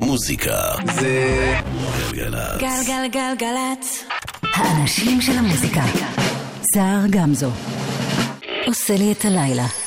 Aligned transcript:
מוזיקה 0.00 0.72
זה 0.94 1.54
גלגלצ. 2.12 2.60
גלגלגלגלצ. 2.60 4.04
האנשים 4.54 5.20
של 5.20 5.32
המוזיקה. 5.38 5.82
סער 6.74 7.00
גמזו. 7.10 7.50
עושה 8.66 8.96
לי 8.96 9.12
את 9.12 9.24
הלילה. 9.24 9.85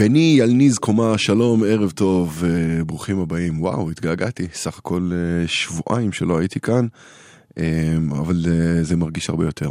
בני 0.00 0.34
ילניז 0.38 0.78
קומה, 0.78 1.18
שלום, 1.18 1.64
ערב 1.64 1.90
טוב, 1.90 2.44
אה, 2.44 2.84
ברוכים 2.84 3.20
הבאים. 3.20 3.62
וואו, 3.62 3.90
התגעגעתי, 3.90 4.46
סך 4.54 4.78
הכל 4.78 5.10
אה, 5.12 5.48
שבועיים 5.48 6.12
שלא 6.12 6.38
הייתי 6.38 6.60
כאן, 6.60 6.86
אה, 7.58 7.64
אבל 8.10 8.46
זה 8.82 8.96
מרגיש 8.96 9.30
הרבה 9.30 9.44
יותר. 9.44 9.68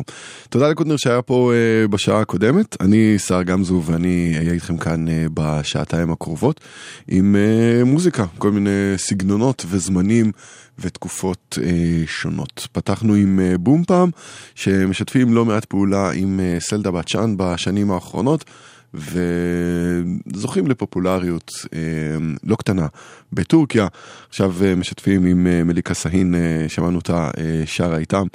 תודה 0.49 0.69
לקוטנר 0.69 0.97
שהיה 0.97 1.21
פה 1.21 1.51
בשעה 1.89 2.21
הקודמת, 2.21 2.81
אני 2.81 3.19
שר 3.19 3.43
גמזו 3.43 3.81
ואני 3.85 4.33
אהיה 4.37 4.51
איתכם 4.51 4.77
כאן 4.77 5.05
בשעתיים 5.33 6.11
הקרובות 6.11 6.59
עם 7.07 7.35
מוזיקה, 7.85 8.25
כל 8.37 8.51
מיני 8.51 8.93
סגנונות 8.97 9.65
וזמנים 9.69 10.31
ותקופות 10.81 11.57
אה, 11.63 12.03
שונות. 12.07 12.67
פתחנו 12.71 13.13
עם 13.13 13.39
אה, 13.39 13.57
בום 13.57 13.83
פעם, 13.83 14.09
שמשתפים 14.55 15.33
לא 15.33 15.45
מעט 15.45 15.65
פעולה 15.65 16.11
עם 16.11 16.39
אה, 16.39 16.57
סלדה 16.59 16.91
בצ'אן 16.91 17.35
בשנים 17.37 17.91
האחרונות. 17.91 18.45
וזוכים 18.93 20.67
לפופולריות 20.67 21.51
אה, 21.73 21.79
לא 22.43 22.55
קטנה 22.55 22.87
בטורקיה. 23.33 23.87
עכשיו 24.29 24.53
אה, 24.65 24.75
משתפים 24.75 25.25
עם 25.25 25.47
אה, 25.47 25.63
מליקה 25.63 25.93
סהין, 25.93 26.35
אה, 26.35 26.65
שמענו 26.67 26.97
אותה 26.97 27.29
אה, 27.37 27.63
שרה 27.65 27.97
איתם 27.97 28.25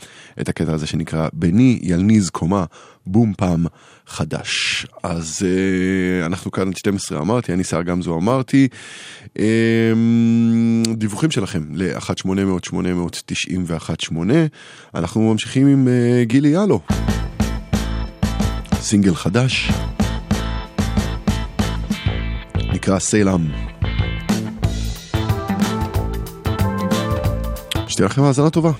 את 0.40 0.49
הקטע 0.49 0.73
הזה 0.73 0.87
שנקרא 0.87 1.28
בני 1.32 1.78
ילניז 1.82 2.31
קומה 2.31 2.64
בום 3.06 3.32
פעם 3.37 3.67
חדש. 4.06 4.87
אז 5.02 5.43
אה, 5.44 6.26
אנחנו 6.26 6.50
כאן 6.50 6.69
עד 6.69 6.76
12 6.76 7.20
אמרתי, 7.20 7.52
אני 7.52 7.64
שר 7.64 7.82
גמזו 7.82 8.17
אמרתי. 8.17 8.69
אה, 9.38 9.93
דיווחים 10.93 11.31
שלכם 11.31 11.62
ל-1-800-891-8. 11.73 14.12
אנחנו 14.94 15.32
ממשיכים 15.32 15.67
עם 15.67 15.88
אה, 15.88 16.25
גילי 16.25 16.49
יאלו. 16.49 16.81
סינגל 18.81 19.14
חדש. 19.14 19.70
נקרא 22.84 22.98
סלאם. 22.98 23.40
שתהיה 27.88 28.06
לכם 28.06 28.22
האזנה 28.22 28.50
טובה. 28.50 28.70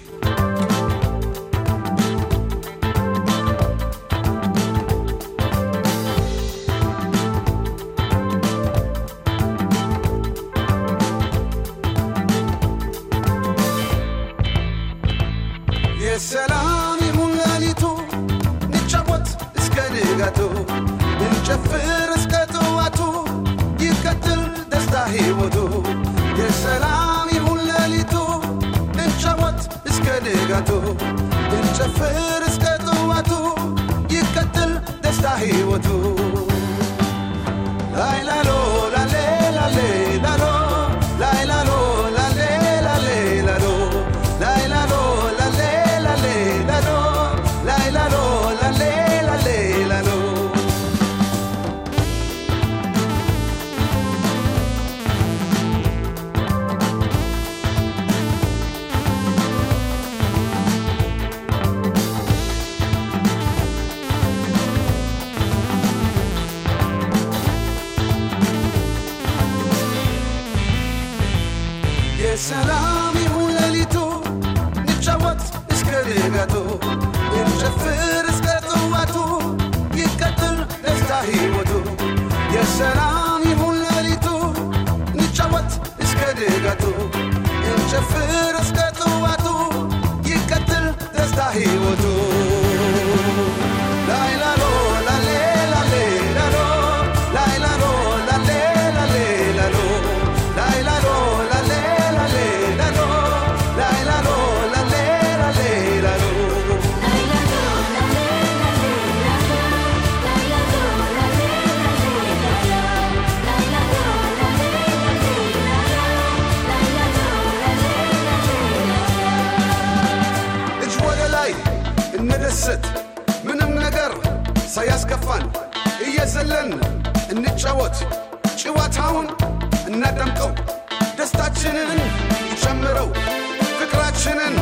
ፍቅራችንን 134.17 134.55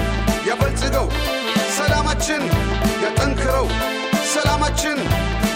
ያበልጽገው 0.46 1.06
ሰላማችን 1.76 2.42
ያጠንክረው 3.02 3.66
ሰላማችን 4.32 4.98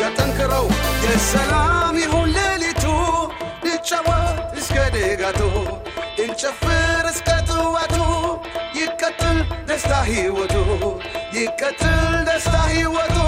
ያጠንክረው። 0.03 0.67
የሰላም 1.05 1.97
ይሁን 2.03 2.29
ሌሊቱ 2.37 2.85
እንጫወት 3.65 4.29
እስከ 4.61 4.77
ንጋቱ 4.97 5.41
እንጨፍር 6.25 7.07
እስከ 7.13 7.29
ጥዋቱ። 7.51 7.97
ይቀጥል 8.81 9.39
ደስታ 9.71 9.93
ሕይወቱ 10.11 10.57
ይቀጥል 11.39 11.99
ደስታ 12.29 12.57
ሕይወቱ 12.69 13.19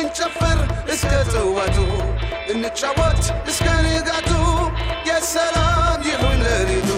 እንጨፍር 0.00 0.60
እስከ 0.94 1.12
ጥዋቱ 1.32 1.78
እንጫወት 2.52 3.22
እስከ 3.52 3.66
ንጋቱ። 3.86 4.30
የሰላም 5.10 6.00
ይሁን 6.10 6.40
ሌሊቱ 6.48 6.90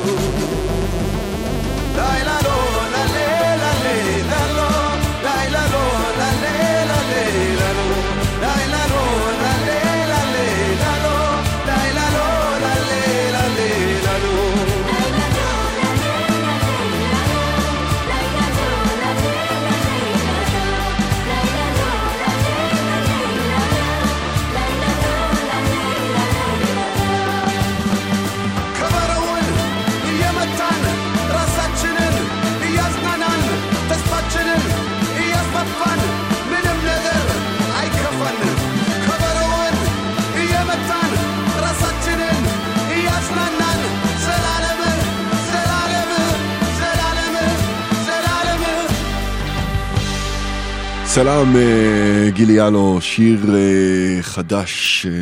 סלאם 51.19 51.57
אה, 51.57 52.31
גיליאלו, 52.31 52.99
שיר 53.01 53.55
אה, 53.55 54.23
חדש, 54.23 55.07
אה, 55.07 55.13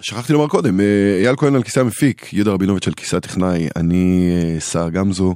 שכחתי 0.00 0.32
לומר 0.32 0.48
קודם, 0.48 0.80
אייל 1.20 1.36
כהן 1.36 1.54
על 1.54 1.62
כיסא 1.62 1.80
המפיק, 1.80 2.32
יהודה 2.32 2.50
רבינוביץ' 2.50 2.86
על 2.86 2.94
כיסא 2.94 3.16
הטכנאי, 3.16 3.68
אני 3.76 4.30
סער 4.58 4.90
גמזו, 4.90 5.34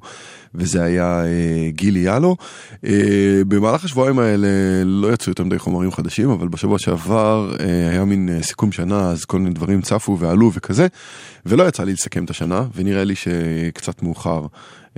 וזה 0.54 0.82
היה 0.82 1.22
גילי 1.68 1.98
יאלו. 1.98 2.36
במהלך 3.48 3.84
השבועיים 3.84 4.18
האלה 4.18 4.48
לא 4.84 5.12
יצאו 5.12 5.30
יותר 5.30 5.44
מדי 5.44 5.58
חומרים 5.58 5.92
חדשים, 5.92 6.30
אבל 6.30 6.48
בשבוע 6.48 6.78
שעבר 6.78 7.52
היה 7.90 8.04
מין 8.04 8.38
סיכום 8.42 8.72
שנה, 8.72 9.10
אז 9.10 9.25
כל 9.25 9.38
מיני 9.38 9.54
דברים 9.54 9.82
צפו 9.82 10.18
ועלו 10.18 10.50
וכזה, 10.54 10.86
ולא 11.46 11.68
יצא 11.68 11.84
לי 11.84 11.92
לסכם 11.92 12.25
את 12.25 12.30
השנה, 12.30 12.64
ונראה 12.75 13.04
לי 13.04 13.14
שקצת 13.14 14.02
מאוחר. 14.02 14.46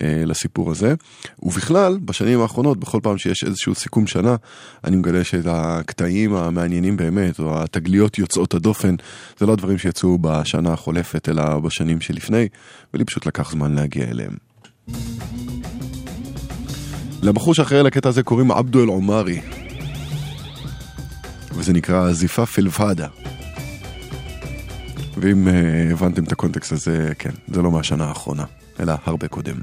אה, 0.02 0.22
לסיפור 0.26 0.70
הזה. 0.70 0.94
ובכלל, 1.42 1.98
בשנים 2.04 2.40
האחרונות, 2.40 2.78
בכל 2.78 3.00
פעם 3.02 3.18
שיש 3.18 3.44
איזשהו 3.44 3.74
סיכום 3.74 4.06
שנה, 4.06 4.36
אני 4.84 4.96
מגלה 4.96 5.24
שאת 5.24 5.46
הקטעים 5.46 6.34
המעניינים 6.34 6.96
באמת, 6.96 7.40
או 7.40 7.62
התגליות 7.62 8.18
יוצאות 8.18 8.54
הדופן, 8.54 8.94
זה 9.38 9.46
לא 9.46 9.52
הדברים 9.52 9.78
שיצאו 9.78 10.18
בשנה 10.20 10.72
החולפת, 10.72 11.28
אלא 11.28 11.58
בשנים 11.58 12.00
שלפני, 12.00 12.48
ולי 12.94 13.04
פשוט 13.04 13.26
לקח 13.26 13.50
זמן 13.50 13.74
להגיע 13.74 14.04
אליהם. 14.04 14.32
לבחור 17.22 17.54
שאחראי 17.54 17.82
לקטע 17.82 18.08
הזה 18.08 18.22
קוראים 18.22 18.50
עבדו 18.50 18.82
אל 18.82 18.88
עומרי, 18.88 19.40
וזה 21.52 21.72
נקרא 21.72 22.12
זיפה 22.12 22.46
פלוואדה. 22.46 23.06
ואם 25.16 25.48
אה, 25.48 25.88
הבנתם 25.92 26.24
את 26.24 26.32
הקונטקסט 26.32 26.72
הזה, 26.72 27.12
כן, 27.18 27.30
זה 27.48 27.62
לא 27.62 27.70
מהשנה 27.70 28.04
האחרונה, 28.04 28.44
אלא 28.80 28.94
הרבה 29.04 29.28
קודם. 29.28 29.56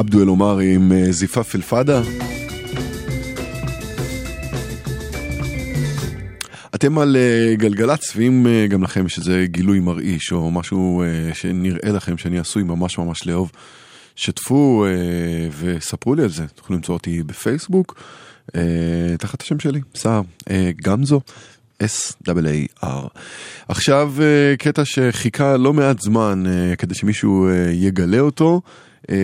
עבדו 0.00 0.22
אל-עומרי 0.22 0.74
עם 0.74 0.92
אה, 0.92 1.12
זיפאף 1.12 1.54
אל-פאדה. 1.54 2.02
אתם 6.74 6.98
על 6.98 7.16
אה, 7.16 7.54
גלגלצ, 7.54 8.12
ואם 8.16 8.46
אה, 8.46 8.66
גם 8.66 8.82
לכם 8.82 9.06
יש 9.06 9.18
איזה 9.18 9.44
גילוי 9.48 9.80
מרעיש 9.80 10.32
או 10.32 10.50
משהו 10.50 11.02
אה, 11.02 11.34
שנראה 11.34 11.92
לכם 11.92 12.18
שאני 12.18 12.38
עשוי 12.38 12.62
ממש 12.62 12.98
ממש 12.98 13.26
לאהוב, 13.26 13.50
שתפו 14.16 14.86
וספרו 15.60 16.14
לי 16.14 16.22
על 16.22 16.28
זה. 16.28 16.46
תוכלו 16.46 16.76
למצוא 16.76 16.94
אותי 16.94 17.22
בפייסבוק, 17.22 18.02
תחת 19.18 19.42
השם 19.42 19.60
שלי, 19.60 19.80
סער, 19.94 20.22
גמזו. 20.82 21.20
S-A-A-R. 21.82 23.08
עכשיו 23.68 24.12
קטע 24.58 24.84
שחיכה 24.84 25.56
לא 25.56 25.72
מעט 25.72 26.00
זמן 26.00 26.44
כדי 26.78 26.94
שמישהו 26.94 27.48
יגלה 27.72 28.20
אותו. 28.20 28.60
אה, 29.10 29.16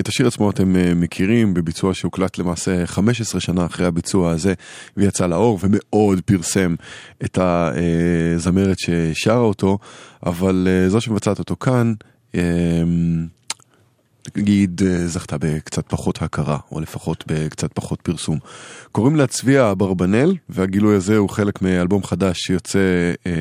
את 0.00 0.08
השיר 0.08 0.26
עצמו 0.26 0.50
אתם 0.50 0.76
אה, 0.76 0.94
מכירים 0.94 1.54
בביצוע 1.54 1.94
שהוקלט 1.94 2.38
למעשה 2.38 2.86
15 2.86 3.40
שנה 3.40 3.66
אחרי 3.66 3.86
הביצוע 3.86 4.30
הזה 4.30 4.54
ויצא 4.96 5.26
לאור 5.26 5.58
ומאוד 5.62 6.20
פרסם 6.20 6.74
את 7.24 7.38
הזמרת 7.38 8.78
ששרה 8.78 9.38
אותו, 9.38 9.78
אבל 10.26 10.68
אה, 10.70 10.88
זו 10.88 11.00
שמבצעת 11.00 11.38
אותו 11.38 11.56
כאן, 11.56 11.92
נגיד 14.36 14.82
אה, 14.86 15.06
זכתה 15.06 15.36
בקצת 15.40 15.84
פחות 15.88 16.22
הכרה, 16.22 16.58
או 16.72 16.80
לפחות 16.80 17.24
בקצת 17.26 17.72
פחות 17.72 18.00
פרסום. 18.00 18.38
קוראים 18.92 19.16
לה 19.16 19.26
צביה 19.26 19.70
אברבנאל, 19.70 20.34
והגילוי 20.48 20.96
הזה 20.96 21.16
הוא 21.16 21.28
חלק 21.28 21.62
מאלבום 21.62 22.04
חדש 22.04 22.38
שיוצא 22.38 22.78
אה, 23.26 23.32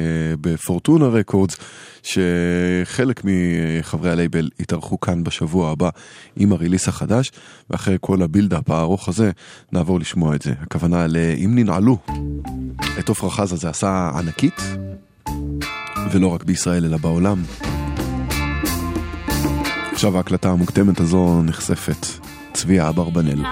בפורטונה 0.41 1.07
רקורדס, 1.07 1.57
שחלק 2.03 3.21
מחברי 3.24 4.12
הלייבל 4.12 4.50
יתארחו 4.59 5.00
כאן 5.00 5.24
בשבוע 5.24 5.71
הבא 5.71 5.89
עם 6.36 6.51
ה 6.51 6.56
release 6.56 6.88
החדש, 6.88 7.31
ואחרי 7.69 7.98
כל 8.01 8.21
ה 8.21 8.27
build-up 8.27 8.69
הארוך 8.69 9.09
הזה, 9.09 9.31
נעבור 9.71 10.00
לשמוע 10.00 10.36
את 10.36 10.41
זה. 10.41 10.53
הכוונה 10.62 11.07
ל"אם 11.07 11.55
ננעלו". 11.55 11.98
את 13.00 13.09
עפרה 13.09 13.29
חזה 13.29 13.55
זה 13.55 13.69
עשה 13.69 14.12
ענקית, 14.15 14.62
ולא 16.12 16.27
רק 16.27 16.43
בישראל 16.43 16.86
אלא 16.86 16.98
בעולם. 16.98 17.43
עכשיו 20.00 20.18
ההקלטה 20.18 20.50
המוקדמת 20.50 21.00
הזו 21.00 21.41
נחשפת. 21.44 22.06
צביה 22.53 22.89
אברבנאל. 22.89 23.44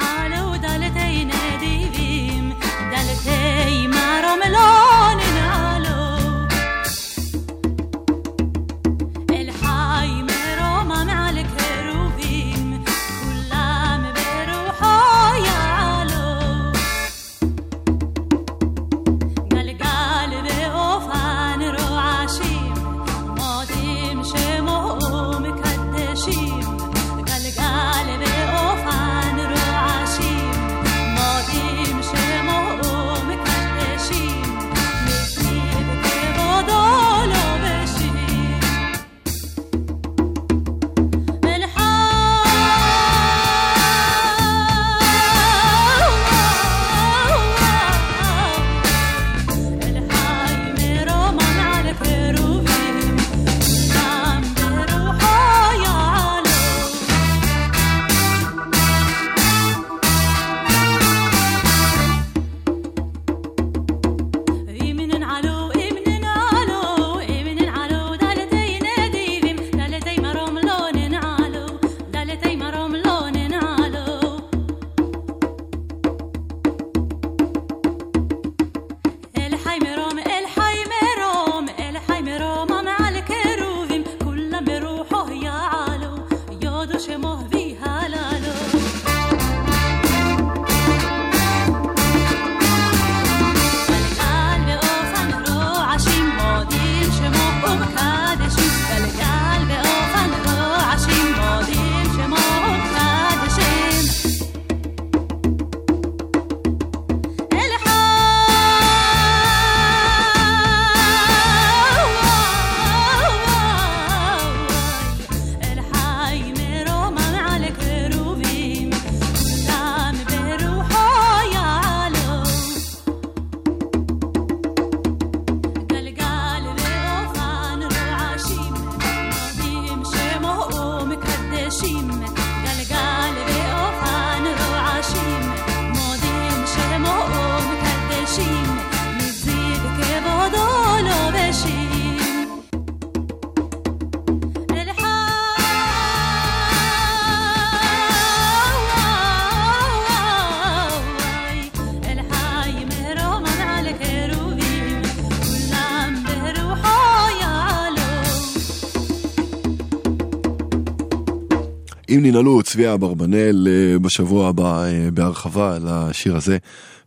אם 162.18 162.26
ננעלו, 162.26 162.64
צביה 162.64 162.94
אברבנאל 162.94 163.68
אה, 163.68 164.00
בשבוע 164.00 164.50
הבא 164.50 164.84
אה, 164.84 165.12
בהרחבה 165.14 165.76
על 165.76 165.88
השיר 165.88 166.36
הזה 166.36 166.58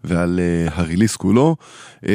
ועל 0.05 0.40
אה, 0.40 0.73
הריליס 0.75 1.17
כולו. 1.17 1.57
אה, 2.09 2.14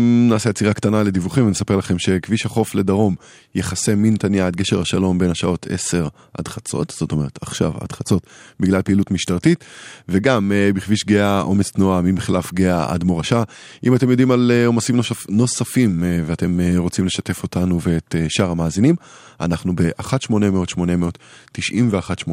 נעשה 0.00 0.50
עצירה 0.50 0.74
קטנה 0.74 1.02
לדיווחים 1.02 1.46
ונספר 1.46 1.76
לכם 1.76 1.98
שכביש 1.98 2.46
החוף 2.46 2.74
לדרום 2.74 3.14
יכסה 3.54 3.94
מנתניה 3.94 4.46
עד 4.46 4.56
גשר 4.56 4.80
השלום 4.80 5.18
בין 5.18 5.30
השעות 5.30 5.66
10 5.70 6.08
עד 6.38 6.48
חצות, 6.48 6.94
זאת 6.98 7.12
אומרת 7.12 7.38
עכשיו 7.42 7.72
עד 7.80 7.92
חצות, 7.92 8.26
בגלל 8.60 8.82
פעילות 8.82 9.10
משטרתית, 9.10 9.64
וגם 10.08 10.52
אה, 10.52 10.70
בכביש 10.74 11.04
גאה 11.04 11.40
עומס 11.40 11.70
תנועה 11.70 12.00
ממחלף 12.02 12.52
גאה 12.54 12.92
עד 12.92 13.04
מורשה. 13.04 13.42
אם 13.86 13.94
אתם 13.94 14.10
יודעים 14.10 14.30
על 14.30 14.50
אה, 14.54 14.66
עומסים 14.66 14.96
נוסף- 14.96 15.26
נוספים 15.28 16.04
אה, 16.04 16.20
ואתם 16.26 16.58
רוצים 16.76 17.06
לשתף 17.06 17.42
אותנו 17.42 17.80
ואת 17.82 18.14
שאר 18.28 18.50
המאזינים, 18.50 18.94
אנחנו 19.40 19.72
ב-1-800-800-918 19.76 22.32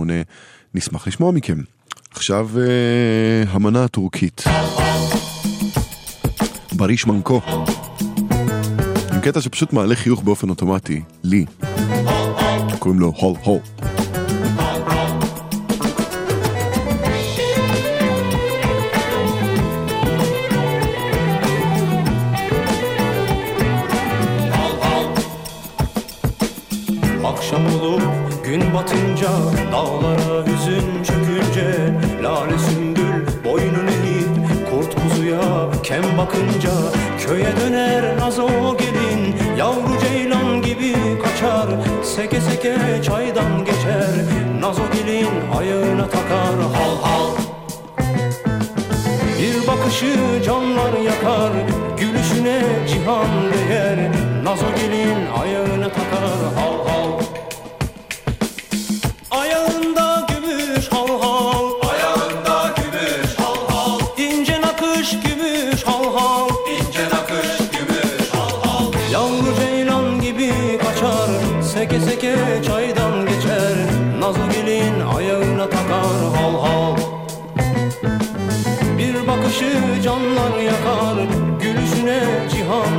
נשמח 0.76 1.08
לשמוע 1.08 1.32
מכם. 1.32 1.58
עכשיו 2.12 2.50
המנה 3.48 3.84
הטורקית. 3.84 4.44
בריש 6.80 7.08
מנקו. 7.08 7.42
עם 9.14 9.22
קטע 9.22 9.42
שפשוט 9.42 9.74
מעלה 9.74 9.96
חיוך 9.96 10.22
באופן 10.22 10.50
אוטומטי, 10.50 11.02
לי. 11.24 11.46
קוראים 12.80 13.00
לו 13.00 13.14
הול 13.18 13.36
הול. 13.44 13.60
Gün 28.50 28.74
batınca 28.74 29.32
dağlara 29.72 30.46
hüzün 30.48 31.04
çökünce 31.04 31.70
Lale 32.24 32.58
kem 35.90 36.18
bakınca 36.18 36.72
Köye 37.20 37.58
döner 37.62 38.18
nazo 38.20 38.78
gelin 38.78 39.36
Yavru 39.58 40.00
ceylan 40.00 40.62
gibi 40.62 40.94
kaçar. 41.24 41.68
Seke 42.04 42.42
seke 42.42 42.78
çaydan 43.04 43.66
geçer 43.66 44.10
Nazo 44.60 44.82
gelin 44.94 45.28
ayağına 45.58 46.10
takar. 46.10 46.56
Hal 46.74 46.98
hal. 47.02 47.32
Bir 49.40 49.68
bakışı 49.68 50.44
canlar 50.46 50.94
yakar 50.94 51.52
Gülüşüne 52.00 52.62
cihan 52.88 53.28
değer. 53.54 54.12
Nazo 54.44 54.66
gelin 54.76 55.18
ayağına 55.42 55.90
takar. 55.90 56.40
Hal 56.56 56.88
hal 56.88 57.39
home. 82.70 82.99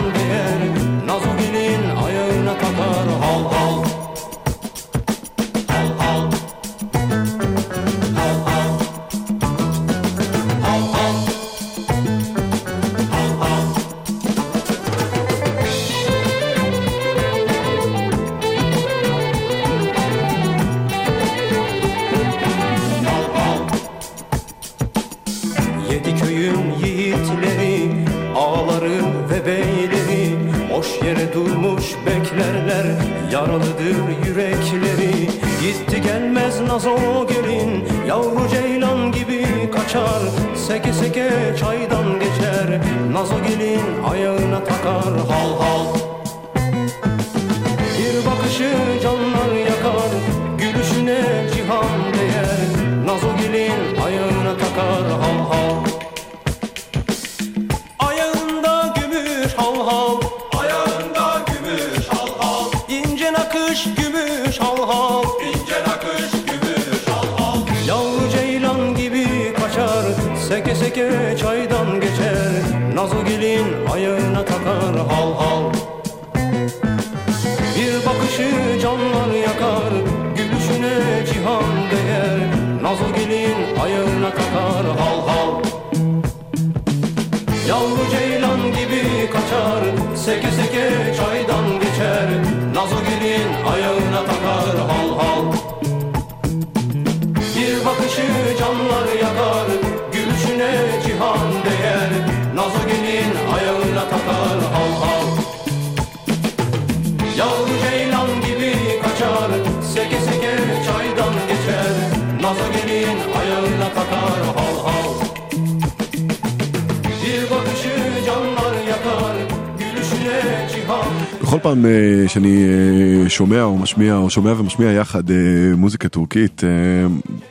שומע 123.40 123.62
או 123.62 123.79
משמיע 123.79 124.16
או 124.16 124.31
שומע 124.31 124.53
ומשמיע 124.53 124.92
יחד 124.92 125.31
אה, 125.31 125.37
מוזיקה 125.76 126.09
טורקית, 126.09 126.64
אה, 126.64 126.68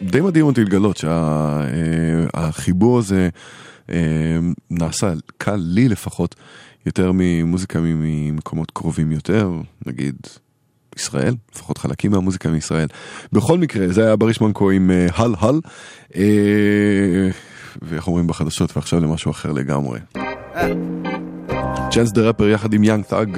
די 0.02 0.22
מדהים 0.22 0.46
אותי 0.46 0.64
לגלות 0.64 0.98
שהחיבור 2.34 2.98
הזה 3.00 3.30
אה, 3.90 3.98
נעשה, 4.70 5.14
קל 5.38 5.56
לי 5.56 5.90
לפחות, 5.90 6.36
יותר 6.86 7.12
ממוזיקה 7.14 7.80
ממקומות 7.82 8.72
קרובים 8.72 9.12
יותר, 9.12 9.52
נגיד 9.86 10.16
ישראל, 10.96 11.36
לפחות 11.56 11.78
חלקים 11.78 12.12
מהמוזיקה 12.12 12.50
מישראל. 12.50 12.88
בכל 13.34 13.58
מקרה, 13.58 13.88
זה 13.88 14.06
היה 14.06 14.16
בריש 14.16 14.42
מנקו 14.42 14.72
עם 14.72 14.92
אה, 14.92 15.08
הל 15.16 15.36
הל, 15.40 15.62
אה, 16.16 17.30
ואיך 17.82 18.08
אומרים 18.08 18.28
בחדשות, 18.28 18.78
ועכשיו 18.78 19.00
למשהו 19.00 19.32
אחר 19.32 19.52
לגמרי. 19.52 20.00
צ'אנס 21.92 22.12
דה 22.12 22.22
רפר 22.22 22.50
יחד 22.50 22.74
עם 22.74 22.84
יאנג 22.84 23.04
תאג. 23.04 23.38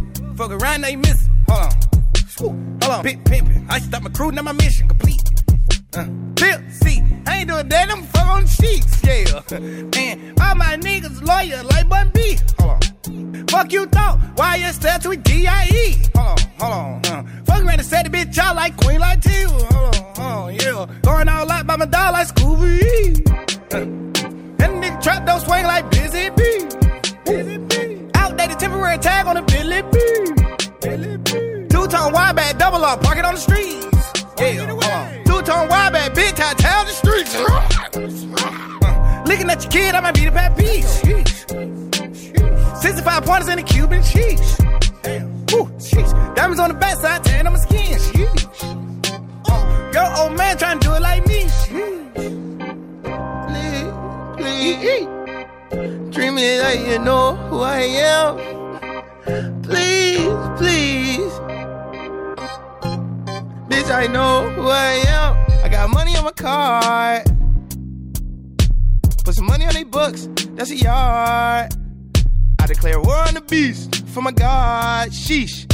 Fuck 0.35 0.51
around, 0.51 0.81
they 0.81 0.95
miss. 0.95 1.27
Hold 1.49 1.61
on. 1.61 1.91
Hold 2.39 2.83
on. 2.83 3.03
Big 3.03 3.23
pimpin'. 3.23 3.65
I 3.69 3.79
stop 3.79 4.03
my 4.03 4.09
crew, 4.09 4.31
now 4.31 4.41
my 4.41 4.53
mission 4.53 4.87
complete. 4.87 5.21
Uh, 5.93 6.05
Bill, 6.35 6.59
see, 6.69 7.03
I 7.27 7.39
ain't 7.39 7.49
doing 7.49 7.67
that, 7.67 7.91
I'm 7.91 8.03
fuck 8.03 8.27
on 8.27 8.43
the 8.43 8.47
sheets, 8.47 9.03
yeah. 9.03 9.41
And 9.99 10.39
all 10.39 10.55
my 10.55 10.77
niggas 10.77 11.21
lawyer 11.21 11.63
like 11.63 11.89
Bun 11.89 12.09
B. 12.13 12.37
Hold 12.59 12.71
on. 12.71 13.47
Fuck 13.47 13.73
you 13.73 13.85
thought, 13.87 14.19
why 14.35 14.55
you 14.55 14.71
stare 14.71 14.99
to 14.99 15.15
D.I.E. 15.15 15.97
Hold 16.15 16.27
on, 16.27 16.37
hold 16.59 16.73
on. 16.73 17.05
Uh, 17.05 17.43
fuck 17.45 17.63
around 17.63 17.79
and 17.79 17.85
set 17.85 18.09
the 18.09 18.17
bitch 18.17 18.37
out 18.37 18.55
like 18.55 18.77
Queen 18.77 19.01
T. 19.19 19.43
Hold 19.43 19.73
on, 19.73 19.93
hold 19.93 20.19
on, 20.19 20.55
yeah. 20.55 20.87
Going 21.01 21.27
all 21.27 21.51
out 21.51 21.67
by 21.67 21.75
my 21.75 21.85
dog 21.85 22.13
like 22.13 22.27
Scooby. 22.29 23.27
Uh, 23.73 23.79
that 24.57 24.69
nigga 24.71 25.03
trap 25.03 25.25
don't 25.25 25.41
swing 25.41 25.65
like 25.65 25.90
temporary 28.81 28.97
tag 28.97 29.27
on 29.27 29.35
the 29.35 29.41
Billy 29.43 29.81
B. 29.91 29.99
Two 31.69 31.87
tone 31.87 32.13
wide 32.13 32.35
back, 32.35 32.57
double 32.57 32.83
up, 32.83 33.01
park 33.03 33.17
it 33.17 33.25
on 33.25 33.35
the 33.35 33.39
streets. 33.39 33.85
Yeah. 34.39 35.23
Two 35.23 35.41
tone 35.43 35.67
wide 35.69 35.93
back, 35.93 36.15
big 36.15 36.35
tie, 36.35 36.53
town 36.53 36.85
the 36.87 36.91
streets. 36.91 37.35
Uh, 37.35 39.23
looking 39.27 39.49
at 39.49 39.61
your 39.63 39.71
kid, 39.71 39.95
I 39.95 39.99
might 40.01 40.15
be 40.15 40.25
the 40.25 40.31
bad 40.31 40.57
piece. 40.57 41.01
65 42.81 43.23
pointers 43.23 43.49
in 43.49 43.57
the 43.57 43.63
Cuban 43.63 44.01
cheese. 44.03 44.57
Woo, 45.53 45.69
sheesh. 45.77 46.35
Diamonds 46.35 46.59
on 46.59 46.69
the 46.69 46.75
backside, 46.75 47.23
tan 47.23 47.47
on 47.47 47.53
my 47.53 47.59
skin. 47.59 47.99
Sheesh. 47.99 48.63
Uh, 49.47 49.91
your 49.93 50.17
old 50.17 50.37
man 50.37 50.57
trying 50.57 50.79
to 50.79 50.87
do 50.87 50.93
it 50.95 51.01
like 51.01 51.27
me. 51.27 51.41
Please, 53.47 54.77
please. 54.77 55.07
Me 56.31 56.61
like 56.61 56.79
you 56.87 56.97
know 56.99 57.35
who 57.35 57.59
I 57.59 57.81
am. 57.81 58.60
Please, 59.23 60.49
please. 60.57 61.31
Bitch, 63.69 63.91
I 63.91 64.07
know 64.07 64.49
who 64.49 64.67
I 64.67 65.03
am. 65.07 65.35
I 65.63 65.69
got 65.69 65.89
money 65.89 66.15
on 66.17 66.23
my 66.23 66.31
card. 66.31 67.25
Put 69.23 69.35
some 69.35 69.45
money 69.45 69.65
on 69.65 69.73
they 69.73 69.83
books, 69.83 70.27
that's 70.55 70.71
a 70.71 70.75
yard. 70.75 71.73
I 72.59 72.67
declare 72.67 72.99
war 72.99 73.17
on 73.27 73.35
the 73.35 73.41
beast 73.41 74.07
for 74.07 74.21
my 74.21 74.31
God. 74.31 75.09
Sheesh. 75.09 75.67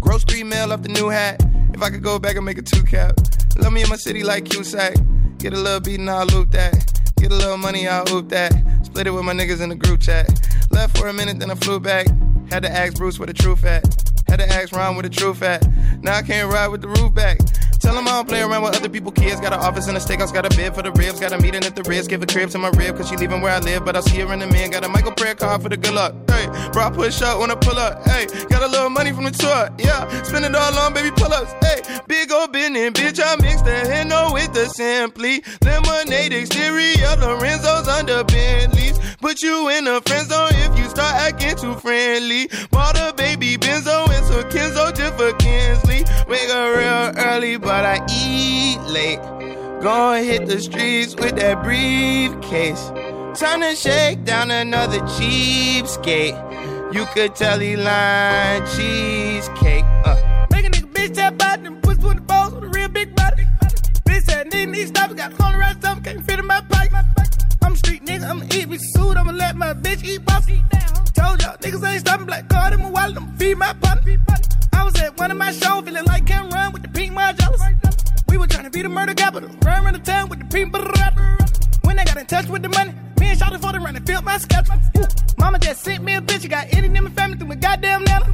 Gross 0.00 0.24
three 0.24 0.44
mil 0.44 0.72
off 0.72 0.82
the 0.82 0.90
new 0.90 1.08
hat. 1.08 1.42
If 1.72 1.82
I 1.82 1.90
could 1.90 2.02
go 2.02 2.18
back 2.18 2.36
and 2.36 2.44
make 2.44 2.58
a 2.58 2.62
two 2.62 2.82
cap. 2.82 3.14
Love 3.56 3.72
me 3.72 3.82
in 3.82 3.88
my 3.88 3.96
city 3.96 4.22
like 4.22 4.44
Cusack. 4.44 4.94
Get 5.38 5.52
a 5.52 5.56
little 5.56 5.80
beat 5.80 6.00
and 6.00 6.10
I'll 6.10 6.26
loop 6.26 6.50
that. 6.52 6.74
Get 7.16 7.32
a 7.32 7.34
little 7.34 7.56
money, 7.56 7.88
I'll 7.88 8.06
hoop 8.06 8.28
that. 8.28 8.52
Split 8.84 9.06
it 9.06 9.10
with 9.10 9.24
my 9.24 9.32
niggas 9.32 9.60
in 9.60 9.70
the 9.70 9.74
group 9.74 10.00
chat. 10.00 10.28
Left 10.70 10.96
for 10.96 11.08
a 11.08 11.12
minute, 11.12 11.38
then 11.38 11.50
I 11.50 11.54
flew 11.54 11.80
back. 11.80 12.06
Had 12.50 12.62
to 12.62 12.70
ask 12.70 12.96
Bruce 12.96 13.18
where 13.18 13.26
the 13.26 13.34
truth 13.34 13.64
at. 13.64 13.84
Had 14.28 14.40
to 14.40 14.48
ask 14.48 14.74
Ron 14.74 14.94
where 14.96 15.02
the 15.02 15.10
truth 15.10 15.42
at. 15.42 15.66
Now 16.02 16.16
I 16.16 16.22
can't 16.22 16.50
ride 16.52 16.68
with 16.68 16.80
the 16.80 16.88
roof 16.88 17.14
back. 17.14 17.38
Tell 17.88 17.96
I 17.96 18.04
don't 18.04 18.28
play 18.28 18.42
around 18.42 18.62
with 18.64 18.76
other 18.76 18.90
people 18.90 19.10
kids. 19.10 19.40
Got 19.40 19.54
an 19.54 19.60
office 19.60 19.88
in 19.88 19.94
the 19.94 20.00
steakhouse, 20.00 20.30
got 20.30 20.44
a 20.44 20.54
bid 20.54 20.74
for 20.74 20.82
the 20.82 20.92
ribs. 20.92 21.20
Got 21.20 21.32
a 21.32 21.38
meeting 21.38 21.64
at 21.64 21.74
the 21.74 21.82
Ritz, 21.84 22.06
give 22.06 22.22
a 22.22 22.26
crib 22.26 22.50
to 22.50 22.58
my 22.58 22.68
rib, 22.76 22.98
cause 22.98 23.08
she 23.08 23.16
leaving 23.16 23.40
where 23.40 23.54
I 23.54 23.60
live. 23.60 23.82
But 23.86 23.96
I'll 23.96 24.02
see 24.02 24.18
her 24.18 24.30
in 24.30 24.40
the 24.40 24.46
minute. 24.46 24.72
Got 24.72 24.84
a 24.84 24.90
Michael 24.90 25.12
prayer 25.12 25.34
card 25.34 25.62
for 25.62 25.70
the 25.70 25.78
good 25.78 25.94
luck. 25.94 26.14
Hey, 26.28 26.46
bro, 26.70 26.84
I 26.84 26.90
push 26.90 27.22
up 27.22 27.40
when 27.40 27.50
I 27.50 27.54
pull 27.54 27.78
up. 27.78 28.06
Hey, 28.06 28.26
got 28.50 28.62
a 28.62 28.66
little 28.66 28.90
money 28.90 29.12
from 29.12 29.24
the 29.24 29.30
tour. 29.30 29.70
Yeah, 29.78 30.04
spend 30.22 30.44
it 30.44 30.54
all 30.54 30.78
on 30.78 30.92
baby 30.92 31.10
pull 31.16 31.32
ups. 31.32 31.54
Hey, 31.64 31.80
big 32.06 32.30
old 32.30 32.52
business, 32.52 32.90
bitch. 32.90 33.20
I 33.24 33.36
mix 33.40 33.62
the 33.62 33.70
Hendo 33.70 34.34
with 34.34 34.52
the 34.52 34.66
Simply. 34.66 35.42
Lemonade 35.62 36.34
exterior, 36.34 37.16
Lorenzo's 37.16 37.88
under 37.88 38.22
Bentleys. 38.24 38.98
Put 39.20 39.42
you 39.42 39.68
in 39.70 39.86
a 39.88 40.00
friend 40.02 40.28
zone 40.28 40.50
if 40.52 40.78
you 40.78 40.84
start 40.88 41.14
acting 41.16 41.56
too 41.56 41.74
friendly. 41.74 42.48
Bought 42.70 42.96
a 42.98 43.12
baby 43.16 43.56
Benzo 43.68 44.08
and 44.08 44.24
some 44.24 44.44
Kenzo 44.44 44.96
just 44.96 45.14
for 45.18 45.32
Kinsley. 45.34 46.02
Wake 46.26 46.48
up 46.48 46.74
real 46.74 47.26
early, 47.26 47.58
but 47.58 47.84
I 47.84 47.96
eat 48.10 48.80
late. 48.88 49.20
Gonna 49.82 50.22
hit 50.22 50.46
the 50.46 50.58
streets 50.58 51.14
with 51.14 51.36
that 51.36 51.62
briefcase. 51.62 52.88
Time 53.38 53.60
to 53.60 53.76
shake 53.76 54.24
down 54.24 54.50
another 54.50 55.00
cheapskate. 55.00 56.36
You 56.94 57.04
could 57.12 57.36
tell 57.36 57.58
he 57.60 57.76
lying 57.76 58.62
cheesecake. 58.74 59.84
Uh. 60.06 60.46
Make 60.50 60.64
a 60.64 60.70
nigga 60.70 60.90
bitch 60.90 61.14
tap 61.14 61.42
out 61.42 61.58
and 61.58 61.82
push 61.82 61.98
with 61.98 62.14
the 62.14 62.22
balls 62.22 62.54
with 62.54 62.64
a 62.64 62.68
real 62.68 62.88
big 62.88 63.14
body. 63.14 63.44
Bitch 64.06 64.22
said 64.22 64.50
need 64.50 64.72
these 64.72 64.88
stops, 64.88 65.12
got 65.12 65.34
hundred 65.34 65.58
rest 65.58 65.82
something 65.82 66.14
can't 66.14 66.26
fit 66.26 66.38
in 66.38 66.46
my 66.46 66.62
pipe. 66.62 66.77
I'm 67.68 67.76
street 67.76 68.02
nigga, 68.02 68.24
I'ma 68.24 68.46
eat 68.54 68.66
with 68.66 68.80
suit, 68.80 69.14
I'ma 69.18 69.32
let 69.32 69.54
my 69.54 69.74
bitch 69.74 70.02
eat 70.02 70.24
bossy. 70.24 70.62
Told 71.12 71.42
y'all 71.42 71.54
niggas 71.58 71.86
ain't 71.86 72.00
stopping 72.00 72.24
black 72.24 72.48
card 72.48 72.72
in 72.72 72.80
my 72.80 72.88
wallet, 72.88 73.18
I'ma 73.18 73.30
feed 73.36 73.58
my 73.58 73.74
partner. 73.74 74.16
I 74.72 74.84
was 74.84 74.98
at 75.02 75.18
one 75.18 75.30
of 75.30 75.36
my 75.36 75.52
shows, 75.52 75.84
feeling 75.84 76.06
like 76.06 76.24
Cam 76.24 76.48
Run 76.48 76.72
with 76.72 76.80
the 76.80 76.88
pink 76.88 77.12
Margellas. 77.12 77.60
We 78.30 78.38
were 78.38 78.46
trying 78.46 78.64
to 78.64 78.70
be 78.70 78.80
the 78.80 78.88
murder 78.88 79.12
capital, 79.12 79.50
run 79.66 79.84
around 79.84 79.92
the 79.92 79.98
town 79.98 80.30
with 80.30 80.38
the 80.38 80.46
pink 80.46 80.72
When 81.84 81.96
they 81.96 82.04
got 82.04 82.16
in 82.16 82.24
touch 82.24 82.46
with 82.46 82.62
the 82.62 82.70
money, 82.70 82.94
me 83.20 83.26
and 83.26 83.38
Shawty 83.38 83.60
for 83.60 83.70
the 83.70 83.80
run 83.80 83.94
and 83.94 84.06
filled 84.06 84.24
my 84.24 84.38
sketch. 84.38 84.66
Mama 85.36 85.58
just 85.58 85.84
sent 85.84 86.02
me 86.02 86.14
a 86.14 86.22
bitch, 86.22 86.44
you 86.44 86.48
got 86.48 86.72
any 86.72 86.88
my 86.88 87.10
family 87.10 87.36
through 87.36 87.48
my 87.48 87.54
goddamn 87.54 88.02
nana. 88.04 88.24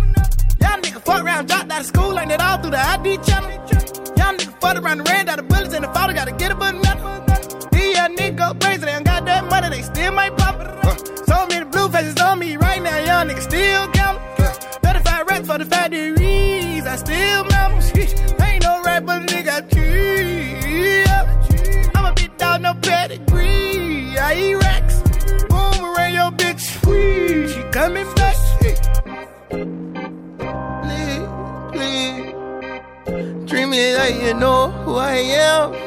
Y'all 0.61 0.79
niggas 0.81 1.03
fuck 1.03 1.25
around, 1.25 1.49
dropped 1.49 1.73
out 1.73 1.81
of 1.81 1.87
school, 1.87 2.11
learned 2.11 2.31
it 2.31 2.41
all 2.41 2.59
through 2.59 2.71
the 2.71 2.79
ID 2.79 3.17
channel. 3.27 3.51
Y'all 3.51 4.37
niggas 4.37 4.61
fuck 4.61 4.77
around 4.77 5.09
ran 5.09 5.29
out 5.29 5.41
of 5.41 5.49
bullets, 5.49 5.75
and 5.75 5.83
the 5.83 5.89
father 5.89 6.13
gotta 6.13 6.31
get 6.31 6.53
a 6.53 6.55
button 6.55 6.84
Young 8.05 8.17
niggas 8.17 8.37
go 8.37 8.53
crazy, 8.61 8.85
they 8.85 8.93
don't 8.93 9.03
got 9.03 9.25
that 9.25 9.49
money, 9.49 9.71
they 9.71 9.81
still 9.81 10.13
might 10.13 10.37
pop 10.37 10.61
it. 10.61 11.27
So 11.27 11.47
many 11.47 11.65
blue 11.65 11.89
faces 11.89 12.21
on 12.21 12.39
me 12.39 12.59
right 12.59 12.83
now, 12.83 12.99
young 12.99 13.29
niggas 13.29 13.45
still 13.45 13.89
gambling. 13.93 14.53
35 14.83 15.27
racks 15.27 15.47
for 15.47 15.57
the 15.57 15.65
factories, 15.65 16.85
I 16.85 16.97
still 16.97 17.45
mammal. 17.45 17.79
Ain't 18.45 18.63
no 18.63 18.83
rap, 18.85 19.07
but 19.07 19.23
a 19.23 19.25
nigga 19.25 19.73
cheese. 19.73 21.09
I'm 21.95 22.05
a 22.05 22.13
bit 22.13 22.37
dog, 22.37 22.61
no 22.61 22.75
pedigree. 22.75 24.19
I 24.19 24.35
eat 24.35 24.55
racks. 24.57 25.01
Boomerang, 25.49 26.13
your 26.13 26.31
bitch 26.33 26.61
free. 26.85 27.49
She 27.49 27.63
coming 27.73 28.15
back. 28.17 28.37
Please, 30.83 31.25
please. 31.73 33.65
Me 33.67 33.97
like 33.97 34.17
you 34.21 34.35
know 34.35 34.71
who 34.85 34.97
I 34.97 35.15
am. 35.15 35.84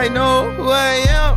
I 0.00 0.08
know 0.08 0.50
who 0.52 0.70
I 0.70 0.94
am. 1.10 1.29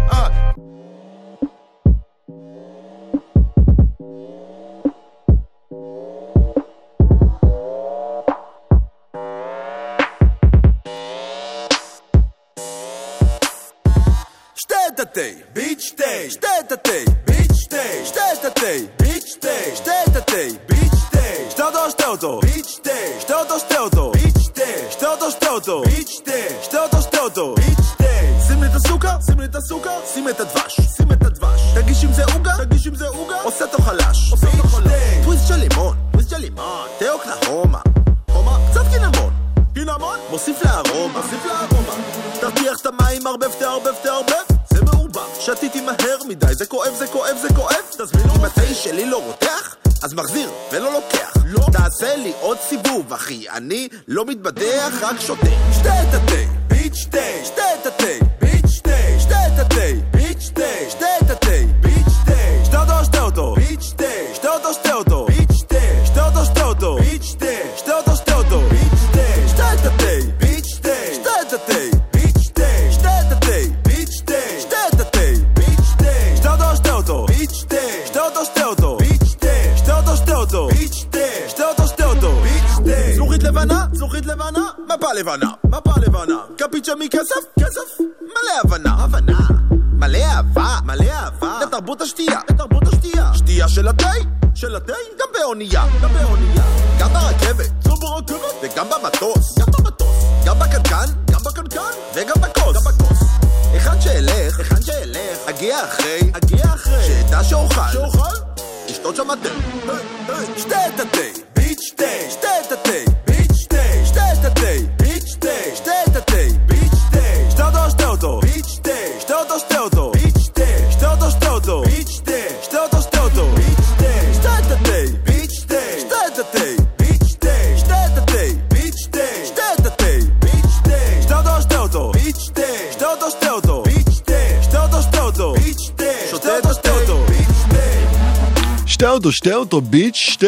שתה 139.43 139.55
אותו, 139.55 139.81
bitch, 139.81 140.15
שתה. 140.15 140.47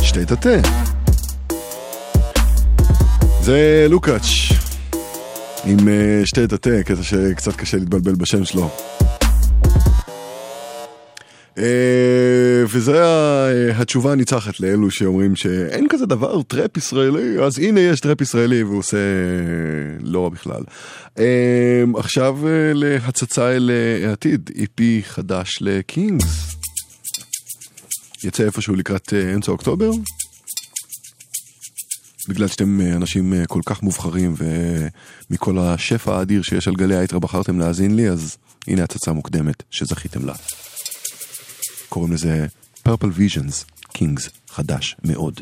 שתה 0.00 0.22
את 0.22 0.30
התה. 0.30 0.68
זה 3.42 3.86
לוקאץ' 3.90 4.24
עם 5.64 5.88
אה, 5.88 6.20
שתה 6.24 6.44
את 6.44 6.52
התה, 6.52 6.82
קטע 6.84 7.02
שקצת 7.02 7.56
קשה 7.56 7.76
להתבלבל 7.76 8.14
בשם 8.14 8.44
שלו. 8.44 8.70
אה, 11.58 11.64
וזה 12.72 13.04
ה- 13.06 13.48
התשובה 13.80 14.12
הניצחת 14.12 14.60
לאלו 14.60 14.90
שאומרים 14.90 15.36
שאין 15.36 15.86
כזה 15.90 16.06
דבר 16.06 16.42
טראפ 16.42 16.76
ישראלי, 16.76 17.38
אז 17.44 17.58
הנה 17.58 17.80
יש 17.80 18.00
טראפ 18.00 18.20
ישראלי 18.20 18.62
והוא 18.62 18.78
עושה 18.78 18.98
לא 20.00 20.24
רע 20.24 20.28
בכלל. 20.28 20.62
אה, 21.18 21.24
עכשיו 21.96 22.36
אה, 22.46 22.52
להצצה 22.74 23.50
אל 23.56 23.70
אה, 24.02 24.08
העתיד, 24.08 24.50
EP 24.56 24.80
חדש 25.02 25.58
לקינגס. 25.60 26.47
יצא 28.24 28.44
איפשהו 28.44 28.74
לקראת 28.74 29.14
אה, 29.14 29.34
אמצע 29.34 29.52
אוקטובר? 29.52 29.90
בגלל 32.28 32.48
שאתם 32.48 32.80
אה, 32.80 32.96
אנשים 32.96 33.34
אה, 33.34 33.46
כל 33.46 33.60
כך 33.66 33.82
מובחרים 33.82 34.34
ומכל 35.30 35.58
השפע 35.58 36.18
האדיר 36.18 36.42
שיש 36.42 36.68
על 36.68 36.74
גלי 36.74 36.96
האייטרה 36.96 37.18
בחרתם 37.18 37.58
להאזין 37.58 37.96
לי, 37.96 38.10
אז 38.10 38.36
הנה 38.66 38.84
הצצה 38.84 39.12
מוקדמת 39.12 39.62
שזכיתם 39.70 40.26
לה. 40.26 40.34
קוראים 41.88 42.12
לזה 42.12 42.46
Purple 42.88 43.18
Visions, 43.18 43.64
קינגס, 43.92 44.28
חדש 44.48 44.96
מאוד. 45.04 45.40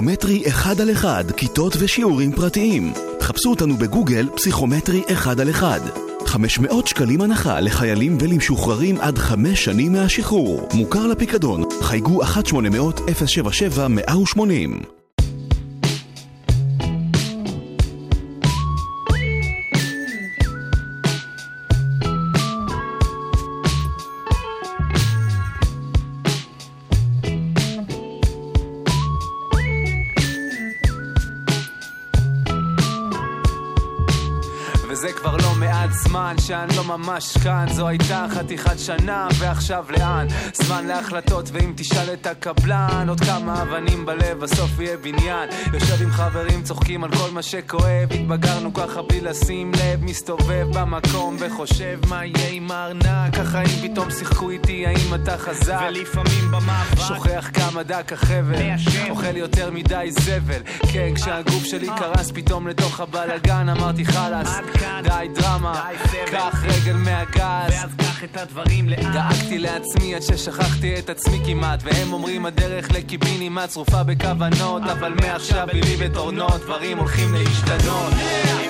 פסיכומטרי 0.00 0.48
אחד 0.48 0.80
על 0.80 0.92
אחד, 0.92 1.24
כיתות 1.36 1.76
ושיעורים 1.78 2.32
פרטיים. 2.32 2.92
חפשו 3.20 3.50
אותנו 3.50 3.76
בגוגל 3.76 4.28
פסיכומטרי 4.36 5.02
אחד 5.12 5.40
על 5.40 5.50
אחד. 5.50 5.80
500 6.26 6.86
שקלים 6.86 7.20
הנחה 7.20 7.60
לחיילים 7.60 8.18
ולמשוחררים 8.20 9.00
עד 9.00 9.18
חמש 9.18 9.64
שנים 9.64 9.92
מהשחרור. 9.92 10.68
מוכר 10.74 11.06
לפיקדון. 11.06 11.64
חייגו 11.80 12.22
1-800-077-180. 12.22 14.99
ממש 36.90 37.36
כאן 37.38 37.66
זו 37.70 37.88
הייתה 37.88 38.26
חתיכת 38.30 38.78
שנה 38.78 39.28
ועכשיו 39.38 39.84
לאן? 39.90 40.26
זמן 40.52 40.86
להחלטות 40.86 41.50
ואם 41.52 41.72
תשאל 41.76 42.12
את 42.12 42.26
הקבלן 42.26 43.08
עוד 43.08 43.20
כמה 43.20 43.62
אבנים 43.62 44.06
בלב 44.06 44.38
בסוף 44.40 44.80
יהיה 44.80 44.96
בניין 44.96 45.48
יושב 45.74 46.02
עם 46.02 46.10
חברים 46.10 46.62
צוחקים 46.62 47.04
על 47.04 47.10
כל 47.10 47.30
מה 47.32 47.42
שכואב 47.42 48.08
התבגרנו 48.10 48.74
ככה 48.74 49.02
בלי 49.02 49.20
לשים 49.20 49.72
לב 49.72 50.04
מסתובב 50.04 50.66
במקום 50.72 51.36
וחושב 51.38 51.98
מה 52.08 52.24
יהיה 52.24 52.48
עם 52.50 52.70
הארנק 52.70 53.38
החיים 53.38 53.68
פתאום 53.82 54.10
שיחקו 54.10 54.50
איתי 54.50 54.86
האם 54.86 55.14
אתה 55.14 55.38
חזק 55.38 55.80
ולפעמים 55.88 56.50
במאבק 56.50 57.00
שוכח 57.08 57.50
כמה 57.52 57.82
דק 57.82 58.12
החבל. 58.12 58.54
אוכל 59.10 59.36
יותר 59.36 59.70
מדי 59.70 60.10
זבל 60.10 60.62
כן 60.92 61.14
כשהגוף 61.14 61.64
שלי 61.64 61.88
קרס 61.98 62.30
פתאום 62.30 62.68
לתוך 62.68 63.00
הבלאגן 63.00 63.68
אמרתי 63.68 64.04
חלאס. 64.04 64.56
די 65.02 65.28
דרמה 65.34 65.82
די 65.90 66.08
סבל. 66.08 66.79
קח 66.80 66.86
רגל 66.86 66.96
מהגז. 66.96 67.72
ואז 67.72 67.94
קח 67.98 68.24
את 68.24 68.36
הדברים 68.36 68.88
לאן 68.88 69.12
דאגתי 69.12 69.58
לעצמי 69.58 70.14
עד 70.14 70.22
ששכחתי 70.22 70.98
את 70.98 71.10
עצמי 71.10 71.40
כמעט. 71.46 71.82
והם 71.82 72.12
אומרים 72.12 72.46
הדרך 72.46 72.90
לקיבינימט 72.92 73.68
צרופה 73.68 74.02
בכוונות 74.02 74.82
אבל 74.82 75.14
מעכשיו 75.14 75.66
בלי 75.72 75.96
בטורנות 75.96 76.60
דברים 76.60 76.98
הולכים 76.98 77.34
להשתנות. 77.34 78.12
עם 78.64 78.69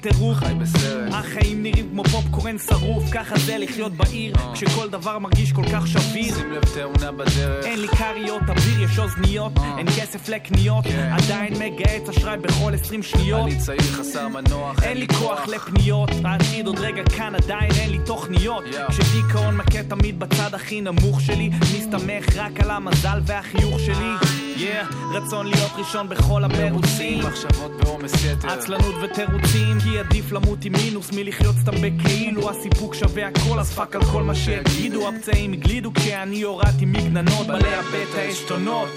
טירוף. 0.00 0.36
חי 0.36 0.54
בסרט. 0.54 1.12
החיים 1.12 1.62
נראים 1.62 1.88
כמו 1.90 2.04
פופקורן 2.04 2.58
שרוף 2.58 3.04
ככה 3.12 3.38
זה 3.38 3.58
לחיות 3.58 3.92
בעיר 3.92 4.34
כשכל 4.54 4.88
דבר 4.88 5.18
מרגיש 5.18 5.52
כל 5.52 5.64
כך 5.72 5.86
שביר 5.86 6.34
שים 6.34 6.52
לב 6.52 6.62
תאונה 6.74 7.12
בדרך. 7.12 7.64
אין 7.66 7.80
לי 7.80 7.88
כריות 7.88 8.42
אוויר, 8.48 8.82
יש 8.82 8.98
אוזניות, 8.98 9.52
אין 9.78 9.86
כסף 9.86 10.28
לקניות 10.28 10.84
עדיין 11.12 11.54
מגהץ 11.54 12.08
אשראי 12.08 12.36
בכל 12.36 12.74
20 12.74 13.02
שניות. 13.02 13.40
אני 13.46 13.58
צעיר 13.58 13.80
חסר 13.80 14.28
מנוח 14.28 14.82
אין 14.82 14.98
לי 14.98 15.06
כוח 15.08 15.48
לפניות, 15.48 16.10
העתיד 16.24 16.66
עוד 16.66 16.78
רגע 16.78 17.02
כאן 17.16 17.34
עדיין 17.34 17.70
אין 17.80 17.90
לי 17.90 17.98
תוכניות. 18.06 18.64
כשדיכאון 18.88 19.56
מכה 19.56 19.82
תמיד 19.82 20.20
בצד 20.20 20.54
הכי 20.54 20.80
נמוך 20.80 21.20
שלי 21.20 21.50
מסתמך 21.76 22.36
רק 22.36 22.60
על 22.60 22.70
המזל 22.70 23.20
והחיוך 23.26 23.80
שלי 23.80 24.43
yeah, 24.56 24.94
רצון 25.14 25.46
להיות 25.46 25.70
ראשון 25.76 26.08
בכל 26.08 26.44
המרוצים. 26.44 27.18
מחשבות 27.18 27.72
בעומס 27.76 28.12
יתר. 28.24 28.48
עצלנות 28.50 28.94
ותירוצים 29.02 29.80
כי 29.80 29.98
עדיף 29.98 30.32
למות 30.32 30.64
עם 30.64 30.72
מינוס 30.72 31.12
מלחיות 31.12 31.54
סתם 31.62 31.72
בכאילו 31.82 32.50
הסיפוק 32.50 32.94
שווה 32.94 33.26
הכל 33.26 33.58
אז 33.58 33.72
fuck 33.72 33.96
על 33.96 34.04
כל 34.04 34.22
מה 34.22 34.34
שיגידו. 34.34 35.08
הפצעים 35.08 35.52
הגלידו 35.52 35.94
כשאני 35.94 36.42
הורדתי 36.42 36.84
מגננות. 36.84 37.46
את 37.50 38.14
העשתונות. 38.18 38.88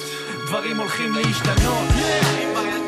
דברים 0.48 0.78
הולכים 0.80 1.14
להשתנות. 1.16 1.88
אז 2.58 2.87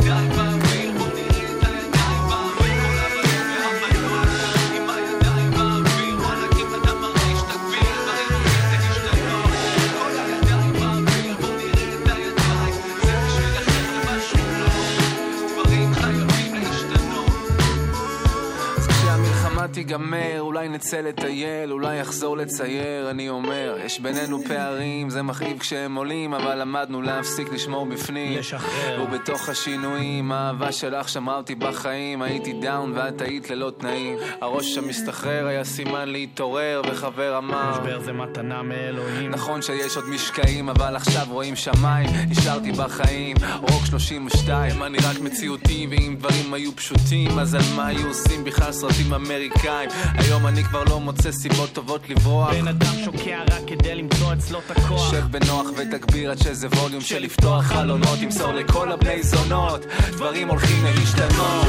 תיגמר, 19.80 20.40
אולי 20.40 20.70
נצא 20.70 21.02
לטייל, 21.02 21.72
אולי 21.72 22.02
אחזור 22.02 22.38
לצייר, 22.38 23.10
אני 23.10 23.30
אומר, 23.30 23.78
יש 23.86 24.00
בינינו 24.00 24.44
פערים, 24.48 25.10
זה 25.10 25.22
מכאיב 25.22 25.60
כשהם 25.60 25.96
עולים, 25.96 26.34
אבל 26.34 26.62
למדנו 26.62 27.02
להפסיק 27.02 27.54
לשמור 27.54 27.86
בפנים. 27.86 28.40
לשחרר. 28.40 29.04
ובתוך 29.04 29.50
השינויים, 29.50 30.32
האהבה 30.32 30.72
שלך 30.72 31.10
שמרה 31.10 31.38
אותי 31.38 31.56
בחיים, 31.56 32.22
הייתי 32.22 32.54
דאון 32.54 32.92
ואת 32.96 33.22
היית 33.22 33.50
ללא 33.50 33.72
תנאים. 33.78 34.18
הראש 34.42 34.78
המסתחרר 34.78 35.48
היה 35.48 35.64
סימן 35.64 36.10
להתעורר, 36.10 36.82
וחבר 36.92 37.38
אמר... 37.38 37.72
משבר 37.72 38.00
זה 38.00 38.14
מתנה 38.14 38.64
מאלוהים 38.64 39.32
נכון 39.32 39.62
שיש 39.62 39.96
עוד 39.96 40.06
משקעים, 40.10 40.70
אבל 40.70 40.96
עכשיו 40.96 41.26
רואים 41.30 41.56
שמיים, 41.56 42.10
נשארתי 42.30 42.72
בחיים, 42.72 43.38
רוק 43.62 43.86
32, 43.86 44.84
אני 44.84 44.98
רק 44.98 45.20
מציאותי, 45.22 45.88
ואם 45.92 46.16
דברים 46.20 46.54
היו 46.54 46.76
פשוטים, 46.76 47.40
אז 47.40 47.56
על 47.56 47.62
מה 47.76 47.88
היו 47.88 48.08
עושים 48.08 48.44
בכלל 48.44 48.72
סרטים 48.72 49.14
אמריקאים? 49.14 49.69
היום 50.18 50.48
אני 50.48 50.64
כבר 50.64 50.84
לא 50.84 51.00
מוצא 51.00 51.32
סיבות 51.32 51.74
טובות 51.74 52.10
לברוח. 52.10 52.54
בן 52.54 52.68
אדם 52.68 52.94
שוקע 53.06 53.40
רק 53.52 53.62
כדי 53.68 53.96
למצוא 53.96 54.34
אצלו 54.34 54.60
את 54.60 54.72
הכוח. 54.78 55.12
שב 55.12 55.26
בנוח 55.32 55.68
ותגביר 55.78 56.32
עד 56.32 56.38
שזה 56.38 56.68
ווליום 56.68 57.02
של 57.02 57.20
לפתוח 57.20 57.64
חלונות, 57.64 58.20
תמסור 58.22 58.52
לכל 58.52 58.92
הבני 58.92 59.24
זונות, 59.24 59.86
דברים 60.12 60.48
הולכים 60.48 60.86
להשתנות. 60.86 61.68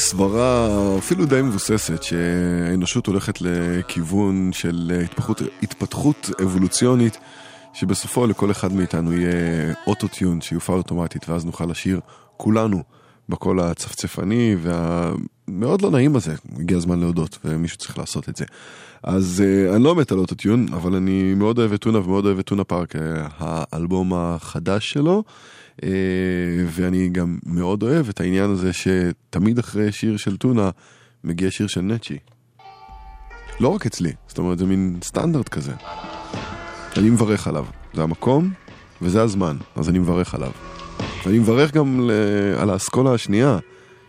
סברה 0.00 0.68
אפילו 0.98 1.26
די 1.26 1.42
מבוססת 1.42 2.02
שהאנושות 2.02 3.06
הולכת 3.06 3.38
לכיוון 3.40 4.50
של 4.52 5.00
התפתחות, 5.04 5.42
התפתחות 5.62 6.30
אבולוציונית 6.42 7.18
שבסופו 7.72 8.26
לכל 8.26 8.50
אחד 8.50 8.72
מאיתנו 8.72 9.12
יהיה 9.12 9.74
אוטוטיון 9.86 10.40
שיופעל 10.40 10.76
אוטומטית 10.76 11.28
ואז 11.28 11.44
נוכל 11.44 11.64
לשיר 11.64 12.00
כולנו 12.36 12.82
בקול 13.28 13.60
הצפצפני 13.60 14.56
והמאוד 14.62 15.82
לא 15.82 15.90
נעים 15.90 16.16
הזה, 16.16 16.34
הגיע 16.58 16.76
הזמן 16.76 17.00
להודות 17.00 17.38
ומישהו 17.44 17.78
צריך 17.78 17.98
לעשות 17.98 18.28
את 18.28 18.36
זה. 18.36 18.44
אז 19.02 19.42
uh, 19.42 19.74
אני 19.74 19.84
לא 19.84 19.94
מת 19.94 20.12
על 20.12 20.18
אוטוטיון 20.18 20.66
אבל 20.72 20.94
אני 20.94 21.34
מאוד 21.34 21.58
אוהב 21.58 21.72
את 21.72 21.80
טונה 21.80 21.98
ומאוד 21.98 22.26
אוהב 22.26 22.38
את 22.38 22.46
טונה 22.46 22.64
פארק, 22.64 22.96
uh, 22.96 22.98
האלבום 23.38 24.12
החדש 24.14 24.90
שלו. 24.90 25.24
Uh, 25.80 25.82
ואני 26.66 27.08
גם 27.08 27.38
מאוד 27.46 27.82
אוהב 27.82 28.08
את 28.08 28.20
העניין 28.20 28.50
הזה 28.50 28.70
שתמיד 28.72 29.58
אחרי 29.58 29.92
שיר 29.92 30.16
של 30.16 30.36
טונה 30.36 30.70
מגיע 31.24 31.50
שיר 31.50 31.66
של 31.66 31.80
נצ'י. 31.80 32.18
לא 33.60 33.68
רק 33.68 33.86
אצלי, 33.86 34.12
זאת 34.28 34.38
אומרת 34.38 34.58
זה 34.58 34.66
מין 34.66 34.98
סטנדרט 35.04 35.48
כזה. 35.48 35.72
אני 36.96 37.10
מברך 37.10 37.46
עליו, 37.46 37.66
זה 37.94 38.02
המקום 38.02 38.50
וזה 39.02 39.22
הזמן, 39.22 39.56
אז 39.76 39.88
אני 39.88 39.98
מברך 39.98 40.34
עליו. 40.34 40.50
ואני 41.26 41.38
מברך 41.38 41.72
גם 41.72 42.00
ל- 42.00 42.54
על 42.58 42.70
האסכולה 42.70 43.14
השנייה, 43.14 43.58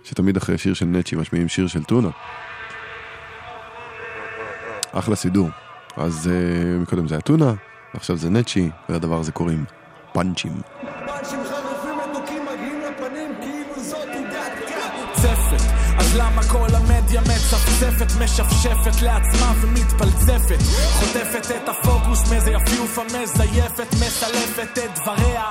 שתמיד 0.04 0.38
אחרי 0.38 0.58
שיר 0.58 0.74
של 0.74 0.86
נצ'י 0.86 1.16
משמיעים 1.16 1.48
שיר 1.48 1.68
של 1.68 1.84
טונה. 1.84 2.10
אחלה 4.92 5.16
סידור. 5.16 5.50
אז 5.96 6.30
uh, 6.30 6.82
מקודם 6.82 7.08
זה 7.08 7.16
היה 7.16 7.22
טונה, 7.22 7.54
ועכשיו 7.94 8.18
זה 8.18 8.30
נצ'י, 8.30 8.70
ולדבר 8.90 9.20
הזה 9.20 9.32
קוראים 9.32 9.66
פאנצ'ים. 10.14 10.62
המדיה 17.18 17.36
מצפצפת, 17.36 18.12
משפשפת 18.24 19.02
לעצמה 19.02 19.54
ומתפלצפת 19.62 20.60
חוטפת 21.00 21.52
את 21.56 21.70
הפוקוס 21.70 22.32
מאיזה 22.32 22.52
יפיופה 22.52 23.02
מזייפת, 23.04 23.94
מסלפת 23.94 24.78
את 24.78 25.00
דבריה 25.00 25.44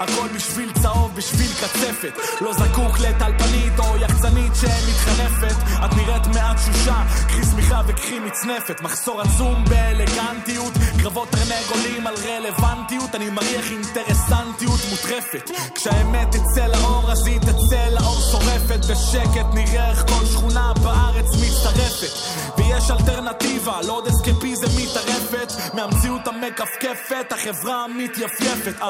הכל 0.00 0.28
בשביל 0.34 0.72
צהוב, 0.82 1.16
בשביל 1.16 1.50
קצפת. 1.52 2.12
לא 2.40 2.52
זקוק 2.52 2.98
לטלפנית 2.98 3.78
או 3.78 3.96
יחצנית 3.96 4.52
שמתחנפת. 4.54 5.56
את 5.84 5.96
נראית 5.96 6.26
מעט 6.26 6.56
תשושה, 6.56 7.02
קחי 7.28 7.42
שמיכה 7.50 7.80
וקחי 7.86 8.18
מצנפת. 8.18 8.80
מחסור 8.80 9.20
עצום 9.20 9.64
באלגנטיות, 9.64 10.72
קרבות 11.02 11.28
תרנגולים 11.28 12.06
על 12.06 12.14
רלוונטיות. 12.14 13.14
אני 13.14 13.30
מריח 13.30 13.70
אינטרסנטיות 13.70 14.80
מוטרפת. 14.90 15.50
כשהאמת 15.74 16.28
תצא 16.30 16.66
לאור 16.66 17.12
אז 17.12 17.26
היא 17.26 17.40
תצא 17.40 17.88
לאור 17.90 18.20
שורפת. 18.32 18.80
בשקט 18.90 19.54
נראה 19.54 19.90
איך 19.90 20.04
כל 20.08 20.26
שכונה 20.26 20.72
בארץ 21.12 21.26
מצטרפת. 21.34 22.12
ויש 22.58 22.90
אלטרנטיבה, 22.90 23.80
לא 23.86 23.92
עוד 23.92 24.06
אסקפיזם 24.06 24.66
מתערפת. 24.66 25.52
מהמציאות 25.74 26.28
המכפכפת, 26.28 27.32
החברה 27.32 27.84
המתייפייפת. 27.84 28.82
אה, 28.82 28.88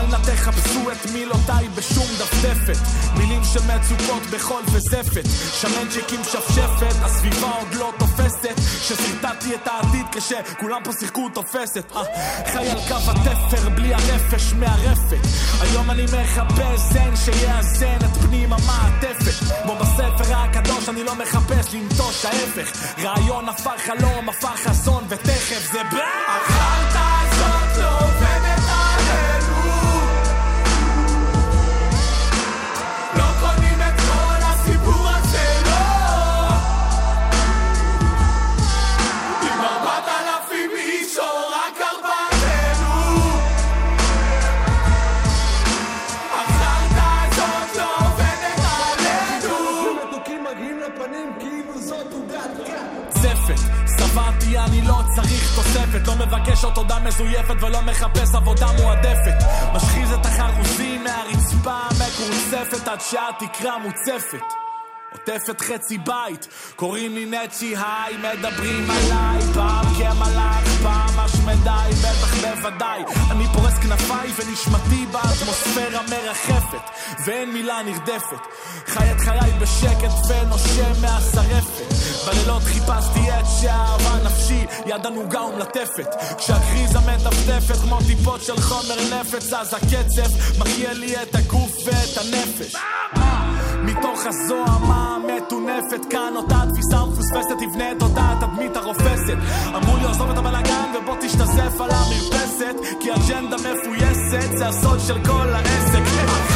אל 0.00 0.06
נא 0.06 0.16
תחפשו 0.16 0.90
את 0.92 1.10
מילותיי 1.12 1.68
בשום 1.68 2.06
דפדפת. 2.18 2.78
מילים 3.16 3.40
שמצוקות 3.44 4.22
בחול 4.32 4.62
וזפת. 4.72 5.26
שמנצ'יקים 5.60 6.20
שפשפת, 6.24 6.96
הסביבה 7.02 7.50
עוד 7.58 7.74
לא 7.74 7.92
תופסת. 7.98 8.60
שסרטטתי 8.82 9.54
את 9.54 9.66
העתיד 9.68 10.06
כשכולם 10.12 10.80
פה 10.84 10.90
שיחקו 11.00 11.28
תופסת. 11.34 11.92
אה, 11.96 12.02
חי 12.52 12.70
על 12.70 12.78
קו 12.88 13.10
התפר 13.10 13.68
בלי 13.68 13.94
הרפש 13.94 14.52
מהרפת. 14.52 15.26
היום 15.60 15.90
אני 15.90 16.04
מחפש 16.04 16.80
זן 16.92 17.16
שיאזן 17.16 17.96
את 17.96 18.16
פנים 18.22 18.52
המעטפת. 18.52 19.56
כמו 19.62 19.74
בספר 19.76 20.34
הקדוש 20.34 20.88
אני 20.88 21.04
לא 21.04 21.14
מחפש 21.14 21.55
לנטוש 21.74 22.24
ההפך. 22.24 22.98
רעיון 22.98 23.48
הפך 23.48 23.80
חלום, 23.86 24.28
הפך 24.28 24.60
חזון, 24.64 25.04
ותכף 25.08 25.72
זה 25.72 25.82
ב... 25.84 25.96
עוד 56.66 56.74
תודה 56.74 56.98
מזויפת 56.98 57.62
ולא 57.62 57.82
מחפש 57.82 58.34
עבודה 58.34 58.66
מועדפת 58.82 59.44
משחיז 59.74 60.12
את 60.12 60.26
החרוזים 60.26 61.04
מהרצפה 61.04 61.72
המקורצפת 61.72 62.88
עד 62.88 63.00
שהתקרה 63.00 63.78
מוצפת 63.78 64.46
עוטפת 65.12 65.60
חצי 65.60 65.98
בית, 65.98 66.48
קוראים 66.76 67.14
לי 67.14 67.24
נצ'י 67.24 67.74
היי, 67.76 68.16
מדברים 68.16 68.90
עליי, 68.90 69.40
פעם 69.54 69.84
כמלאך, 69.98 70.82
פעם 70.82 71.20
השמדי, 71.20 71.90
בטח 72.02 72.34
בוודאי. 72.34 73.02
אני 73.30 73.44
פורס 73.54 73.74
כנפיי 73.78 74.30
ונשמתי 74.36 75.06
באטמוספירה 75.12 76.02
מרחפת, 76.10 76.90
ואין 77.26 77.52
מילה 77.52 77.82
נרדפת. 77.82 78.42
חי 78.86 79.10
את 79.10 79.20
חיי 79.20 79.52
בשקט 79.60 80.12
ונושם 80.28 81.02
מהשרפת. 81.02 81.65
בלילות 82.26 82.62
חיפשתי 82.62 83.30
את 83.30 83.46
שאהבה 83.60 84.16
נפשי, 84.24 84.66
יד 84.86 85.06
ענוגה 85.06 85.42
ומלטפת. 85.42 86.14
כשהקריזה 86.38 86.98
מטפטפת 86.98 87.76
כמו 87.76 87.98
טיפות 88.06 88.42
של 88.42 88.60
חומר 88.60 88.96
נפץ, 89.20 89.52
אז 89.52 89.74
הקצב 89.74 90.58
מחיה 90.58 90.92
לי 90.92 91.22
את 91.22 91.34
הגוף 91.34 91.76
ואת 91.84 92.16
הנפש. 92.16 92.76
מתוך 93.84 94.26
הזוהמה 94.26 95.16
המטונפת 95.16 96.10
כאן 96.10 96.32
אותה 96.36 96.60
תפיסה 96.72 97.04
מפוספסת 97.04 97.56
תבנה 97.58 97.92
את 97.92 98.02
אותה 98.02 98.32
התדמית 98.32 98.76
הרופסת 98.76 99.36
אמרו 99.74 99.96
לי 99.96 100.04
עזוב 100.04 100.30
את 100.30 100.38
הבלאגן 100.38 100.92
ובוא 100.98 101.16
תשתזף 101.20 101.80
על 101.80 101.90
המרפסת 101.90 102.76
כי 103.00 103.12
אג'נדה 103.12 103.56
מפויסת 103.56 104.56
זה 104.56 104.68
הסוד 104.68 105.00
של 105.06 105.24
כל 105.24 105.48
העסק 105.54 106.55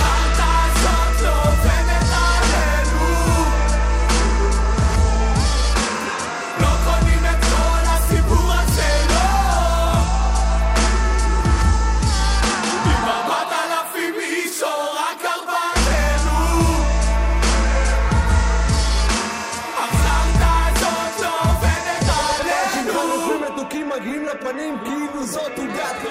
כאילו 25.32 25.44
זאת 25.44 26.09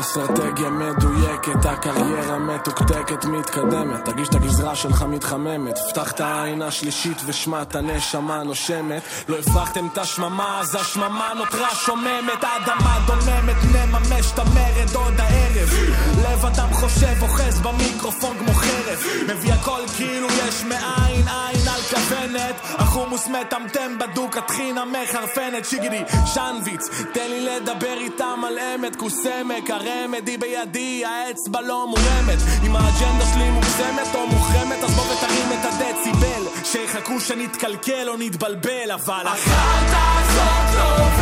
אסטרטגיה 0.00 0.70
מדויקת, 0.70 1.64
הקריירה 1.64 2.38
מתוקתקת, 2.38 3.24
מתקדמת. 3.24 4.04
תרגיש 4.04 4.28
את 4.28 4.34
הגזרה 4.34 4.76
שלך 4.76 5.02
מתחממת. 5.02 5.78
פתח 5.90 6.12
את 6.12 6.20
העין 6.20 6.62
השלישית 6.62 7.16
ושמע 7.26 7.62
את 7.62 7.74
הנשמה 7.76 8.42
נושמת. 8.42 9.02
לא 9.28 9.36
הפרחתם 9.38 9.86
את 9.92 9.98
השממה, 9.98 10.60
אז 10.60 10.74
השממה 10.74 11.32
נותרה 11.36 11.74
שוממת. 11.74 12.44
האדמה 12.44 12.98
דוממת, 13.06 13.56
נממש 13.74 14.32
את 14.34 14.38
המרד 14.38 14.94
עוד 14.94 15.20
הערב. 15.20 15.68
לב 16.22 16.46
אדם 16.46 16.72
חושב, 16.72 17.22
אוחז 17.22 17.60
במיקרופון 17.60 18.38
כמו 18.38 18.52
חרב. 18.54 18.98
מביא 19.28 19.52
הכל 19.52 19.80
כאילו 19.96 20.28
יש 20.28 20.64
מאין 20.64 21.28
עין 21.28 21.68
על 21.68 21.80
כוונת. 21.90 22.54
החומוס 22.62 23.28
מטמטם 23.28 23.98
בדוק, 23.98 24.36
הטחינה 24.36 24.84
מחרפנת. 24.84 25.64
שיגידי, 25.64 26.02
שנוויץ, 26.26 26.88
תן 27.12 27.30
לי 27.30 27.40
לדבר 27.40 27.96
איתם 28.00 28.40
על 28.46 28.58
אמת. 28.58 28.96
כוס 28.96 29.26
עמק, 29.26 29.70
הרמד 29.90 30.28
היא 30.28 30.38
בידי, 30.38 31.04
האצבע 31.04 31.60
לא 31.60 31.86
מורמת. 31.88 32.38
אם 32.66 32.76
האג'נדה 32.76 33.24
שלי 33.34 33.50
מוגזמת 33.50 34.14
או 34.14 34.26
מוחרמת, 34.26 34.84
אז 34.84 34.90
בוא 34.90 35.04
ותרים 35.04 35.48
את 35.52 35.64
הדציבל. 35.64 36.64
שיחכו 36.64 37.20
שנתקלקל 37.20 38.08
או 38.08 38.16
נתבלבל, 38.18 38.90
אבל 38.90 39.26
החרטא 39.26 40.02
הזאת 40.18 40.74
לא 40.74 41.19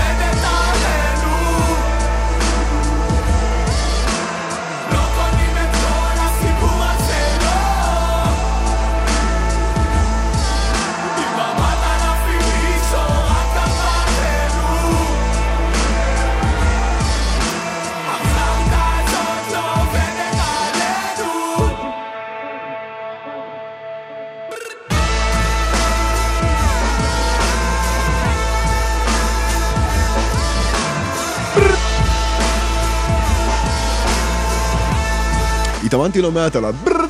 התאמנתי 35.88 36.22
לא 36.22 36.32
מעט 36.32 36.56
על 36.56 36.64
הברר. 36.64 37.04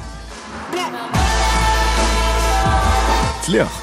הצליח. 3.39 3.81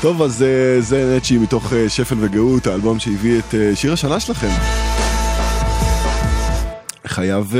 טוב, 0.00 0.22
אז 0.22 0.44
זה 0.80 1.16
נצ'י 1.16 1.38
מתוך 1.38 1.72
שפל 1.88 2.14
וגאות, 2.18 2.66
האלבום 2.66 2.98
שהביא 2.98 3.38
את 3.38 3.54
שיר 3.74 3.92
השנה 3.92 4.20
שלכם. 4.20 4.50
חייב 7.06 7.54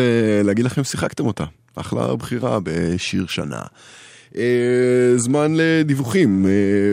להגיד 0.45 0.65
לכם, 0.65 0.85
שיחקתם 0.85 1.27
אותה. 1.27 1.45
אחלה 1.77 2.17
בחירה 2.17 2.59
בשיר 2.63 3.27
שנה. 3.27 3.61
אה, 4.37 5.13
זמן 5.17 5.53
לדיווחים, 5.57 6.47
אה, 6.47 6.51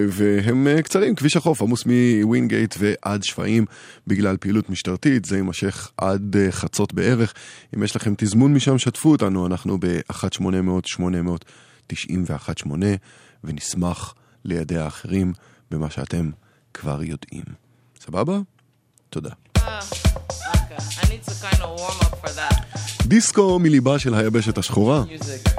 והם 0.10 0.68
אה, 0.68 0.82
קצרים, 0.82 1.16
כביש 1.16 1.38
החוף 1.38 1.62
עמוס 1.62 1.84
מווינגייט 1.86 2.76
ועד 2.80 3.24
שפיים 3.24 3.66
בגלל 4.08 4.38
פעילות 4.38 4.70
משטרתית, 4.70 5.26
זה 5.26 5.36
יימשך 5.36 5.92
עד 5.98 6.36
חצות 6.50 6.94
בערך. 6.94 7.34
אם 7.76 7.84
יש 7.84 7.96
לכם 7.96 8.14
תזמון 8.18 8.54
משם, 8.54 8.78
שתפו 8.78 9.12
אותנו, 9.12 9.48
אנחנו 9.48 9.78
ב-1-800-891-8, 9.80 12.70
ונשמח 13.44 14.16
לידי 14.46 14.78
האחרים 14.78 15.34
במה 15.72 15.90
שאתם 15.90 16.30
כבר 16.74 17.04
יודעים. 17.04 17.44
סבבה? 18.06 18.40
תודה. 19.10 19.30
דיסקו 23.08 23.60
מליבה 23.60 24.00
של 24.00 24.14
היבשת 24.14 24.58
השחורה, 24.58 25.04
Music. 25.04 25.50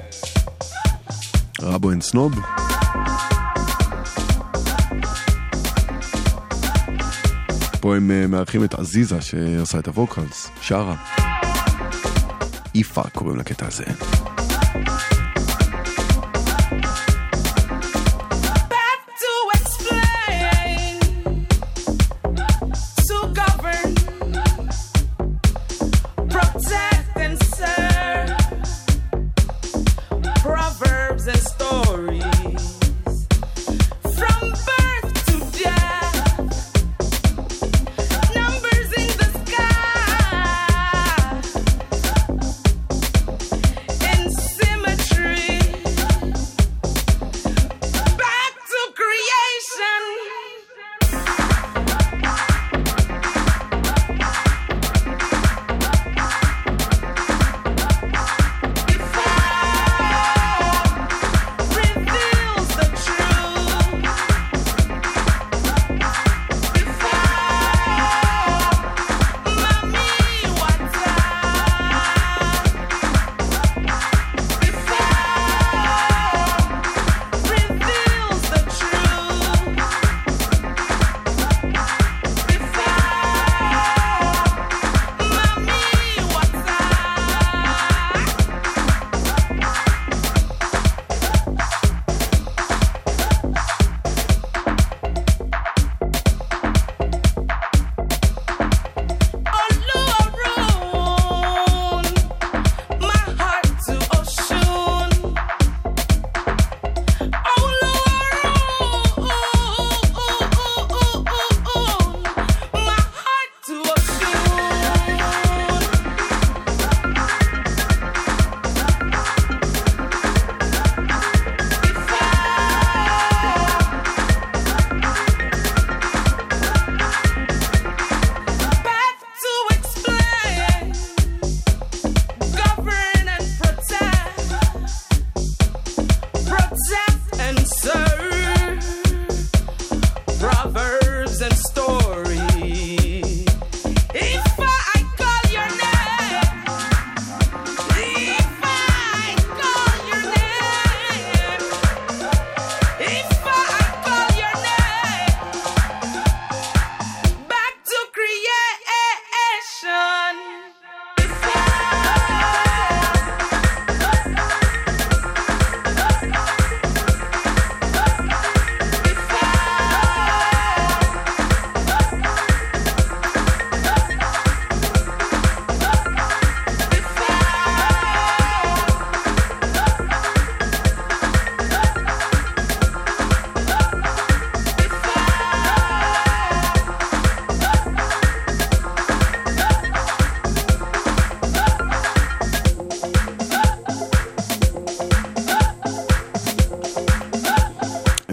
רבו 1.63 1.93
אנד 1.93 2.03
סנוב. 2.03 2.35
פה 7.81 7.97
הם 7.97 8.11
אה, 8.11 8.27
מארחים 8.27 8.65
את 8.65 8.75
עזיזה 8.75 9.21
שעושה 9.21 9.79
את 9.79 9.89
הווקלס, 9.89 10.51
שרה. 10.61 10.97
איפה 12.75 13.03
קוראים 13.13 13.39
לקטע 13.39 13.67
הזה. 13.67 13.85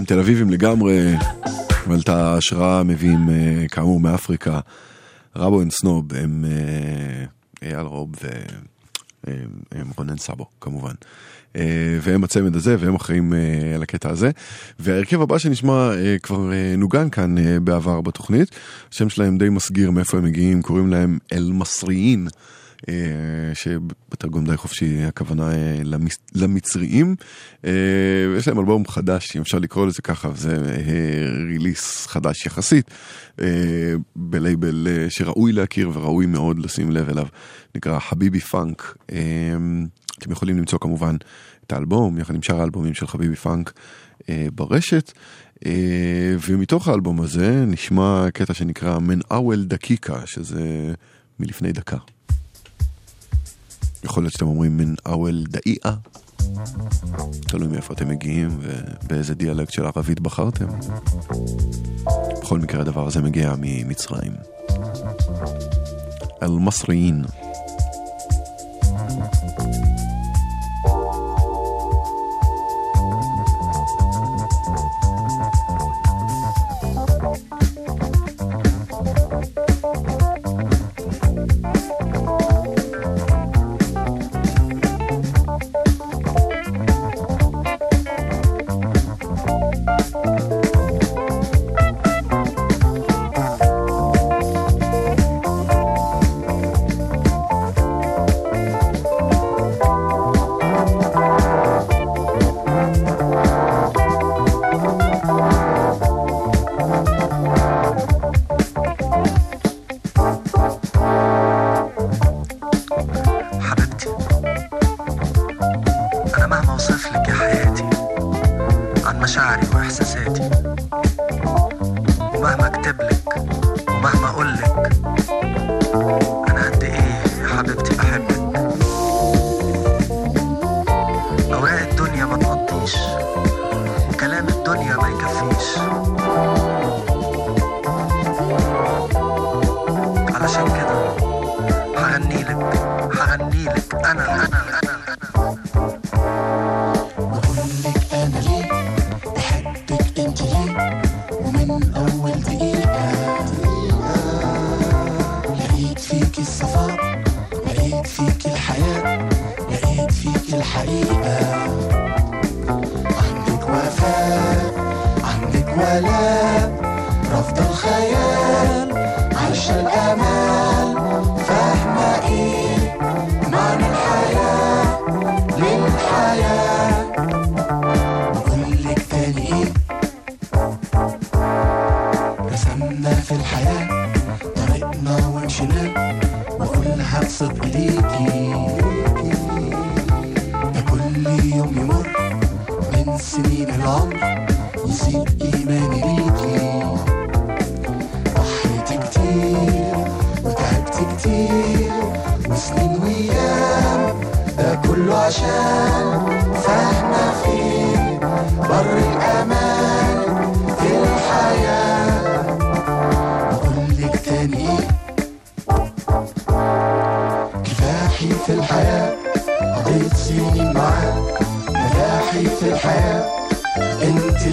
הם 0.03 0.07
תל 0.07 0.19
אביבים 0.19 0.49
לגמרי, 0.49 1.15
אבל 1.87 1.99
את 1.99 2.09
ההשראה 2.09 2.83
מביאים 2.83 3.29
אה, 3.29 3.67
כאמור 3.67 3.99
מאפריקה. 3.99 4.59
Rabo 5.35 5.61
and 5.61 5.71
Snob 5.71 6.13
הם 6.13 6.45
אה, 6.47 7.25
אייל 7.67 7.85
רוב 7.85 8.11
והם 9.23 9.89
רונן 9.97 10.17
סאבו 10.17 10.45
כמובן. 10.61 10.93
אה, 11.55 11.97
והם 12.01 12.23
הצמד 12.23 12.55
הזה 12.55 12.75
והם 12.79 12.95
אחראים 12.95 13.33
אה, 13.33 13.75
על 13.75 13.83
הקטע 13.83 14.09
הזה. 14.09 14.31
וההרכב 14.79 15.21
הבא 15.21 15.37
שנשמע 15.37 15.91
אה, 15.95 16.15
כבר 16.23 16.53
אה, 16.53 16.75
נוגן 16.77 17.09
כאן 17.09 17.37
אה, 17.37 17.59
בעבר 17.59 18.01
בתוכנית. 18.01 18.49
השם 18.91 19.09
שלהם 19.09 19.37
די 19.37 19.49
מסגיר 19.49 19.91
מאיפה 19.91 20.17
הם 20.17 20.23
מגיעים, 20.23 20.61
קוראים 20.61 20.87
להם 20.87 21.17
אל-מסריין. 21.33 22.27
אה, 22.27 22.62
שבתרגום 23.53 24.45
די 24.45 24.57
חופשי 24.57 25.03
הכוונה 25.03 25.51
אה, 25.51 25.81
למצריים. 26.35 27.15
אה, 27.65 27.71
יש 28.37 28.47
להם 28.47 28.59
אלבום 28.59 28.87
חדש, 28.87 29.35
אם 29.35 29.41
אפשר 29.41 29.59
לקרוא 29.59 29.87
לזה 29.87 30.01
ככה, 30.01 30.29
זה 30.35 30.55
אה, 30.55 31.45
release 31.47 32.07
חדש 32.07 32.45
יחסית, 32.45 32.91
אה, 33.41 33.93
בלייבל 34.15 34.87
אה, 34.89 35.09
שראוי 35.09 35.51
להכיר 35.51 35.91
וראוי 35.93 36.25
מאוד 36.25 36.59
לשים 36.59 36.91
לב 36.91 37.09
אליו, 37.09 37.27
נקרא 37.75 37.99
Habibi 37.99 38.39
Funk. 38.39 38.97
אה, 39.11 39.17
אתם 40.19 40.31
יכולים 40.31 40.57
למצוא 40.57 40.79
כמובן 40.79 41.15
את 41.67 41.73
האלבום, 41.73 42.17
יחד 42.17 42.35
עם 42.35 42.41
שאר 42.41 42.61
האלבומים 42.61 42.93
של 42.93 43.07
Habibi 43.07 43.35
Funk 43.35 43.73
אה, 44.29 44.47
ברשת. 44.55 45.11
אה, 45.65 46.35
ומתוך 46.47 46.87
האלבום 46.87 47.21
הזה 47.21 47.65
נשמע 47.67 48.25
קטע 48.33 48.53
שנקרא 48.53 48.99
من 48.99 49.19
أول 49.31 49.63
دقيقة, 49.63 50.25
שזה 50.25 50.93
מלפני 51.39 51.71
דקה. 51.71 51.97
יכול 54.03 54.23
להיות 54.23 54.33
שאתם 54.33 54.47
אומרים 54.47 54.77
מן 54.77 54.93
אוול 55.05 55.43
דאיעה. 55.49 55.95
תלוי 57.41 57.67
מאיפה 57.67 57.93
אתם 57.93 58.07
מגיעים 58.07 58.57
ובאיזה 58.61 59.35
דיאלקט 59.35 59.71
של 59.71 59.85
ערבית 59.85 60.19
בחרתם. 60.19 60.65
בכל 62.41 62.59
מקרה 62.59 62.81
הדבר 62.81 63.07
הזה 63.07 63.21
מגיע 63.21 63.53
ממצרים. 63.59 64.33
אל-מסריין. 66.43 67.23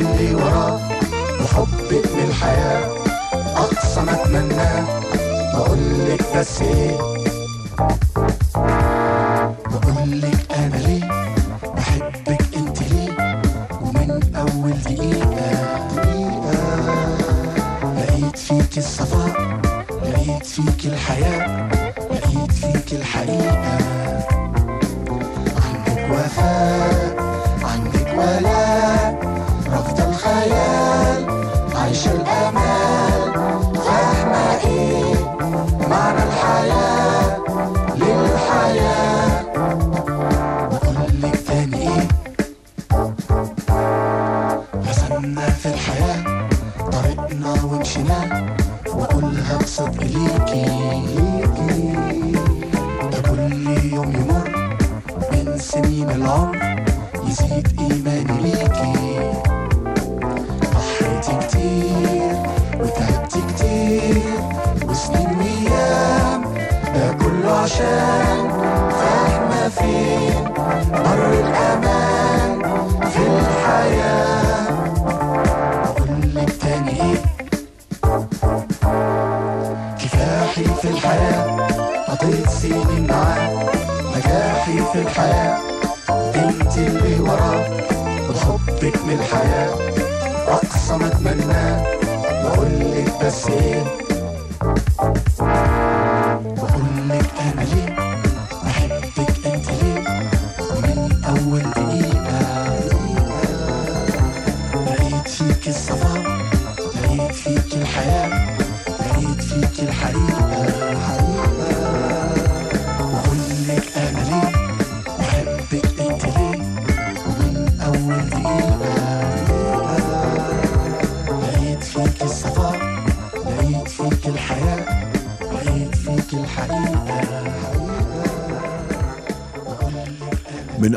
اللي 0.01 0.35
وراه 0.35 0.81
وحبك 1.43 2.07
من 2.17 2.25
الحياة 2.29 2.89
أقصى 3.57 4.01
ما 4.01 4.13
أتمناه 4.23 5.01
بقولك 5.55 6.23
بس 6.37 6.63
إيه؟ 6.63 6.99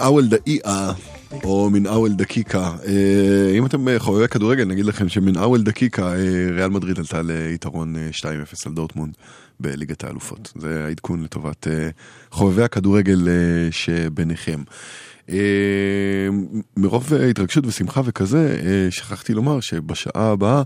מן 0.03 0.07
אוול 0.09 0.27
דאיאה, 0.27 0.91
או 1.43 1.69
מן 1.69 1.87
אוול 1.87 2.13
דקיקה. 2.13 2.71
אה, 2.85 3.57
אם 3.57 3.65
אתם 3.65 3.85
חובבי 3.97 4.27
כדורגל, 4.27 4.65
נגיד 4.65 4.85
לכם 4.85 5.09
שמן 5.09 5.37
אוול 5.37 5.63
דקיקה, 5.63 6.13
אה, 6.13 6.47
ריאל 6.51 6.69
מדריד 6.69 6.99
עלתה 6.99 7.21
ליתרון 7.21 7.95
אה, 7.95 8.09
2-0 8.11 8.25
על 8.65 8.73
דורטמונד 8.73 9.13
בליגת 9.59 10.03
האלופות. 10.03 10.53
זה 10.55 10.85
העדכון 10.85 11.23
לטובת 11.23 11.67
אה, 11.67 11.89
חובבי 12.31 12.63
הכדורגל 12.63 13.27
אה, 13.27 13.33
שביניכם. 13.71 14.63
אה, 15.29 15.37
מרוב 16.77 17.13
אה, 17.13 17.29
התרגשות 17.29 17.65
ושמחה 17.65 18.01
וכזה, 18.05 18.59
אה, 18.65 18.91
שכחתי 18.91 19.33
לומר 19.33 19.59
שבשעה 19.59 20.31
הבאה 20.31 20.61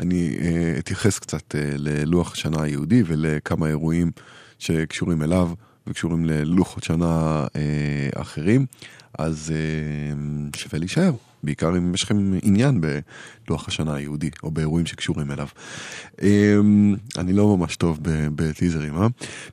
אני 0.00 0.36
אה, 0.40 0.74
אתייחס 0.78 1.18
קצת 1.18 1.54
אה, 1.54 1.70
ללוח 1.76 2.32
השנה 2.32 2.62
היהודי 2.62 3.02
ולכמה 3.06 3.68
אירועים 3.68 4.10
שקשורים 4.58 5.22
אליו 5.22 5.48
וקשורים 5.86 6.24
ללוחות 6.24 6.84
שנה 6.84 7.46
אה, 7.56 8.22
אחרים, 8.22 8.66
אז 9.18 9.52
אה, 9.54 10.14
שווה 10.56 10.78
להישאר, 10.78 11.12
בעיקר 11.42 11.76
אם 11.78 11.94
יש 11.94 12.02
לכם 12.02 12.32
עניין 12.42 12.80
בלוח 12.80 13.68
השנה 13.68 13.94
היהודי 13.94 14.30
או 14.42 14.50
באירועים 14.50 14.86
שקשורים 14.86 15.30
אליו. 15.30 15.46
אה, 16.22 16.56
אני 17.18 17.32
לא 17.32 17.56
ממש 17.56 17.76
טוב 17.76 17.98
בטיזרים, 18.34 18.96
אה? 18.96 19.06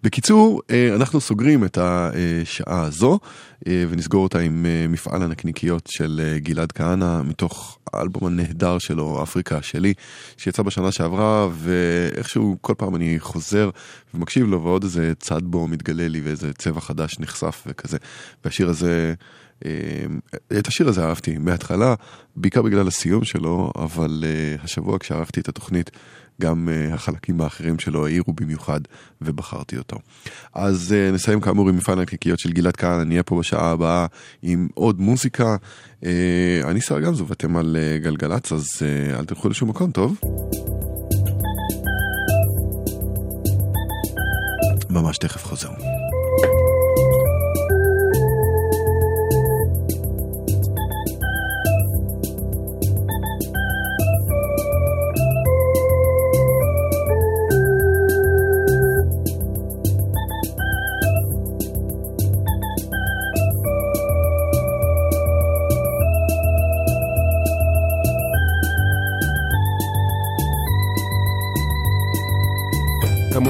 בקיצור, 0.03 0.61
אה, 0.71 0.95
אנחנו 0.95 1.21
סוגרים 1.21 1.65
את 1.65 1.77
השעה 1.81 2.81
הזו 2.81 3.19
אה, 3.67 3.85
ונסגור 3.89 4.23
אותה 4.23 4.39
עם 4.39 4.65
אה, 4.65 4.85
מפעל 4.89 5.23
הנקניקיות 5.23 5.87
של 5.87 6.37
גלעד 6.37 6.71
כהנא 6.71 7.21
מתוך 7.21 7.79
האלבום 7.93 8.25
הנהדר 8.25 8.77
שלו, 8.77 9.23
אפריקה 9.23 9.61
שלי, 9.61 9.93
שיצא 10.37 10.63
בשנה 10.63 10.91
שעברה, 10.91 11.47
ואיכשהו 11.53 12.57
כל 12.61 12.73
פעם 12.77 12.95
אני 12.95 13.19
חוזר 13.19 13.69
ומקשיב 14.13 14.47
לו, 14.47 14.63
ועוד 14.63 14.83
איזה 14.83 15.13
צד 15.19 15.43
בו 15.43 15.67
מתגלה 15.67 16.07
לי 16.07 16.21
ואיזה 16.21 16.53
צבע 16.53 16.81
חדש 16.81 17.19
נחשף 17.19 17.63
וכזה. 17.67 17.97
והשיר 18.45 18.69
הזה 18.69 19.13
את 20.59 20.67
השיר 20.67 20.87
הזה 20.89 21.05
אהבתי 21.05 21.37
מההתחלה, 21.37 21.95
בעיקר 22.35 22.61
בגלל 22.61 22.87
הסיום 22.87 23.23
שלו, 23.23 23.71
אבל 23.75 24.23
אה, 24.27 24.63
השבוע 24.63 24.99
כשערכתי 24.99 25.39
את 25.39 25.49
התוכנית, 25.49 25.91
גם 26.41 26.69
אה, 26.69 26.93
החלקים 26.93 27.41
האחרים 27.41 27.79
שלו 27.79 28.05
העירו 28.05 28.33
במיוחד, 28.33 28.79
ובחרתי 29.21 29.77
אותו. 29.77 29.97
אז 30.53 30.93
אה, 30.97 31.11
נסיים 31.11 31.41
כאמור 31.41 31.69
עם 31.69 31.77
מפעל 31.77 31.99
הנקניקיות 31.99 32.39
של 32.39 32.51
גלעד 32.51 32.75
כהן, 32.75 32.99
אני 32.99 33.09
אהיה 33.09 33.23
פה 33.23 33.39
בשעה 33.39 33.71
הבאה 33.71 34.05
עם 34.41 34.67
עוד 34.73 34.99
מוזיקה. 34.99 35.55
אני 36.63 36.81
שר 36.81 36.99
גמזו 36.99 37.27
ואתם 37.27 37.57
על 37.57 37.77
גלגלצ, 38.03 38.51
אז 38.51 38.67
אל 39.19 39.25
תלכו 39.25 39.49
לשום 39.49 39.69
מקום, 39.69 39.91
טוב? 39.91 40.19
ממש 44.89 45.17
תכף 45.17 45.45
חוזר. 45.45 45.98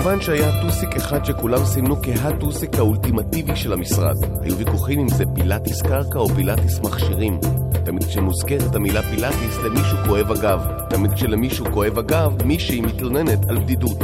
כמובן 0.10 0.24
שהיה 0.24 0.62
טוסיק 0.62 0.96
אחד 0.96 1.26
שכולם 1.26 1.66
סימנו 1.66 1.96
כהטוסיק 2.02 2.76
האולטימטיבי 2.76 3.56
של 3.56 3.74
המשרד. 3.74 4.16
היו 4.42 4.58
ויכוחים 4.58 5.00
אם 5.00 5.10
זה 5.10 5.24
פילאטיס 5.36 5.82
קרקע 5.82 6.20
או 6.20 6.30
פילאטיס 6.30 6.80
מכשירים. 6.80 7.40
תמיד 7.86 8.04
כשמוזכרת 8.04 8.76
המילה 8.76 9.02
פילאטיס 9.02 9.58
למישהו 9.66 9.98
כואב 10.08 10.32
הגב. 10.32 10.62
תמיד 10.90 11.14
כשלמישהו 11.14 11.66
כואב 11.74 12.00
הגב, 12.00 12.44
מישהי 12.46 12.82
מתלוננת 12.82 13.50
על 13.50 13.60
בדידות. 13.60 13.98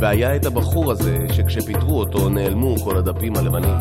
והיה 0.00 0.36
את 0.36 0.46
הבחור 0.46 0.92
הזה, 0.92 1.16
שכשפיטרו 1.32 2.00
אותו 2.00 2.28
נעלמו 2.28 2.76
כל 2.76 2.96
הדפים 2.96 3.36
הלבנים. 3.36 3.74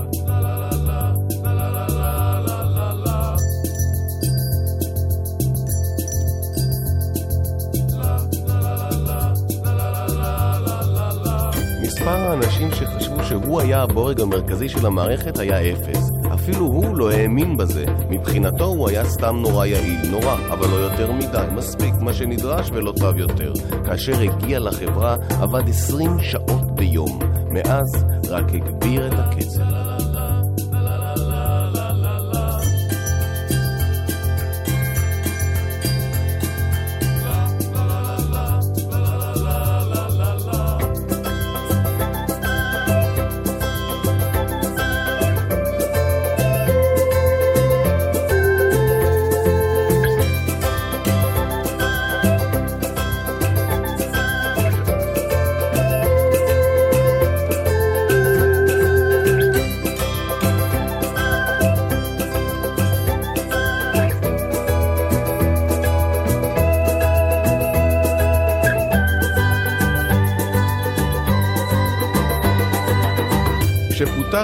מספר 12.08 12.30
האנשים 12.30 12.72
שחשבו 12.72 13.24
שהוא 13.24 13.62
היה 13.62 13.82
הבורג 13.82 14.22
המרכזי 14.22 14.70
של 14.70 14.86
המערכת 14.86 15.40
היה 15.40 15.74
אפס. 15.74 16.12
אפילו 16.34 16.66
הוא 16.66 16.98
לא 16.98 17.12
האמין 17.12 17.58
בזה. 17.58 17.86
מבחינתו 18.10 18.66
הוא 18.66 18.90
היה 18.90 19.06
סתם 19.06 19.36
נורא 19.42 19.66
יעיל, 19.66 20.10
נורא, 20.12 20.36
אבל 20.50 20.70
לא 20.70 20.76
יותר 20.76 21.12
מדי, 21.12 21.46
מספיק 21.56 21.94
מה 22.02 22.14
שנדרש 22.14 22.70
ולא 22.74 22.94
טוב 23.00 23.18
יותר. 23.18 23.54
כאשר 23.86 24.20
הגיע 24.20 24.60
לחברה, 24.60 25.16
עבד 25.42 25.70
20 25.70 26.20
שעות 26.20 26.76
ביום. 26.76 27.20
מאז 27.52 28.06
רק 28.30 28.46
הגביר 28.54 29.08
את 29.08 29.14
הקצב. 29.14 29.87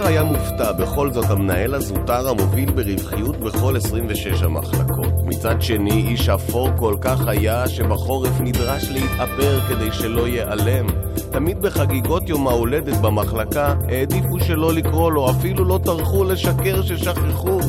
כשפוטר 0.03 0.19
היה 0.19 0.23
מופתע, 0.23 0.71
בכל 0.71 1.11
זאת 1.11 1.29
המנהל 1.29 1.73
הזוטר 1.75 2.29
המוביל 2.29 2.71
ברווחיות 2.71 3.37
בכל 3.37 3.77
26 3.77 4.43
המחלקות. 4.43 5.13
מצד 5.23 5.61
שני, 5.61 6.07
איש 6.07 6.29
אפור 6.29 6.69
כל 6.77 6.95
כך 7.01 7.27
היה, 7.27 7.67
שבחורף 7.67 8.41
נדרש 8.41 8.89
להתאפר 8.89 9.59
כדי 9.61 9.91
שלא 9.91 10.27
ייעלם. 10.27 10.85
תמיד 11.31 11.61
בחגיגות 11.61 12.29
יום 12.29 12.47
ההולדת 12.47 12.97
במחלקה, 12.97 13.73
העדיפו 13.87 14.39
שלא 14.39 14.73
לקרוא 14.73 15.11
לו, 15.11 15.29
אפילו 15.29 15.65
לא 15.65 15.79
טרחו 15.83 16.23
לשקר 16.23 16.81
ששכחו. 16.81 17.59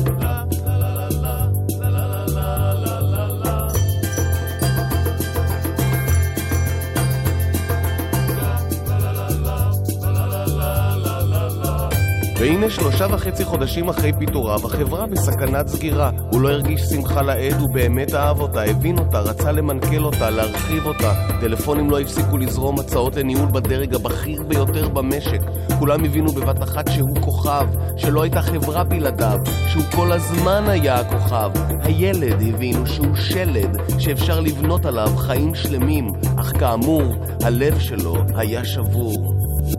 והנה 12.45 12.69
שלושה 12.69 13.07
וחצי 13.11 13.45
חודשים 13.45 13.89
אחרי 13.89 14.11
פיטוריו, 14.19 14.65
החברה 14.65 15.07
בסכנת 15.07 15.67
סגירה. 15.67 16.11
הוא 16.31 16.41
לא 16.41 16.49
הרגיש 16.49 16.81
שמחה 16.81 17.21
לאיד, 17.21 17.53
הוא 17.53 17.73
באמת 17.73 18.13
אהב 18.13 18.41
אותה, 18.41 18.63
הבין 18.63 18.97
אותה, 18.97 19.19
רצה 19.19 19.51
למנכ"ל 19.51 20.05
אותה, 20.05 20.29
להרחיב 20.29 20.85
אותה. 20.85 21.13
טלפונים 21.41 21.89
לא 21.89 21.99
הפסיקו 21.99 22.37
לזרום 22.37 22.79
הצעות 22.79 23.15
לניהול 23.15 23.49
בדרג 23.51 23.95
הבכיר 23.95 24.43
ביותר 24.43 24.89
במשק. 24.89 25.39
כולם 25.79 26.03
הבינו 26.03 26.31
בבת 26.31 26.63
אחת 26.63 26.91
שהוא 26.91 27.21
כוכב, 27.21 27.67
שלא 27.97 28.21
הייתה 28.21 28.41
חברה 28.41 28.83
בלעדיו, 28.83 29.39
שהוא 29.67 29.83
כל 29.95 30.11
הזמן 30.11 30.63
היה 30.67 30.95
הכוכב. 30.95 31.51
הילד 31.81 32.41
הבינו 32.41 32.87
שהוא 32.87 33.15
שלד, 33.15 33.77
שאפשר 33.99 34.39
לבנות 34.39 34.85
עליו 34.85 35.09
חיים 35.17 35.55
שלמים, 35.55 36.07
אך 36.37 36.59
כאמור, 36.59 37.03
הלב 37.43 37.79
שלו 37.79 38.15
היה 38.35 38.65
שבור. 38.65 39.33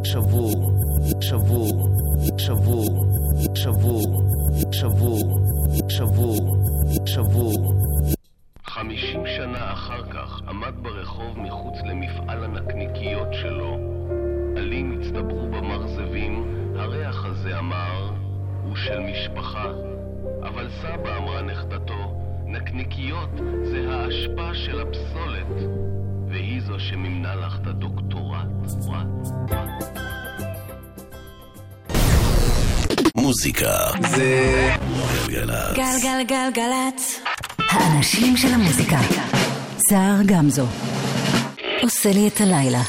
שבור. 0.05 0.73
שבור. 1.21 1.96
שבור, 3.67 4.23
שבור, 4.73 5.41
שבור, 5.89 6.57
שבור. 7.07 7.75
חמישים 8.65 9.23
שנה 9.37 9.73
אחר 9.73 10.03
כך 10.11 10.43
עמד 10.49 10.75
ברחוב 10.83 11.39
מחוץ 11.39 11.75
למפעל 11.85 12.45
הנקניקיות 12.45 13.29
שלו. 13.33 13.77
עלים 14.57 15.01
הצטברו 15.01 15.47
במרזבים, 15.47 16.45
הריח 16.77 17.25
הזה 17.25 17.59
אמר, 17.59 18.11
הוא 18.63 18.77
של 18.77 18.99
משפחה. 18.99 19.73
אבל 20.43 20.69
סבא, 20.83 21.17
אמרה 21.17 21.43
נכדתו, 21.43 22.15
נקניקיות 22.47 23.31
זה 23.71 23.89
האשפה 23.91 24.55
של 24.55 24.81
הפסולת, 24.81 25.71
והיא 26.29 26.61
זו 26.61 26.81
שמימנה 26.81 27.35
לך 27.35 27.59
את 27.63 27.67
הדוקטורט. 27.67 28.47
מוזיקה 33.27 33.91
זה 34.11 34.71
גלגלצ. 35.29 35.77
גלגלגלגלצ. 35.77 37.21
האנשים 37.71 38.37
של 38.37 38.55
המוזיקה. 38.55 38.99
סער 39.91 40.17
גמזו. 40.27 40.67
עושה 41.83 42.13
לי 42.13 42.29
את 42.29 42.41
הלילה. 42.41 42.83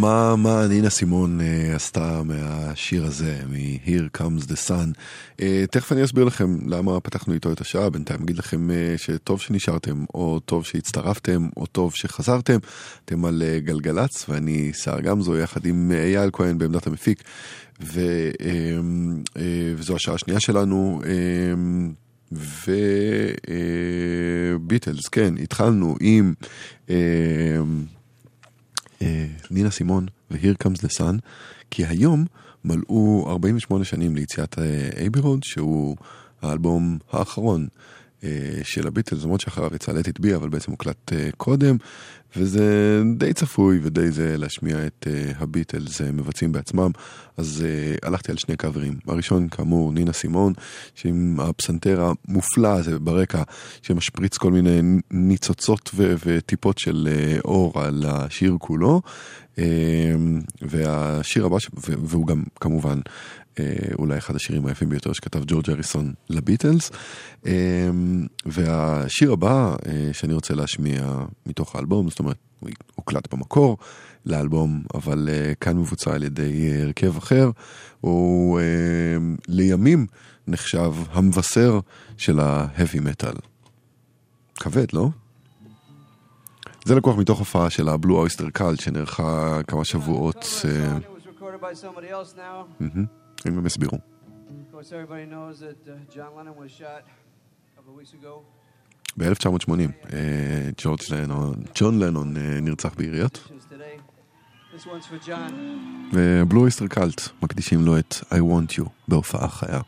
מה, 0.00 0.36
מה, 0.36 0.66
נינה 0.66 0.90
סימון 0.90 1.40
אה, 1.40 1.74
עשתה 1.76 2.22
מהשיר 2.24 3.04
הזה, 3.04 3.40
מ-Here 3.48 4.18
Comes 4.20 4.44
the 4.46 4.68
Sun. 4.68 4.98
אה, 5.40 5.64
תכף 5.70 5.92
אני 5.92 6.04
אסביר 6.04 6.24
לכם 6.24 6.56
למה 6.66 7.00
פתחנו 7.00 7.34
איתו 7.34 7.52
את 7.52 7.60
השעה, 7.60 7.90
בינתיים 7.90 8.22
אגיד 8.22 8.38
לכם 8.38 8.70
אה, 8.70 8.94
שטוב 8.96 9.40
שנשארתם, 9.40 10.04
או 10.14 10.40
טוב 10.40 10.64
שהצטרפתם, 10.64 11.48
או 11.56 11.66
טוב 11.66 11.94
שחזרתם. 11.94 12.58
אתם 13.04 13.24
על 13.24 13.42
אה, 13.46 13.58
גלגלצ, 13.58 14.28
ואני 14.28 14.70
סער 14.74 15.00
גמזו, 15.00 15.36
יחד 15.36 15.66
עם 15.66 15.92
אה, 15.94 16.04
אייל 16.04 16.30
כהן 16.32 16.58
בעמדת 16.58 16.86
המפיק, 16.86 17.22
ו, 17.82 18.00
אה, 18.00 18.46
אה, 19.36 19.74
וזו 19.76 19.96
השעה 19.96 20.14
השנייה 20.14 20.40
שלנו. 20.40 21.00
אה, 21.06 21.54
וביטלס, 24.58 25.08
כן, 25.08 25.34
התחלנו 25.42 25.96
עם 26.00 26.34
אה, 26.90 26.96
נינה 29.50 29.70
סימון 29.70 30.06
ו-Here 30.30 30.64
Comes 30.64 30.78
the 30.78 30.98
Sun, 30.98 31.18
כי 31.70 31.86
היום 31.86 32.24
מלאו 32.64 33.24
48 33.28 33.84
שנים 33.84 34.16
ליציאת 34.16 34.58
אייבי 34.96 35.20
רוד, 35.20 35.42
שהוא 35.42 35.96
האלבום 36.42 36.98
האחרון 37.12 37.62
אה, 37.62 37.99
של 38.62 38.86
הביטלס, 38.86 39.22
למרות 39.22 39.40
שאחריו 39.40 39.74
יצא 39.74 39.92
Let 39.92 40.04
It 40.04 40.36
אבל 40.36 40.48
בעצם 40.48 40.70
הוקלט 40.70 41.12
אה, 41.12 41.28
קודם, 41.36 41.76
וזה 42.36 43.02
די 43.16 43.32
צפוי 43.32 43.78
ודי 43.82 44.10
זה 44.10 44.36
להשמיע 44.38 44.86
את 44.86 45.06
אה, 45.10 45.32
הביטלס 45.38 46.00
אה, 46.00 46.12
מבצעים 46.12 46.52
בעצמם, 46.52 46.90
אז 47.36 47.64
אה, 47.66 48.08
הלכתי 48.08 48.32
על 48.32 48.38
שני 48.38 48.56
קאברים. 48.56 48.98
הראשון, 49.06 49.48
כאמור, 49.48 49.92
נינה 49.92 50.12
סימון, 50.12 50.52
שעם 50.94 51.40
הפסנתר 51.40 52.12
המופלא 52.28 52.68
הזה 52.68 52.98
ברקע, 52.98 53.42
שמשפריץ 53.82 54.36
כל 54.36 54.52
מיני 54.52 54.80
ניצוצות 55.10 55.90
ו- 55.94 56.14
וטיפות 56.26 56.78
של 56.78 57.08
אה, 57.10 57.38
אור 57.44 57.80
על 57.82 58.04
השיר 58.08 58.56
כולו. 58.58 59.00
אה, 59.58 59.64
והשיר 60.62 61.46
הבא, 61.46 61.58
ש- 61.58 61.70
והוא 61.74 62.26
גם 62.26 62.42
כמובן 62.60 62.98
אה, 62.98 63.02
אולי 63.98 64.18
אחד 64.18 64.36
השירים 64.36 64.66
היפים 64.66 64.88
ביותר 64.88 65.12
שכתב 65.12 65.40
ג'ורג' 65.46 65.70
אריסון 65.70 66.12
לביטלס. 66.30 66.90
אה, 67.46 67.90
והשיר 68.46 69.32
הבא 69.32 69.76
אה, 69.86 70.10
שאני 70.12 70.34
רוצה 70.34 70.54
להשמיע 70.54 71.24
מתוך 71.46 71.76
האלבום, 71.76 72.10
זאת 72.10 72.18
אומרת, 72.18 72.36
הוא 72.60 72.70
הוקלט 72.94 73.34
במקור 73.34 73.78
לאלבום, 74.26 74.82
אבל 74.94 75.28
אה, 75.32 75.52
כאן 75.60 75.78
מבוצע 75.78 76.14
על 76.14 76.22
ידי 76.22 76.70
אה, 76.70 76.82
הרכב 76.82 77.16
אחר, 77.16 77.50
הוא 78.00 78.60
אה, 78.60 78.64
לימים 79.48 80.06
נחשב 80.46 80.92
המבשר 81.10 81.80
של 82.16 82.40
ההאבי 82.40 83.00
מטאל. 83.00 83.34
כבד, 84.54 84.86
לא? 84.92 85.08
זה 86.84 86.94
לקוח 86.94 87.18
מתוך 87.18 87.38
הופעה 87.38 87.70
של 87.70 87.88
הבלו 87.88 88.18
אויסטר 88.18 88.50
קאלט 88.50 88.80
שנערכה 88.80 89.60
כמה 89.66 89.84
שבועות. 89.84 90.46
אה, 90.64 90.98
It 92.80 93.19
מהמם, 93.46 93.56
הם 93.56 93.62
גם 93.62 93.66
הסבירו. 93.66 93.98
Of 93.98 94.74
course, 94.74 94.92
everybody 94.92 95.26
knows 95.26 95.60
that 95.60 95.88
uh, 95.88 96.14
John 96.14 96.30
Lennon 96.36 96.56
was 96.56 96.70
shot 96.70 97.02
a 97.04 97.76
couple 97.76 97.92
of 97.92 97.96
weeks 97.96 98.14
ago. 98.14 98.42
ב-1980 99.16 99.70
אה, 100.12 100.70
ג'ורג' 100.76 101.00
לנון, 101.10 101.54
ג'ון 101.74 101.98
לנון 101.98 102.36
אה, 102.36 102.60
נרצח 102.60 102.94
ביריות. 102.94 103.48
ובלו 106.12 106.60
אויסטר 106.60 106.86
קאלט 106.86 107.20
מקדישים 107.42 107.80
לו 107.80 107.98
את 107.98 108.14
I 108.14 108.38
want 108.38 108.78
you 108.78 108.88
בהופעה 109.08 109.48
חיה. 109.48 109.80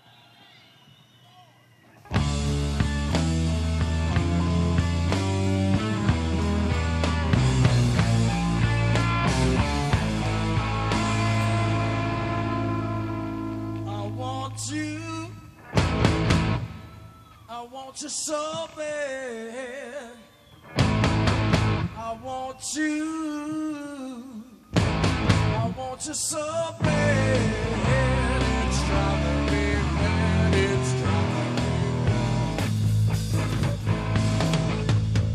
I 17.63 17.65
want 17.67 18.03
you 18.03 18.09
so 18.09 18.69
bad. 18.77 20.17
I 20.77 22.19
want 22.25 22.75
you. 22.75 24.43
I 24.75 25.73
want 25.79 26.05
you 26.09 26.15
so 26.15 26.75
bad. 26.83 27.41
It's 28.67 28.83
driving 28.89 29.47
me 29.47 29.75
mad. 29.95 30.55
It's 30.57 30.93
driving 31.03 31.55
me 31.55 31.73
mad. 32.09 32.63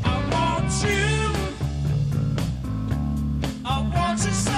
I 0.03 0.15
want 0.33 0.71
you. 0.83 1.11
I 3.63 3.67
want 3.95 4.19
you 4.25 4.33
so 4.33 4.56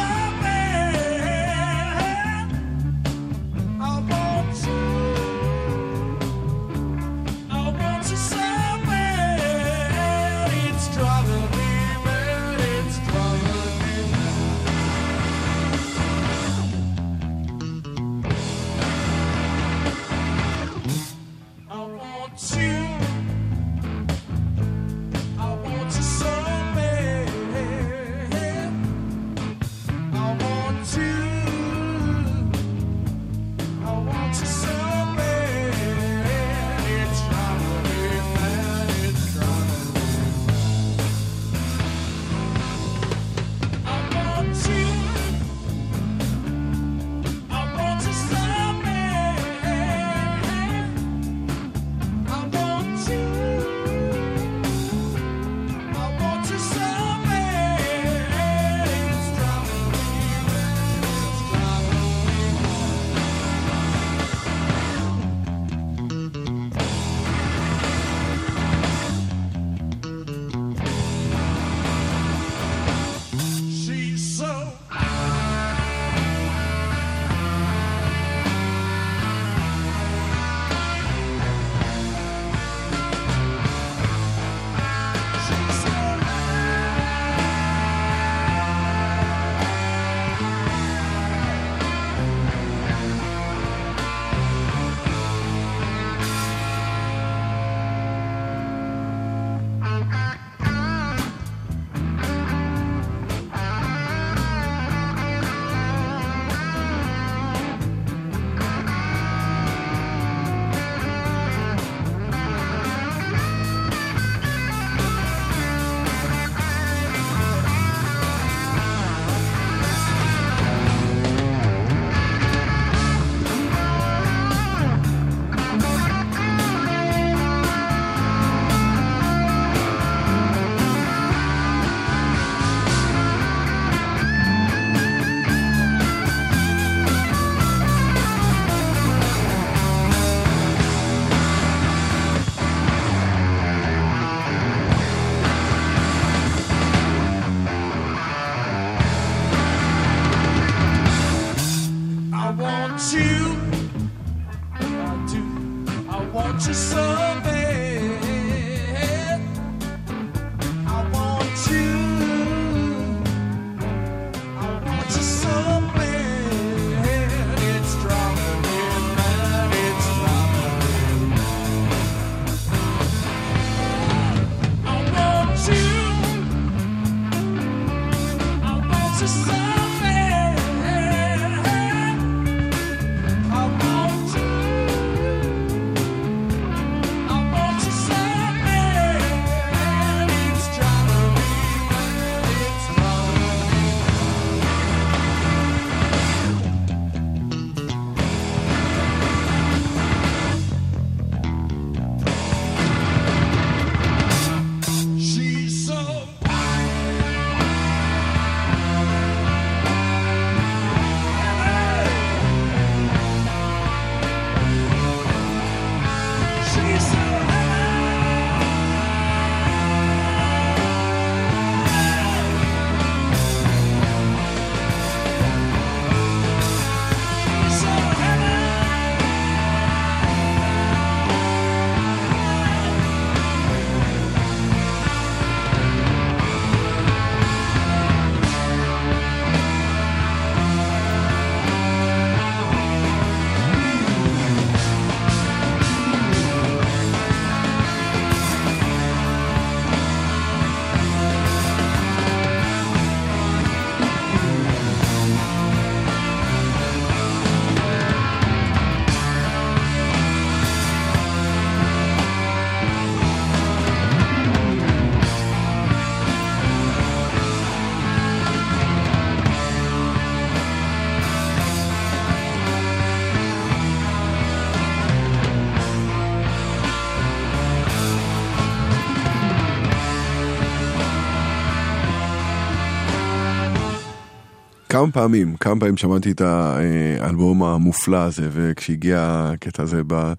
כמה 284.89 285.11
פעמים, 285.11 285.55
כמה 285.55 285.79
פעמים 285.79 285.97
שמעתי 285.97 286.31
את 286.31 286.41
האלבום 286.41 287.63
המופלא 287.63 288.17
הזה, 288.17 288.49
וכשהגיע 288.51 289.49
הקטע 289.53 289.83
הזה 289.83 290.01
ב- 290.07 290.33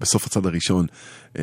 בסוף 0.00 0.26
הצד 0.26 0.46
הראשון, 0.46 0.86
אה, 1.38 1.42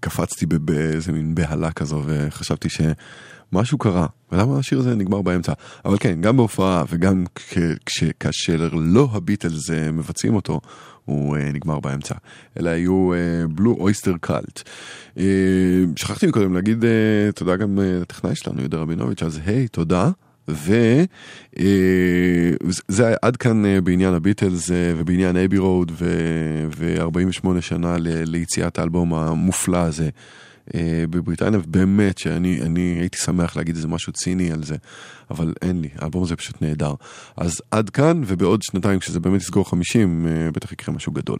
קפצתי 0.00 0.46
באיזה 0.46 1.12
מין 1.12 1.34
בהלה 1.34 1.72
כזו, 1.72 2.02
וחשבתי 2.06 2.68
שמשהו 2.70 3.78
קרה, 3.78 4.06
ולמה 4.32 4.58
השיר 4.58 4.78
הזה 4.78 4.94
נגמר 4.94 5.22
באמצע? 5.22 5.52
אבל 5.84 5.96
כן, 6.00 6.20
גם 6.20 6.36
בהופעה 6.36 6.84
וגם 6.88 7.24
כש- 7.86 8.04
כאשר 8.20 8.68
לא 8.72 9.08
הביטלס 9.12 9.70
אה, 9.70 9.92
מבצעים 9.92 10.34
אותו, 10.34 10.60
הוא 11.04 11.36
אה, 11.36 11.52
נגמר 11.52 11.80
באמצע. 11.80 12.14
אלה 12.60 12.70
היו 12.70 13.10
בלו 13.50 13.76
אויסטר 13.80 14.14
קאלט. 14.20 14.62
שכחתי 15.96 16.26
מקודם 16.26 16.54
להגיד 16.54 16.84
תודה 17.34 17.56
גם 17.56 17.78
לטכנאי 17.82 18.34
שלנו, 18.34 18.60
יהודה 18.60 18.78
רבינוביץ', 18.78 19.22
אז 19.22 19.40
היי, 19.46 19.68
תודה. 19.68 20.10
וזה 20.48 21.06
היה 23.06 23.16
עד 23.22 23.36
כאן 23.36 23.66
אה, 23.66 23.80
בעניין 23.80 24.14
הביטלס 24.14 24.70
אה, 24.70 24.92
ובעניין 24.96 25.36
אייבי 25.36 25.58
רוד 25.58 25.92
ו-48 25.94 27.60
שנה 27.60 27.96
ליציאת 28.00 28.78
האלבום 28.78 29.14
המופלא 29.14 29.78
הזה 29.78 30.08
אה, 30.74 31.04
בבריטניה, 31.10 31.60
ובאמת 31.64 32.18
שאני 32.18 32.62
אני 32.62 32.96
הייתי 33.00 33.18
שמח 33.18 33.56
להגיד 33.56 33.76
איזה 33.76 33.88
משהו 33.88 34.12
ציני 34.12 34.52
על 34.52 34.64
זה, 34.64 34.76
אבל 35.30 35.52
אין 35.62 35.80
לי, 35.80 35.88
האלבום 35.98 36.22
הזה 36.22 36.36
פשוט 36.36 36.62
נהדר. 36.62 36.94
אז 37.36 37.62
עד 37.70 37.90
כאן, 37.90 38.22
ובעוד 38.26 38.62
שנתיים 38.62 38.98
כשזה 38.98 39.20
באמת 39.20 39.40
יסגור 39.40 39.70
50, 39.70 40.26
אה, 40.26 40.50
בטח 40.50 40.72
יקרה 40.72 40.94
משהו 40.94 41.12
גדול. 41.12 41.38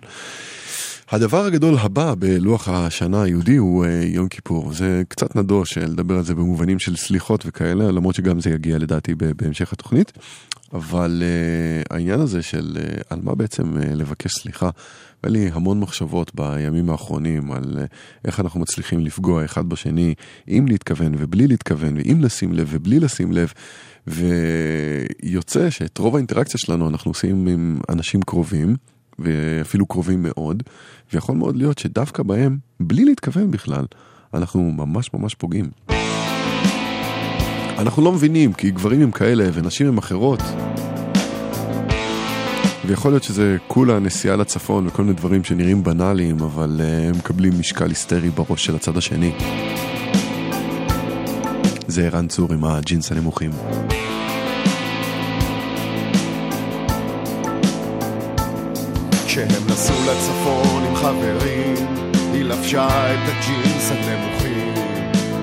הדבר 1.13 1.45
הגדול 1.45 1.75
הבא 1.79 2.15
בלוח 2.19 2.69
השנה 2.69 3.23
היהודי 3.23 3.57
הוא 3.57 3.85
אה, 3.85 3.91
יום 4.05 4.29
כיפור. 4.29 4.73
זה 4.73 5.03
קצת 5.09 5.37
נדוש 5.37 5.79
אה, 5.79 5.87
לדבר 5.87 6.15
על 6.17 6.25
זה 6.25 6.35
במובנים 6.35 6.79
של 6.79 6.97
סליחות 6.97 7.45
וכאלה, 7.47 7.91
למרות 7.91 8.15
שגם 8.15 8.41
זה 8.41 8.51
יגיע 8.51 8.79
לדעתי 8.79 9.15
בהמשך 9.15 9.73
התוכנית. 9.73 10.13
אבל 10.73 11.23
uh, 11.23 11.95
העניין 11.95 12.21
הזה 12.21 12.43
של 12.43 12.77
uh, 12.77 13.03
על 13.11 13.21
מה 13.23 13.35
בעצם 13.35 13.77
uh, 13.77 13.85
לבקש 13.87 14.33
סליחה, 14.33 14.71
היה 15.23 15.33
לי 15.33 15.51
המון 15.53 15.81
מחשבות 15.81 16.35
בימים 16.35 16.91
האחרונים 16.91 17.53
על 17.53 17.79
uh, 17.85 17.95
איך 18.25 18.41
אנחנו 18.41 18.61
מצליחים 18.61 19.01
לפגוע 19.01 19.45
אחד 19.45 19.69
בשני, 19.69 20.15
אם 20.49 20.65
להתכוון 20.69 21.15
ובלי 21.19 21.47
להתכוון, 21.47 21.97
ואם 21.97 22.21
לשים 22.21 22.53
לב 22.53 22.69
ובלי 22.71 23.01
לשים 23.01 23.33
לב. 23.33 23.53
ויוצא 24.07 25.71
שאת 25.71 25.99
רוב 25.99 26.15
האינטראקציה 26.15 26.61
שלנו 26.61 26.89
אנחנו 26.89 27.11
עושים 27.11 27.47
עם 27.47 27.81
אנשים 27.89 28.23
קרובים, 28.23 28.77
ואפילו 29.23 29.87
קרובים 29.87 30.23
מאוד, 30.23 30.63
ויכול 31.13 31.37
מאוד 31.37 31.57
להיות 31.57 31.79
שדווקא 31.79 32.23
בהם, 32.23 32.59
בלי 32.81 33.05
להתכוון 33.05 33.51
בכלל, 33.51 33.85
אנחנו 34.35 34.63
ממש 34.63 35.11
ממש 35.15 35.35
פוגעים. 35.35 35.71
אנחנו 37.79 38.05
לא 38.05 38.13
מבינים, 38.13 38.53
כי 38.53 38.71
גברים 38.71 39.03
הם 39.03 39.11
כאלה 39.11 39.45
ונשים 39.53 39.87
הם 39.87 39.99
אחרות. 39.99 40.41
ויכול 42.87 43.11
להיות 43.13 43.23
שזה 43.23 43.57
כולה 43.67 43.99
נסיעה 43.99 44.37
לצפון 44.37 44.87
וכל 44.87 45.03
מיני 45.03 45.15
דברים 45.15 45.45
שנראים 45.45 45.85
בנאליים, 45.85 46.41
אבל 46.41 46.81
uh, 46.81 47.09
הם 47.09 47.19
מקבלים 47.19 47.53
משקל 47.59 47.89
היסטרי 47.89 48.31
בראש 48.31 48.65
של 48.65 48.75
הצד 48.75 48.97
השני. 48.97 49.33
זה 51.87 52.07
ערן 52.07 52.29
צור 52.29 52.53
עם 52.53 52.65
הג'ינס 52.65 53.13
הנמוכים. 53.13 53.51
כשהם 59.33 59.67
נסעו 59.67 59.97
לצפון 60.13 60.85
עם 60.85 60.95
חברים, 60.95 61.75
היא 62.33 62.45
לבשה 62.45 63.15
את 63.15 63.19
הג'ינס 63.29 63.91
הנמוכים. 63.91 64.75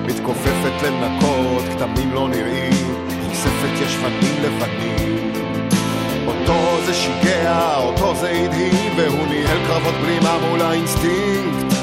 מתכופפת 0.06 0.82
לנקות, 0.82 1.62
כתמים 1.74 2.14
לא 2.14 2.28
נראים, 2.28 3.06
חושפת 3.28 3.82
ישבנים 3.86 4.42
לבנים. 4.42 5.32
אותו 6.26 6.78
זה 6.86 6.94
שיגע, 6.94 7.76
אותו 7.76 8.14
זה 8.14 8.30
הדהים, 8.30 8.92
והוא 8.96 9.26
ניהל 9.26 9.66
קרבות 9.66 9.94
בלימה 10.02 10.38
מול 10.48 10.62
האינסטינקט. 10.62 11.74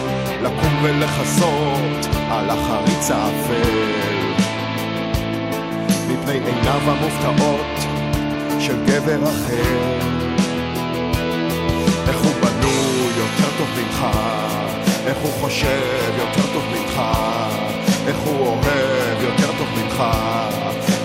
לקום 0.42 0.80
ולכסות 0.84 2.16
על 2.30 2.50
החריץ 2.50 3.12
האפל. 3.12 3.98
מפני 6.08 6.34
עיניו 6.34 6.82
המופתעות 6.92 7.78
של 8.60 8.86
גבר 8.86 9.24
אחר. 9.24 9.98
איך 12.08 12.18
הוא 12.18 12.34
בנוי 12.42 13.12
יותר 13.18 13.50
טוב 13.58 13.68
ממך, 13.78 14.06
איך 15.06 15.18
הוא 15.18 15.32
חושב 15.42 16.12
יותר 16.18 16.54
טוב 16.54 16.64
ממך, 16.72 17.02
איך 18.08 18.18
הוא 18.18 18.48
אוהב 18.48 19.22
יותר 19.22 19.52
טוב 19.58 19.68
ממך, 19.78 20.04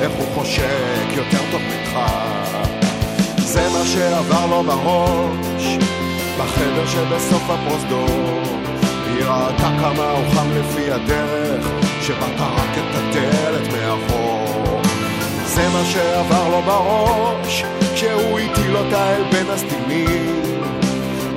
איך 0.00 0.12
הוא 0.12 0.26
חושק 0.34 1.06
יותר 1.16 1.38
טוב 1.50 1.60
ממך. 1.60 1.98
זה 3.38 3.68
מה 3.72 3.84
שעבר 3.86 4.46
לו 4.46 4.62
בראש, 4.62 5.76
בחדר 6.38 6.86
שבסוף 6.86 7.42
הפרוזדור. 7.50 8.40
היא 9.06 9.24
ראתה 9.24 9.70
כמה 9.80 10.10
הוא 10.10 10.24
חם 10.34 10.46
לפי 10.50 10.90
הדרך, 10.90 11.66
שבה 12.02 12.26
טרק 12.38 12.74
את 12.74 12.94
הדלת 12.94 13.72
מאחור. 13.72 14.80
זה 15.44 15.68
מה 15.68 15.84
שעבר 15.84 16.48
לו 16.48 16.62
בראש, 16.62 17.64
כשהוא 17.94 18.38
הטיל 18.38 18.76
אותה 18.76 19.16
אל 19.16 19.22
בין 19.32 19.50
הסתימים. 19.50 20.41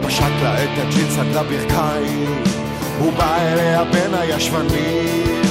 פשט 0.08 0.24
לה 0.44 0.64
את 0.64 0.70
הג'ינס 0.78 1.18
עד 1.18 1.28
לברכיים, 1.28 2.44
הוא 3.00 3.14
בא 3.14 3.38
אליה 3.38 3.84
בין 3.84 4.14
הישבנים. 4.14 5.42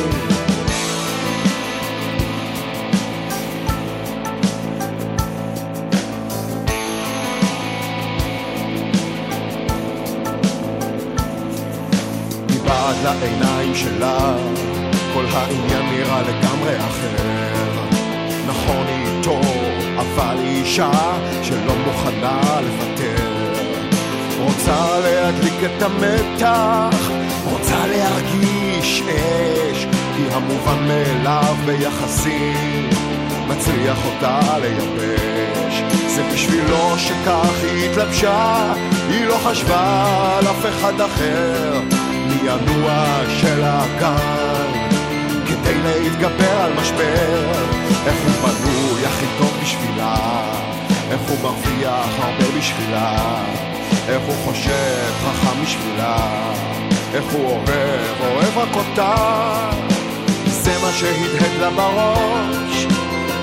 מבעד 12.50 12.96
לעיניים 13.04 13.74
שלה, 13.74 14.36
כל 15.14 15.24
העניין 15.32 15.82
נראה 15.92 16.22
לגמרי 16.22 16.76
אחר. 16.76 17.54
נכון 18.46 18.86
היא 18.86 19.16
איתו, 19.16 19.40
אבל 19.96 20.36
היא 20.38 20.62
אישה 20.62 20.90
שלא 21.42 21.74
מוכנה 21.86 22.60
לוותר. 22.60 23.23
רוצה 24.44 25.00
להדליק 25.00 25.60
את 25.64 25.82
המתח, 25.82 27.10
רוצה 27.44 27.86
להרגיש 27.86 29.02
אש, 29.02 29.86
כי 30.16 30.22
המובן 30.32 30.88
מאליו 30.88 31.56
ביחסים 31.66 32.90
מצליח 33.48 33.98
אותה 34.06 34.40
לייבש. 34.58 35.82
זה 36.06 36.22
בשבילו 36.32 36.98
שכך 36.98 37.50
היא 37.62 37.90
התלבשה, 37.90 38.72
היא 39.08 39.24
לא 39.26 39.34
חשבה 39.44 40.04
על 40.38 40.46
אף 40.46 40.66
אחד 40.68 41.00
אחר, 41.00 41.80
מינוע 42.28 43.04
של 43.40 43.62
האגן, 43.62 44.72
כדי 45.46 45.74
להתגבר 45.84 46.60
על 46.60 46.72
משבר. 46.72 47.52
איך 48.06 48.16
הוא 48.24 48.48
בנוי 48.48 49.06
הכי 49.06 49.26
טוב 49.38 49.58
בשבילה, 49.62 50.23
איך 51.24 51.32
הוא 51.32 51.38
מרוויח 51.42 52.18
הרבה 52.18 52.58
בשבילה. 52.58 53.16
איך 54.08 54.22
הוא 54.26 54.34
חושב 54.44 55.12
חכם 55.22 55.62
בשבילה, 55.62 56.16
איך 57.14 57.24
הוא 57.32 57.50
אוהב, 57.50 58.20
אוהב 58.20 58.58
רק 58.58 58.76
אותה. 58.76 59.14
זה 60.46 60.72
מה 60.82 60.92
שהדהד 60.92 61.60
לה 61.60 61.70
בראש, 61.70 62.86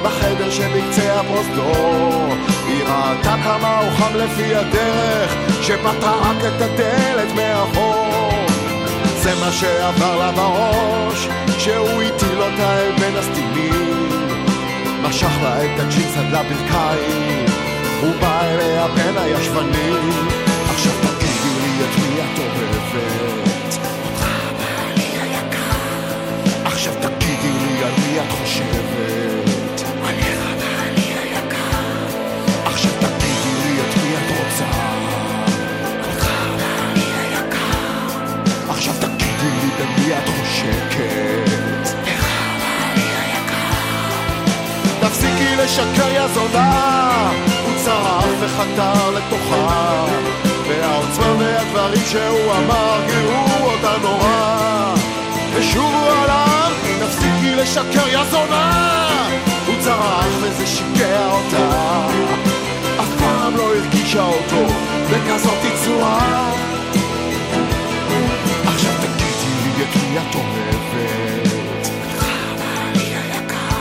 בחדר 0.03 0.49
שבקצה 0.49 1.19
הפרוזדור. 1.19 2.35
היא 2.67 2.83
ראתה 2.83 3.35
כמה 3.43 3.79
הוא 3.79 3.91
חם 3.97 4.15
לפי 4.15 4.55
הדרך, 4.55 5.35
שפתרה 5.61 6.31
רק 6.31 6.37
את 6.37 6.61
הדלת 6.61 7.35
מאחור. 7.35 8.31
זה 9.21 9.31
מה 9.39 9.51
שעבר 9.51 10.19
לה 10.19 10.31
בראש, 10.31 11.27
כשהוא 11.57 12.01
הטיל 12.01 12.41
אותה 12.41 12.79
אל 12.79 12.91
בין 12.99 13.17
הסתימים. 13.17 14.09
משך 15.03 15.31
לה 15.43 15.65
את 15.65 15.79
הג'ינס 15.79 16.17
עד 16.17 16.25
לברכיים, 16.25 17.50
הוא 18.01 18.11
בא 18.21 18.41
אליה 18.45 18.87
בין 18.87 19.17
הישבנים. 19.17 20.27
עכשיו 20.69 20.93
תגידי 21.01 21.53
לי 21.61 21.83
את 21.83 21.97
מי 21.97 22.19
את 22.21 22.39
אוהבת? 22.39 23.77
אותך 24.05 24.25
בעלי 24.57 25.03
היקר. 25.21 26.65
עכשיו 26.65 26.93
תגידי 27.01 27.53
לי 27.67 27.83
על 27.83 27.91
מי 27.97 28.19
את 28.19 28.31
חושבת? 28.31 29.81
עליך 30.05 30.41
בעלי 30.59 31.13
היקר. 31.21 32.17
עכשיו 32.65 32.91
תגידי 32.99 33.53
לי 33.63 33.81
את 33.81 33.97
מי 34.03 34.13
את 34.13 34.29
רוצה? 34.29 34.65
אותך 36.07 36.29
בעלי 36.57 37.05
היקר. 37.19 38.69
עכשיו 38.69 38.93
תגידי 38.99 39.51
לי 39.61 39.69
במי 39.79 40.13
את 40.13 40.29
חושקת? 40.29 41.51
תפסיקי 45.01 45.55
לשקר 45.55 46.11
יא 46.11 46.27
זונה 46.27 47.50
צרח 47.85 48.25
וחתר 48.39 49.09
לתוכה 49.09 50.05
והעוצמה 50.67 51.35
והדברים 51.39 52.05
שהוא 52.05 52.51
אמר 52.57 52.99
גירו 53.07 53.71
אותה 53.71 53.97
נורא. 54.01 54.93
ושוב 55.53 55.93
הוא 55.93 56.11
עליו, 56.23 56.71
תפסיקי 56.99 57.55
לשקר 57.55 58.07
יא 58.07 58.23
זונה! 58.23 59.27
הוא 59.67 59.75
צרח 59.79 60.25
וזה 60.41 60.67
שיגע 60.67 61.31
אותה. 61.31 62.07
אף 62.99 63.09
פעם 63.19 63.57
לא 63.57 63.75
הרגישה 63.75 64.23
אותו 64.23 64.73
בכזאת 65.11 65.59
צורה 65.85 66.51
עכשיו 68.65 68.91
תגידי 69.01 69.77
לי 69.77 69.83
את 69.83 69.95
מי 69.95 70.17
את 70.17 70.35
אוהבת? 70.35 71.47
חמה 72.17 72.91
לי 72.95 73.03
היקר 73.03 73.75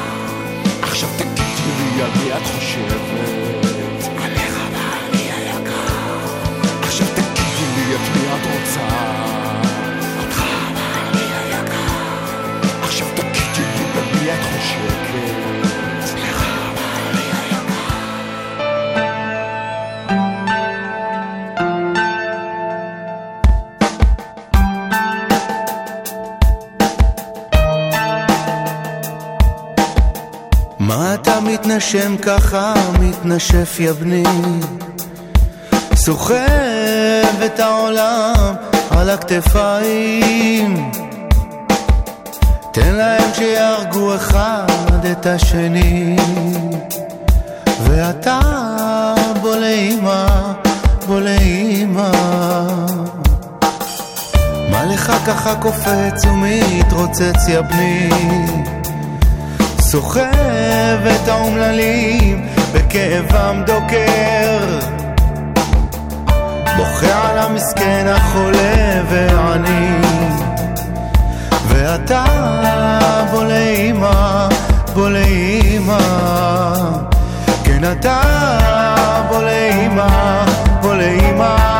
עכשיו 0.83 1.09
תגידי 1.17 1.95
לי 1.95 2.03
על 2.03 2.11
מי 2.17 2.33
את 2.33 2.47
חושבת 2.47 3.50
מתנשם 31.81 32.17
ככה, 32.17 32.75
מתנשף 33.01 33.77
יא 33.81 33.93
בני? 33.93 34.23
סוחב 36.05 37.43
את 37.47 37.61
העולם 37.61 38.55
על 38.91 39.11
הכתפיים. 39.11 40.91
תן 42.73 42.95
להם 42.95 43.23
שיהרגו 43.35 44.15
אחד 44.15 44.67
את 45.13 45.27
השני. 45.27 46.17
ואתה 47.83 48.41
בוא 49.41 49.57
לאמא, 49.57 50.27
בוא 51.07 51.21
לאמא 51.21 52.11
מה 54.71 54.85
לך 54.85 55.13
ככה 55.27 55.55
קופץ 55.55 56.25
ומתרוצץ 56.25 57.49
יא 57.49 57.61
בני? 57.61 58.11
סוחב 59.81 61.07
את 61.15 61.29
האומללים 61.29 62.47
בכאבם 62.73 63.63
דוקר 63.67 65.00
בוכה 66.81 67.31
על 67.31 67.39
המסכן 67.39 68.07
החולה 68.09 69.03
והעני 69.09 69.89
ואתה 71.69 72.25
בוא 73.31 73.45
לאמא, 73.45 74.49
בוא 74.95 75.09
לאמא 75.09 75.99
כן 77.65 77.93
אתה 77.93 78.21
בוא 79.29 79.43
לאמא, 79.43 80.45
בוא 80.83 80.95
לאמא 80.95 81.80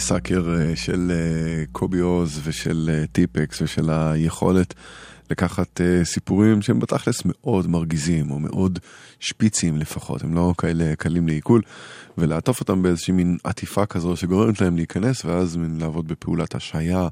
סאקר 0.00 0.54
אה, 0.54 0.76
של 0.76 1.12
אה, 1.14 1.64
קובי 1.72 1.98
עוז 1.98 2.40
ושל 2.44 2.90
אה, 2.92 3.06
טיפקס 3.06 3.62
ושל 3.62 3.90
היכולת 3.90 4.74
לקחת 5.30 5.80
סיפורים 6.04 6.62
שהם 6.62 6.80
בתכלס 6.80 7.22
מאוד 7.24 7.66
מרגיזים, 7.66 8.30
או 8.30 8.38
מאוד 8.38 8.78
שפיצים 9.20 9.76
לפחות, 9.76 10.22
הם 10.22 10.34
לא 10.34 10.54
כאלה 10.58 10.96
קלים 10.96 11.28
לעיכול, 11.28 11.62
ולעטוף 12.18 12.60
אותם 12.60 12.82
באיזושהי 12.82 13.14
מין 13.14 13.36
עטיפה 13.44 13.86
כזו 13.86 14.16
שגורמת 14.16 14.60
להם 14.60 14.76
להיכנס, 14.76 15.24
ואז 15.24 15.56
מין 15.56 15.78
לעבוד 15.80 16.08
בפעולת 16.08 16.54
השעיה 16.54 17.08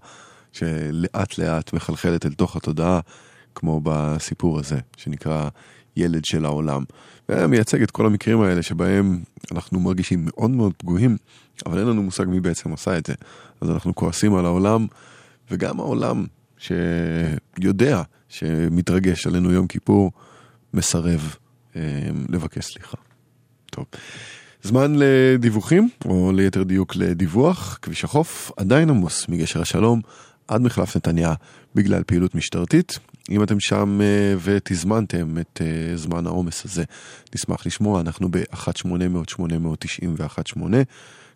שלאט 0.53 1.39
לאט 1.39 1.73
מחלחלת 1.73 2.27
אל 2.27 2.33
תוך 2.33 2.57
התודעה, 2.57 3.01
כמו 3.55 3.81
בסיפור 3.85 4.59
הזה, 4.59 4.79
שנקרא 4.97 5.49
ילד 5.97 6.25
של 6.25 6.45
העולם. 6.45 6.85
ומייצג 7.29 7.83
את 7.83 7.91
כל 7.91 8.07
המקרים 8.07 8.41
האלה 8.41 8.63
שבהם 8.63 9.23
אנחנו 9.53 9.81
מרגישים 9.81 10.25
מאוד 10.25 10.51
מאוד 10.51 10.73
פגועים, 10.77 11.17
אבל 11.67 11.79
אין 11.79 11.87
לנו 11.87 12.03
מושג 12.03 12.25
מי 12.25 12.41
בעצם 12.41 12.73
עשה 12.73 12.99
את 12.99 13.07
זה. 13.07 13.15
אז 13.61 13.71
אנחנו 13.71 13.95
כועסים 13.95 14.35
על 14.35 14.47
העולם, 14.47 14.87
וגם 15.51 15.81
העולם 15.81 16.27
שיודע 16.59 18.03
שמתרגש 18.29 19.27
עלינו 19.27 19.53
יום 19.53 19.67
כיפור, 19.67 20.13
מסרב 20.75 21.35
אה, 21.77 21.81
לבקש 22.29 22.65
סליחה. 22.65 22.97
טוב. 23.71 23.85
זמן 24.63 24.95
לדיווחים, 24.97 25.89
או 26.05 26.33
ליתר 26.33 26.63
דיוק 26.63 26.97
לדיווח, 26.97 27.79
כביש 27.83 28.05
החוף 28.05 28.53
עדיין 28.57 28.91
עמוס 28.91 29.29
מגשר 29.29 29.61
השלום 29.61 30.01
עד 30.49 30.61
מחלף 30.63 30.97
נתניה 30.97 31.35
בגלל 31.75 32.03
פעילות 32.07 32.35
משטרתית. 32.35 32.99
אם 33.31 33.43
אתם 33.43 33.61
שם 33.61 34.01
אה, 34.01 34.35
ותזמנתם 34.43 35.39
את 35.39 35.61
אה, 35.65 35.97
זמן 35.97 36.27
העומס 36.27 36.65
הזה, 36.65 36.85
נשמח 37.35 37.67
לשמוע, 37.67 38.01
אנחנו 38.01 38.29
ב-1-800-890-1-8. 38.31 40.61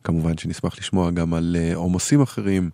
כמובן 0.04 0.38
שנשמח 0.38 0.78
לשמוע 0.78 1.10
גם 1.10 1.34
על 1.34 1.56
אה, 1.58 1.74
עומסים 1.74 2.20
אחרים 2.20 2.70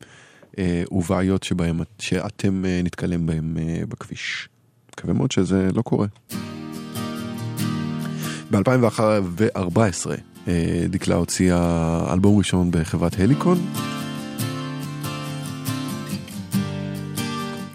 ובעיות 0.92 1.42
שבהם, 1.42 1.80
שאתם 1.98 2.64
נתקלים 2.84 3.26
בהם 3.26 3.56
בכביש. 3.88 4.48
מקווה 4.92 5.14
מאוד 5.14 5.30
שזה 5.30 5.68
לא 5.74 5.82
קורה. 5.82 6.06
ב-2014 8.50 10.10
אה, 10.48 10.84
דקלה 10.88 11.14
הוציאה 11.14 12.12
אלבום 12.12 12.38
ראשון 12.38 12.70
בחברת 12.70 13.18
הליקון. 13.18 13.58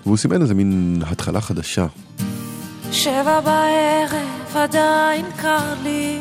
והוא 0.05 0.17
סימן 0.17 0.41
איזה 0.41 0.53
מין 0.53 1.01
התחלה 1.05 1.41
חדשה. 1.41 1.85
שבע 2.91 3.39
בערב 3.39 4.55
עדיין 4.55 5.25
קר 5.37 5.73
לי, 5.83 6.19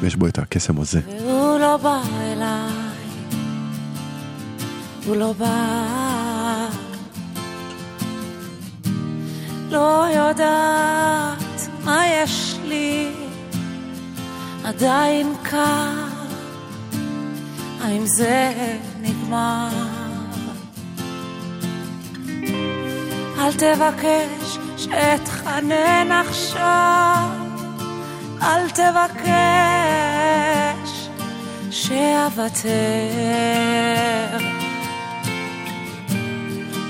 ויש 0.00 0.16
בו 0.16 0.26
את 0.26 0.38
הקסם 0.38 0.80
הזה. 0.80 1.00
והוא 1.06 1.58
לא 1.58 1.76
בא 1.76 2.02
אליי. 2.20 2.88
הוא 5.06 5.16
לא 5.16 5.32
בא. 5.32 6.68
לא 9.70 10.06
יודעת 10.14 11.68
מה 11.84 12.02
יש 12.06 12.58
לי, 12.64 13.10
עדיין 14.64 15.32
קר. 15.42 16.08
האם 17.80 18.06
זה 18.06 18.52
נגמר? 19.02 19.97
אל 23.38 23.52
תבקש 23.52 24.58
שאתחנן 24.76 26.12
עכשיו, 26.12 27.28
אל 28.42 28.70
תבקש 28.70 30.08
שאוותר. 31.70 32.68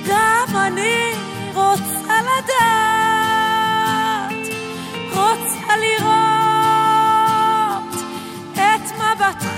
גם 0.09 0.57
אני 0.57 1.12
רוצה 1.55 2.20
לדעת, 2.23 2.49
רוצה 5.12 5.77
לראות 5.77 6.09
את 8.55 8.93
מבטך 8.93 9.57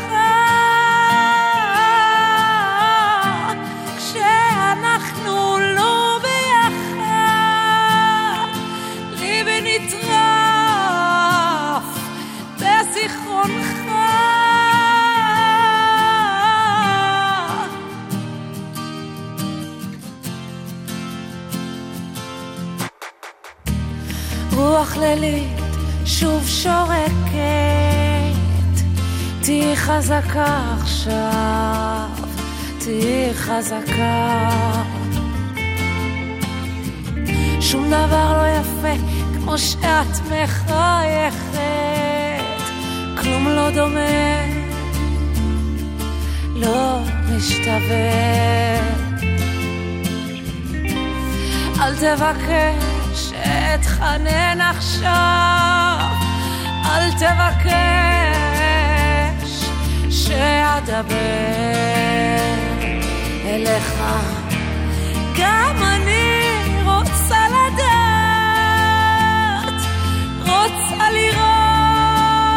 רוח 24.70 24.96
לילית 24.96 25.60
שוב 26.04 26.48
שורקת, 26.48 27.40
תהי 29.42 29.76
חזקה 29.76 30.74
עכשיו, 30.80 32.08
תהי 32.78 33.34
חזקה. 33.34 34.50
שום 37.60 37.86
דבר 37.86 38.42
לא 38.42 38.60
יפה 38.60 39.02
כמו 39.34 39.58
שאת 39.58 40.20
מחייכת, 40.26 41.60
כלום 43.22 43.48
לא 43.48 43.70
דומה, 43.70 44.44
לא 46.54 46.98
משתווה. 47.28 48.40
אל 51.80 51.94
תבקש 51.94 52.99
שאתחנן 53.50 54.60
עכשיו, 54.60 56.06
אל 56.84 57.10
תבקש 57.12 57.50
שאדבר 60.10 61.04
אליך. 63.44 64.02
גם 65.38 65.76
אני 65.82 66.48
רוצה 66.84 67.46
לדעת, 67.48 68.20
רוצה 70.40 71.10
לראות 71.12 72.50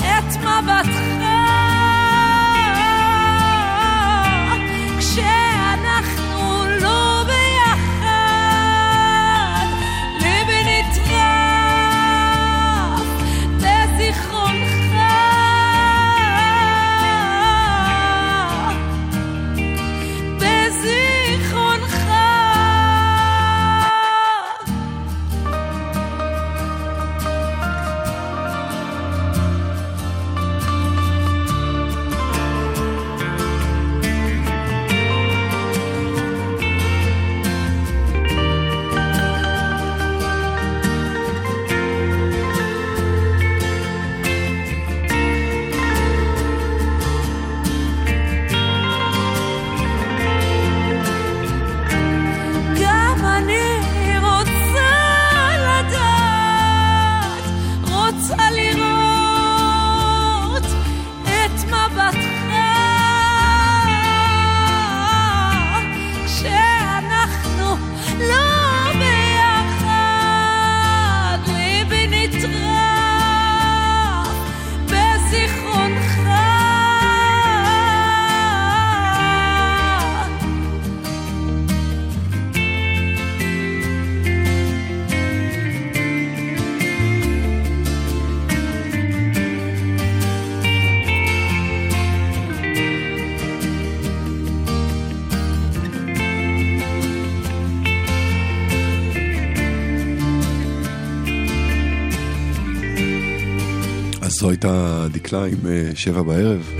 את 0.00 0.36
מבטך 0.36 1.11
עם 105.38 105.66
אה, 105.66 105.90
שבע 105.94 106.22
בערב. 106.22 106.70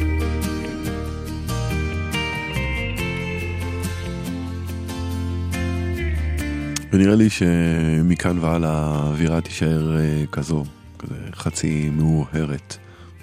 ונראה 6.93 7.15
לי 7.15 7.31
שמכאן 7.31 8.39
והלאה 8.39 8.71
האווירה 8.71 9.41
תישאר 9.41 9.97
אה, 9.97 10.25
כזו, 10.33 10.65
כזה 10.99 11.15
חצי 11.33 11.91
מאוהרת 11.91 12.77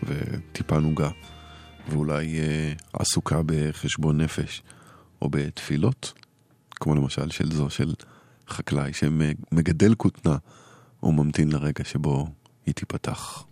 וטיפה 0.03 0.79
נוגה, 0.79 1.09
ואולי 1.89 2.39
אה, 2.39 2.73
עסוקה 2.93 3.41
בחשבון 3.45 4.21
נפש 4.21 4.61
או 5.21 5.29
בתפילות, 5.29 6.13
כמו 6.75 6.95
למשל 6.95 7.29
של 7.29 7.51
זו 7.51 7.69
של 7.69 7.93
חקלאי 8.47 8.93
שמגדל 8.93 9.95
כותנה 9.95 10.37
או 11.03 11.11
ממתין 11.11 11.51
לרגע 11.51 11.83
שבו 11.83 12.27
היא 12.65 12.73
תיפתח. 12.73 13.45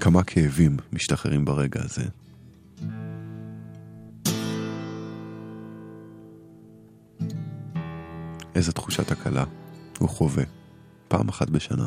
כמה 0.00 0.24
כאבים 0.24 0.76
משתחררים 0.92 1.44
ברגע 1.44 1.80
הזה. 1.84 2.04
איזה 8.54 8.72
תחושת 8.72 9.10
הקלה 9.10 9.44
הוא 9.98 10.08
חווה, 10.08 10.44
פעם 11.08 11.28
אחת 11.28 11.50
בשנה. 11.50 11.86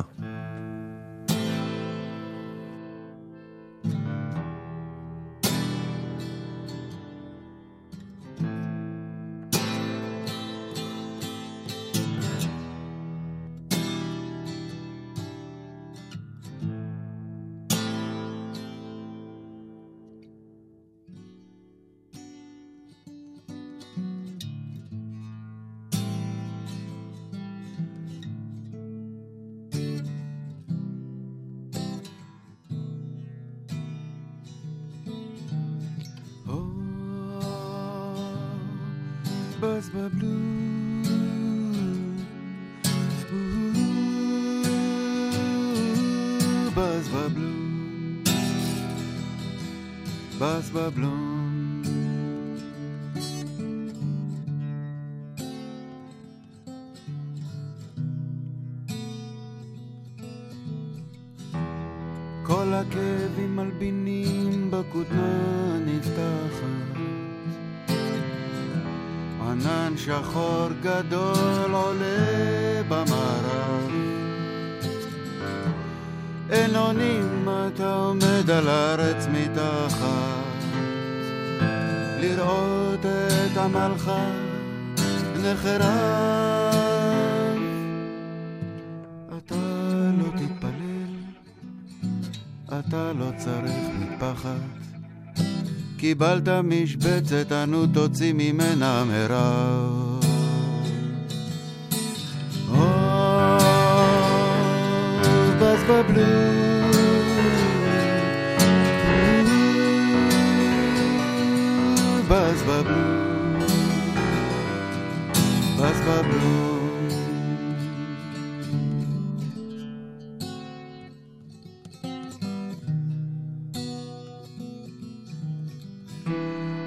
תוציא 97.86 98.32
ממנה 98.32 99.04
מרב. 99.04 99.81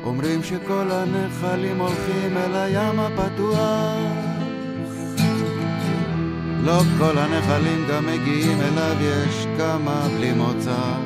אומרים 0.05 0.43
שכל 0.43 0.87
הנחלים 0.91 1.79
הולכים 1.79 2.37
אל 2.37 2.55
הים 2.55 2.99
הפתוח. 2.99 4.35
לא 6.63 6.81
כל 6.97 7.17
הנחלים 7.17 7.85
גם 7.89 8.05
מגיעים 8.05 8.61
אליו, 8.61 8.95
יש 9.01 9.47
כמה 9.57 10.07
בלי 10.17 10.33
מוצא. 10.33 10.97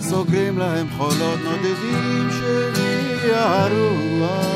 סוגרים 0.00 0.58
להם 0.58 0.86
חולות 0.96 1.38
נודדים 1.44 2.28
שהביאה 2.30 3.64
הרוח. 3.64 4.54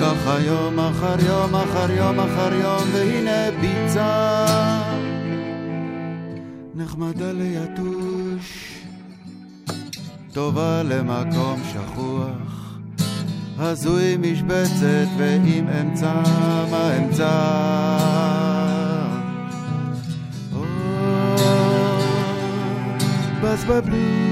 ככה 0.00 0.40
יום 0.40 0.80
אחר 0.80 1.16
יום 1.26 1.54
אחר 1.54 1.90
יום 1.90 2.20
אחר 2.20 2.54
יום 2.54 2.88
והנה 2.92 3.50
ביצה. 3.60 4.46
נחמדה 6.74 7.32
ליתוש 7.32 8.19
טובה 10.40 10.82
למקום 10.82 11.62
שכוח, 11.72 12.78
הזוי 13.58 14.16
משבצת 14.16 15.06
ועם 15.18 15.68
אמצע, 15.68 16.22
מה 16.70 16.96
אמצע? 16.98 17.30
בז 23.42 23.64
בבלי. 23.64 24.30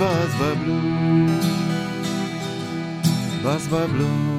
בז 0.00 0.34
בבלו. 0.40 0.80
בז 3.44 3.68
בבלו 3.68 4.33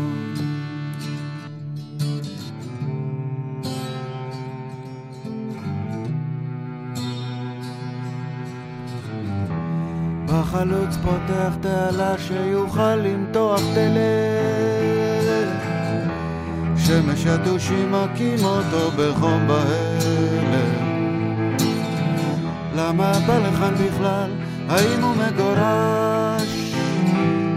החלוץ 10.55 10.97
פותח 11.03 11.55
תעלה 11.61 12.17
שיוכל 12.17 12.95
למתוח 12.95 13.61
דלת 13.73 15.49
שמש 16.77 17.25
יתושים 17.25 17.91
מכים 17.91 18.43
אותו 18.43 18.91
בחום 18.91 19.47
בהלם 19.47 20.85
למה 22.75 23.13
בא 23.27 23.37
לכאן 23.37 23.73
בכלל? 23.73 24.31
האם 24.69 25.03
הוא 25.03 25.15
מגורש? 25.15 26.73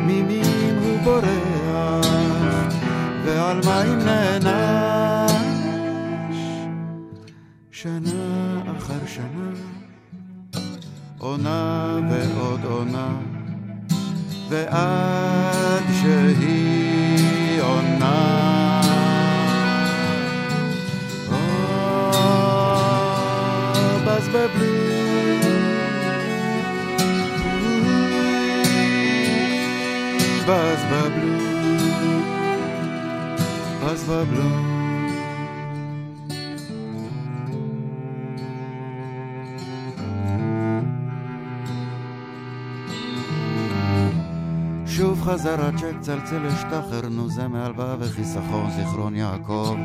ממין 0.07 0.79
הוא 0.83 0.99
בורח? 1.05 2.75
ועל 3.25 3.61
מה 3.65 3.83
אם 3.83 3.99
נענש? 3.99 5.33
שנה 7.71 8.63
אחר 8.79 9.07
שנה 9.07 9.78
עונה 11.19 11.99
ועוד 12.11 12.65
עונה, 12.65 13.17
ועד 14.49 15.85
שהיא 16.01 17.63
עונה. 17.63 18.35
בז 24.07 24.29
בבלי. 24.29 24.89
בז 30.47 30.83
בבלו 30.91 31.39
בז 33.85 34.05
בבלו 34.05 34.68
חזר 45.29 45.61
הצ'ק 45.61 45.95
צלצל 46.01 46.47
השתחררנו 46.47 47.29
זה 47.29 47.49
מהלוואה 47.49 47.97
וחיסכון 48.01 48.71
זיכרון 48.77 49.17
יעקב. 49.17 49.77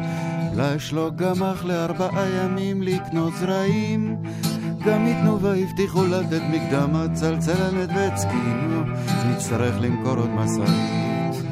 לה 0.56 0.74
יש 0.76 0.94
לו 0.94 1.10
גמח 1.16 1.66
לארבעה 1.66 2.30
ימים 2.30 2.82
לקנות 2.82 3.34
זרעים. 3.40 4.18
גם 4.86 5.06
מתנובה 5.06 5.56
הבטיחו 5.56 6.06
לתת 6.06 6.42
מקדמה 6.52 7.06
צלצלת 7.14 7.90
והצקינו 7.96 8.84
נצטרך 9.26 9.76
למכור 9.82 10.18
עוד 10.18 10.30
משאית 10.30 11.46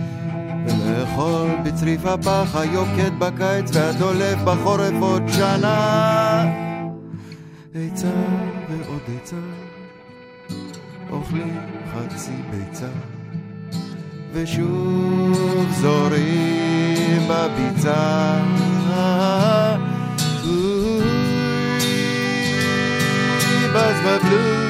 ולאכול 0.65 1.49
בצריף 1.65 2.05
הפח 2.05 2.55
היוקד 2.55 3.19
בקיץ 3.19 3.69
והדולף 3.73 4.39
בחורף 4.45 4.93
עוד 5.01 5.23
שנה. 5.27 6.43
עצה 7.76 8.07
ועוד 8.69 9.01
עצה 9.22 9.35
אוכלים 11.09 11.59
חצי 11.93 12.35
ביצה 12.51 12.89
ושוב 14.34 15.68
זורים 15.82 17.28
בביצה. 17.28 18.41
Buzz 23.74 23.99
my 24.03 24.18
blue 24.20 24.62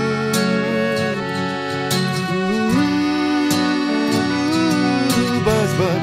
Buzz 5.44 5.72
blue 5.80 6.00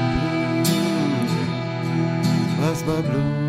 Buzz 2.58 2.82
blue 3.02 3.47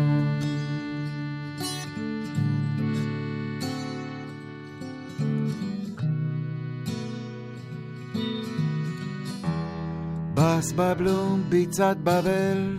בס 10.40 10.72
בבלום 10.72 11.42
ביצת 11.48 11.96
בבל, 12.04 12.78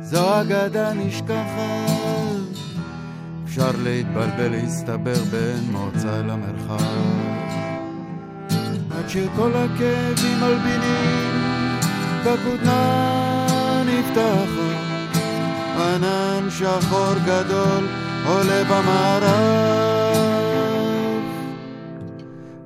זו 0.00 0.40
אגדה 0.40 0.92
נשכחת. 0.92 2.58
אפשר 3.44 3.70
להתבלבל, 3.82 4.48
להסתבר 4.48 5.24
בין 5.30 5.72
מוצא 5.72 6.22
למרחב. 6.26 6.84
עד 8.90 9.08
שכל 9.08 9.52
הכאבים 9.54 10.40
מלבינים, 10.40 11.80
בכותנה 12.24 13.84
נפתחת. 13.86 14.84
ענן 15.76 16.50
שחור 16.50 17.14
גדול 17.24 17.86
עולה 18.26 18.64
במערב. 18.64 19.74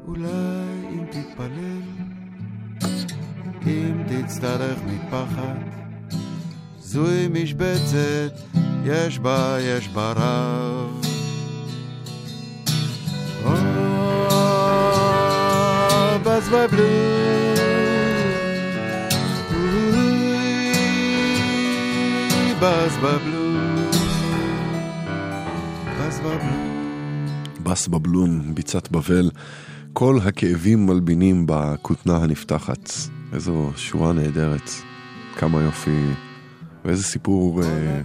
אולי 0.07 0.89
אם 0.91 1.05
תתפלל, 1.11 2.08
תצטרך 4.29 4.79
מטפחת, 4.87 5.57
זוהי 6.81 7.29
משבצת, 7.29 8.33
יש 8.85 9.19
בה, 9.19 9.57
יש 9.61 9.89
בה 9.89 10.13
רב. 10.17 11.07
בז 16.25 16.49
בבלום, 16.49 16.79
בבלום, 22.61 22.99
בבלום. 26.25 26.69
בס 27.63 27.89
בבלון, 27.89 28.55
ביצת 28.55 28.91
בבל, 28.91 29.31
כל 29.93 30.19
הכאבים 30.25 30.87
מלבינים 30.87 31.45
בכותנה 31.47 32.17
הנפתחת. 32.17 32.93
איזו 33.33 33.71
שורה 33.77 34.13
נהדרת, 34.13 34.71
כמה 35.37 35.63
יופי, 35.63 36.07
ואיזה 36.85 37.03
סיפור... 37.03 37.63
אה. 37.63 38.01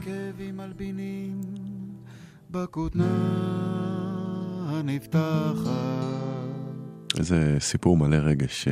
איזה 7.17 7.57
סיפור 7.59 7.97
מלא 7.97 8.15
רגש 8.15 8.67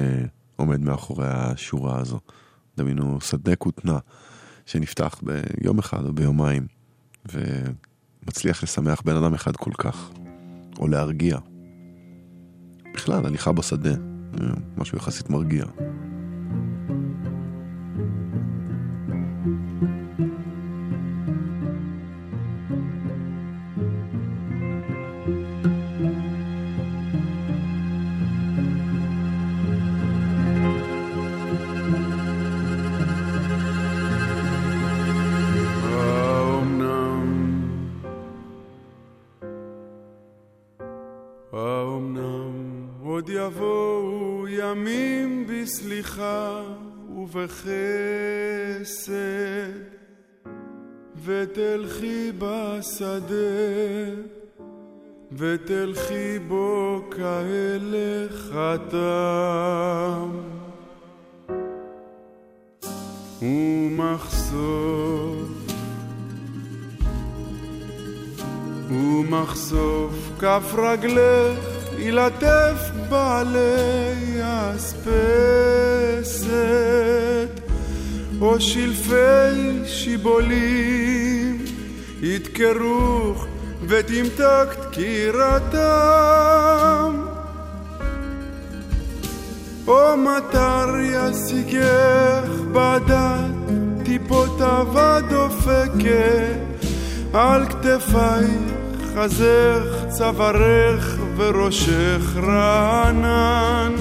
שעומד 0.57 0.82
מאחורי 0.82 1.28
השורה 1.28 1.99
הזו. 1.99 2.19
דמיינו 2.78 3.22
שדה 3.22 3.56
כותנה 3.56 3.99
שנפתח 4.65 5.22
ביום 5.23 5.80
אחד 5.80 6.06
או 6.06 6.14
ביומיים, 6.14 6.68
ומצליח 7.32 8.64
לשמח 8.64 9.02
בן 9.06 9.15
אדם 9.15 9.34
אחד 9.34 9.56
כל 9.56 9.72
כך, 9.78 10.10
או 10.80 10.88
להרגיע. 10.88 11.38
בכלל, 12.94 13.26
הליכה 13.26 13.52
בשדה, 13.52 13.91
אה, 13.91 14.48
משהו 14.78 14.98
יחסית 14.98 15.30
מרגיע. 15.30 15.65
ותלכי 55.41 56.39
בו 56.47 57.01
כהלך 57.11 58.51
חתם 58.53 60.30
ומחשוף 63.41 65.49
ומחשוף 68.89 70.13
כף 70.39 70.73
רגלך 70.77 71.59
ילטף 71.97 72.89
בעלי 73.09 74.41
אספסת. 74.41 76.51
או 78.41 78.59
שלפי 78.59 79.85
שיבולים 79.85 81.65
ידקרוך 82.22 83.51
ותמתק 83.91 84.68
דקירתם 84.81 85.81
או 89.88 90.18
מטר 90.18 90.89
ישיגך 91.01 92.49
בדת 92.73 93.51
אבד 94.61 95.22
דופקת. 95.30 96.72
על 97.34 97.65
כתפייך 97.65 98.51
חזך 99.15 100.05
צווארך 100.09 101.18
וראשך 101.38 102.35
רענן. 102.35 103.91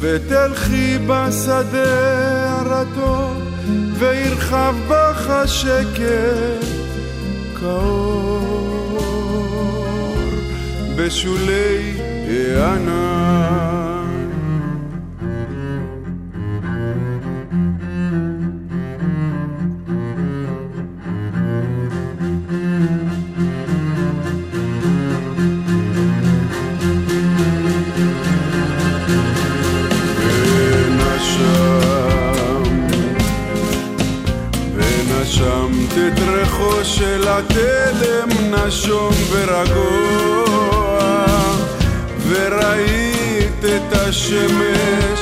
ותלכי 0.00 0.98
בשדה 1.06 2.60
הרטוב 2.60 3.42
וירחב 3.98 4.74
בך 4.88 5.30
השקט. 5.30 6.64
כאור 7.60 8.49
בשולי 11.00 11.92
הענן. 12.56 13.10
ונשם 34.74 35.70
תדרכו 35.94 36.84
של 36.84 37.28
התלם 37.28 38.28
נשום 38.54 39.14
ורגוע, 39.30 40.79
וראית 42.30 43.64
את 43.64 43.92
השמש 43.92 45.20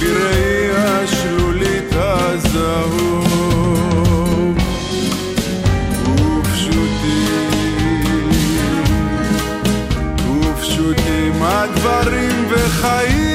בראי 0.00 0.70
השלולית 0.76 1.92
הזהוב. 1.92 3.34
ופשוטים, 6.38 7.50
ופשוטים 10.30 11.42
הדברים 11.42 12.46
וחיים 12.50 13.33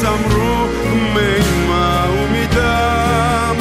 סמרו 0.00 0.66
מימה 1.14 2.06
ומדם, 2.12 3.56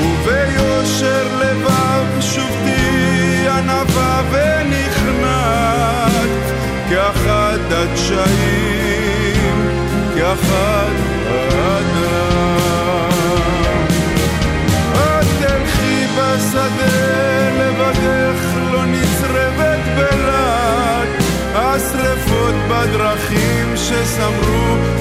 וביושר 0.00 1.26
לבב 1.40 2.20
שובתי 2.20 3.46
ענווה 3.48 4.22
ונכנעת, 4.30 5.70
כאחד 6.90 7.58
הדשאים, 7.70 9.58
כאחד 10.14 10.92
האדם. 11.28 12.26
את 14.94 15.26
תלכי 15.40 16.06
בשדה 16.06 17.50
לבדך 17.58 18.40
לא 18.72 18.84
נצרבת 18.86 19.80
בלעד, 19.96 21.08
השרפות 21.54 22.54
בדרכים 22.68 23.76
שסמרו 23.76 24.95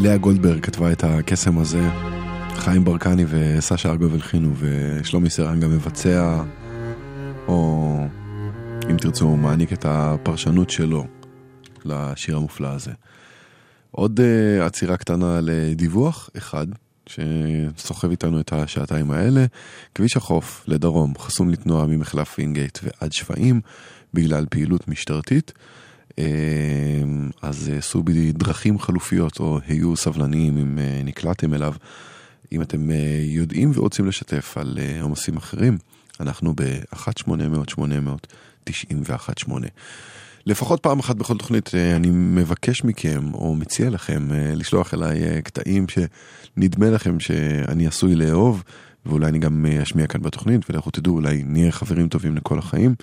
לאה 0.00 0.16
גולדברג 0.16 0.60
כתבה 0.60 0.92
את 0.92 1.04
הקסם 1.04 1.58
הזה, 1.58 1.88
חיים 2.54 2.84
ברקני 2.84 3.24
וסשה 3.28 3.88
ארגוב 3.88 4.14
הלחינו, 4.14 4.52
ושלומי 4.58 5.30
סרן 5.30 5.60
גם 5.60 5.70
מבצע, 5.70 6.42
או 7.48 7.96
אם 8.90 8.96
תרצו, 8.96 9.24
הוא 9.24 9.38
מעניק 9.38 9.72
את 9.72 9.84
הפרשנות 9.88 10.70
שלו 10.70 11.06
לשיר 11.84 12.36
המופלא 12.36 12.68
הזה. 12.68 12.90
עוד 13.90 14.20
uh, 14.20 14.62
עצירה 14.62 14.96
קטנה 14.96 15.40
לדיווח, 15.42 16.30
אחד, 16.36 16.66
שסוחב 17.06 18.10
איתנו 18.10 18.40
את 18.40 18.52
השעתיים 18.52 19.10
האלה, 19.10 19.46
כביש 19.94 20.16
החוף 20.16 20.64
לדרום 20.68 21.12
חסום 21.18 21.50
לתנועה 21.50 21.86
ממחלף 21.86 22.34
וינגייט 22.38 22.78
ועד 22.82 23.12
שפיים 23.12 23.60
בגלל 24.14 24.46
פעילות 24.50 24.88
משטרתית. 24.88 25.52
אה, 26.18 26.24
אז 27.42 27.70
אה, 27.72 27.78
עשו 27.78 28.02
בדרכים 28.02 28.78
חלופיות 28.78 29.40
או 29.40 29.58
היו 29.66 29.96
סבלניים 29.96 30.58
אם 30.58 30.78
אה, 30.78 31.00
נקלעתם 31.04 31.54
אליו. 31.54 31.74
אם 32.52 32.62
אתם 32.62 32.90
אה, 32.90 33.20
יודעים 33.22 33.70
ורוצים 33.74 34.06
לשתף 34.06 34.58
על 34.58 34.78
עומסים 35.00 35.36
אחרים, 35.36 35.78
אנחנו 36.20 36.54
ב-1-800-800-918. 36.56 39.50
לפחות 40.46 40.80
פעם 40.80 40.98
אחת 40.98 41.16
בכל 41.16 41.38
תוכנית 41.38 41.70
אני 41.96 42.08
מבקש 42.10 42.84
מכם 42.84 43.34
או 43.34 43.54
מציע 43.54 43.90
לכם 43.90 44.28
לשלוח 44.32 44.94
אליי 44.94 45.42
קטעים 45.42 45.86
שנדמה 45.88 46.90
לכם 46.90 47.20
שאני 47.20 47.86
עשוי 47.86 48.14
לאהוב 48.14 48.62
ואולי 49.06 49.26
אני 49.26 49.38
גם 49.38 49.66
אשמיע 49.82 50.06
כאן 50.06 50.22
בתוכנית 50.22 50.70
ולכו 50.70 50.90
תדעו 50.90 51.14
אולי 51.14 51.42
נהיה 51.46 51.72
חברים 51.72 52.08
טובים 52.08 52.36
לכל 52.36 52.58
החיים. 52.58 52.94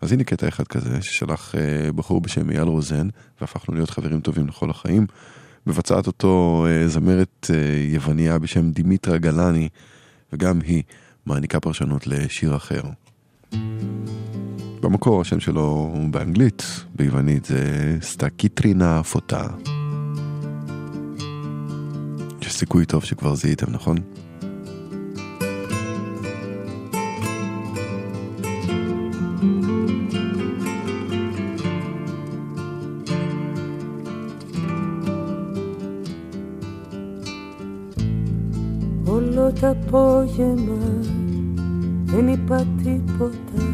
אז 0.00 0.12
הנה 0.12 0.24
קטע 0.24 0.48
אחד 0.48 0.64
כזה 0.64 1.02
ששלח 1.02 1.54
אה, 1.54 1.92
בחור 1.92 2.20
בשם 2.20 2.50
אייל 2.50 2.62
רוזן 2.68 3.08
והפכנו 3.40 3.74
להיות 3.74 3.90
חברים 3.90 4.20
טובים 4.20 4.46
לכל 4.46 4.70
החיים. 4.70 5.06
מבצעת 5.66 6.06
אותו 6.06 6.66
אה, 6.68 6.88
זמרת 6.88 7.50
אה, 7.50 7.56
יווניה 7.94 8.38
בשם 8.38 8.70
דימיטרה 8.70 9.18
גלני 9.18 9.68
וגם 10.32 10.60
היא 10.60 10.82
מעניקה 11.26 11.60
פרשנות 11.60 12.06
לשיר 12.06 12.56
אחר. 12.56 12.82
במקור 14.80 15.20
השם 15.20 15.40
שלו 15.40 15.94
באנגלית, 16.10 16.62
ביוונית 16.94 17.44
זה 17.44 17.96
סטקיטרינה 18.00 19.02
פוטה. 19.02 19.46
יש 22.42 22.54
סיכוי 22.54 22.86
טוב 22.86 23.04
שכבר 23.04 23.34
זיהיתם, 23.34 23.72
נכון? 23.72 23.96
Όλο 39.66 39.74
το 39.74 39.96
απόγευμα. 39.96 41.04
Δεν 42.04 42.28
είπα 42.28 42.66
τίποτα. 42.82 43.64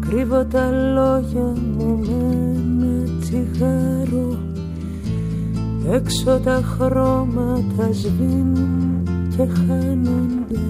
Κρύβω 0.00 0.44
τα 0.44 0.70
λόγια 0.70 1.52
μου 1.76 1.98
με 1.98 2.54
ένα 2.54 3.18
τσιγάρο. 3.20 4.38
Έξω 5.92 6.40
τα 6.44 6.62
χρώματα 6.62 7.92
σβήνουν 7.92 9.02
και 9.36 9.46
χάνονται. 9.46 10.60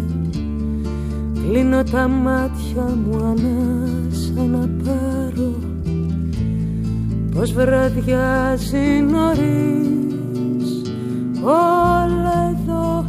Κλείνω 1.35 1.83
τα 1.83 2.09
μάτια 2.09 2.97
μου 3.05 3.17
ανάσα 3.17 4.43
να 4.51 4.69
πάρω. 4.85 5.53
Πως 7.35 7.53
βραδιάζει 7.53 9.05
νωρίς 9.11 9.91
Όλα 11.43 12.51
εδώ 12.51 13.05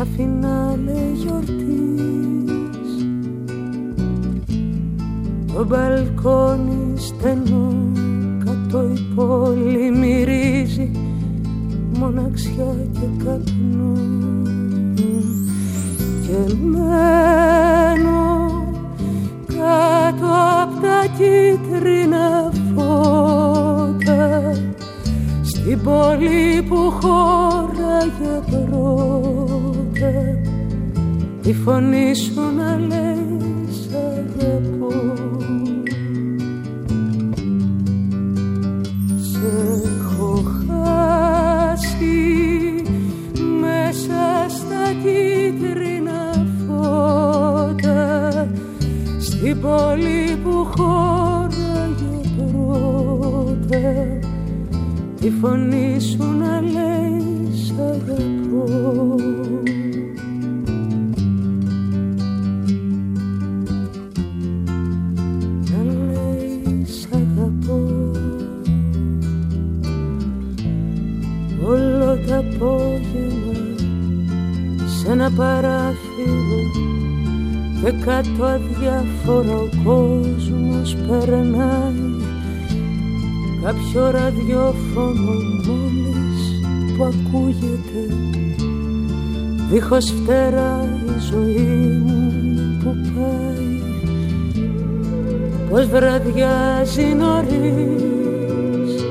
σαν 0.00 0.08
φινάλε 0.16 1.00
γιορτής. 1.14 2.90
Το 5.54 5.64
μπαλκόνι 5.64 6.92
στενό 6.96 7.74
κάτω 8.44 8.82
η 8.82 9.12
πόλη 9.14 9.90
μυρίζει 9.90 10.90
μοναξιά 11.98 12.76
και 12.92 13.24
καπνό 13.24 13.92
και 16.22 16.54
μένω 16.62 18.20
κάτω 19.46 20.26
απ' 20.62 20.80
τα 20.82 21.04
κίτρινα 21.16 22.52
φώτα 22.74 24.52
στην 25.42 25.82
πόλη 25.82 26.62
που 26.68 26.92
χώραγε 27.00 28.40
πρώτα 28.50 29.29
τη 31.50 31.56
φωνή 31.56 32.14
σου 32.14 32.40
να 32.56 32.76
λέει 32.76 33.68
σ' 33.70 33.94
αγαπώ. 33.94 34.92
Σε 39.32 39.82
έχω 39.98 40.42
χάσει 40.66 42.18
μέσα 43.60 44.46
στα 44.48 44.92
κίτρινα 45.02 46.46
φώτα 46.66 48.48
στην 49.20 49.60
πόλη 49.60 50.36
που 50.42 50.68
χώραγε 50.76 52.20
πρώτα. 52.36 53.78
Τη 55.20 55.30
φωνή 55.40 56.00
σου 56.00 56.24
να 56.38 56.60
λέει 56.60 57.48
σ' 57.52 57.72
αγαπώ 57.78 59.39
ένα 75.30 75.36
παράθυρο 75.36 76.60
και 77.82 77.90
κάτω 78.04 78.44
αδιάφορα 78.44 79.56
ο 79.56 79.68
κόσμος 79.84 80.96
περνάει. 81.08 82.18
Κάποιο 83.62 84.10
ραδιόφωνο 84.10 85.32
μόλις 85.66 86.62
που 86.96 87.04
ακούγεται. 87.04 88.14
Δίχως 89.70 90.10
φτερά 90.10 90.88
η 91.06 91.20
ζωή 91.30 92.02
μου 92.04 92.78
που 92.82 92.96
πάει. 93.14 93.80
Πως 95.70 95.86
βραδιάζει 95.86 97.14
νωρίς. 97.18 99.04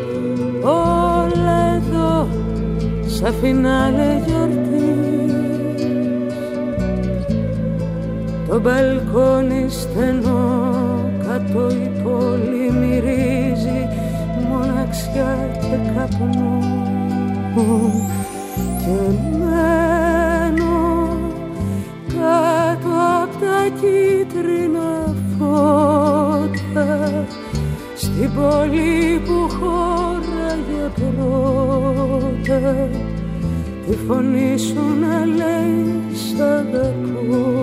Όλα 0.63 1.75
εδώ 1.75 2.27
σαν 3.05 3.33
φινάλε 3.41 4.21
γιορτής 4.25 4.88
το 8.49 8.59
μπαλκόνι 8.59 9.65
στενό 9.69 10.73
κάτω 11.27 11.69
η 11.69 12.01
πόλη 12.03 12.71
μυρίζει 12.71 13.87
μοναξιά 14.49 15.49
και 15.53 15.91
καπνό. 15.95 16.59
Και 18.79 18.97
μένω 19.39 21.17
κάτω 22.07 22.89
απ' 23.23 23.39
τα 23.41 23.67
κίτρινα 23.79 25.15
φώτα 25.37 27.25
στην 27.95 28.29
πόλη 28.35 29.21
που 29.25 29.49
χώραγε 29.59 30.85
πρώτα. 30.95 32.89
Τη 33.85 33.95
φωνή 34.07 34.57
σου 34.57 34.83
να 34.99 35.25
λέει 35.25 36.03
σ' 36.13 36.39
αγαπώ 36.39 37.58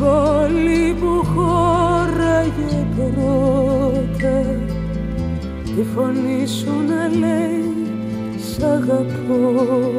πόλη 0.00 0.96
που 1.00 1.26
χώραγε 1.34 2.86
πρώτα. 2.96 4.38
Τη 5.64 5.82
φωνή 5.94 6.46
σου 6.46 6.72
να 6.88 7.08
λέει 7.08 7.64
σ' 8.36 8.62
αγαπώ 8.62 9.90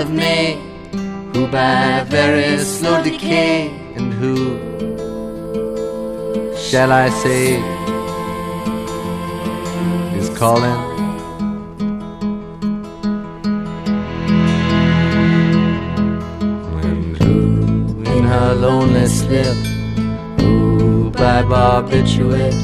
of 0.00 0.10
May, 0.10 0.54
who 1.32 1.46
by 1.48 2.04
very 2.08 2.58
slow 2.58 3.02
decay, 3.02 3.68
and 3.96 4.12
who 4.12 4.36
shall 6.56 6.92
I 6.92 7.08
say? 7.08 7.78
is 10.18 10.28
calling. 10.38 10.80
And 16.82 17.16
who 17.16 18.02
in 18.16 18.24
her 18.24 18.54
lonely 18.54 19.06
slip, 19.06 19.56
who 20.40 21.10
by 21.10 21.42
barbiturate, 21.42 22.58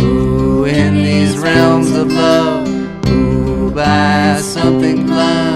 who 0.00 0.64
in 0.64 0.94
these 0.96 1.36
realms 1.38 1.90
of 1.92 2.12
love, 2.12 2.68
who 3.06 3.70
by 3.70 4.40
something 4.40 5.06
blunt, 5.06 5.47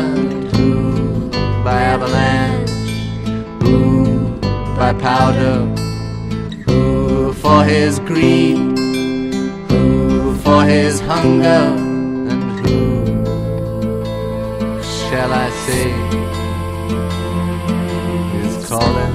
powder, 4.94 5.66
who 6.66 7.32
for 7.32 7.64
his 7.64 7.98
greed? 8.00 8.56
Who 9.70 10.36
for 10.38 10.64
his 10.64 11.00
hunger? 11.00 11.62
And 12.30 12.42
who 12.60 12.74
shall 14.82 15.32
I 15.32 15.50
say 15.66 15.90
is 18.42 18.68
calling 18.68 19.14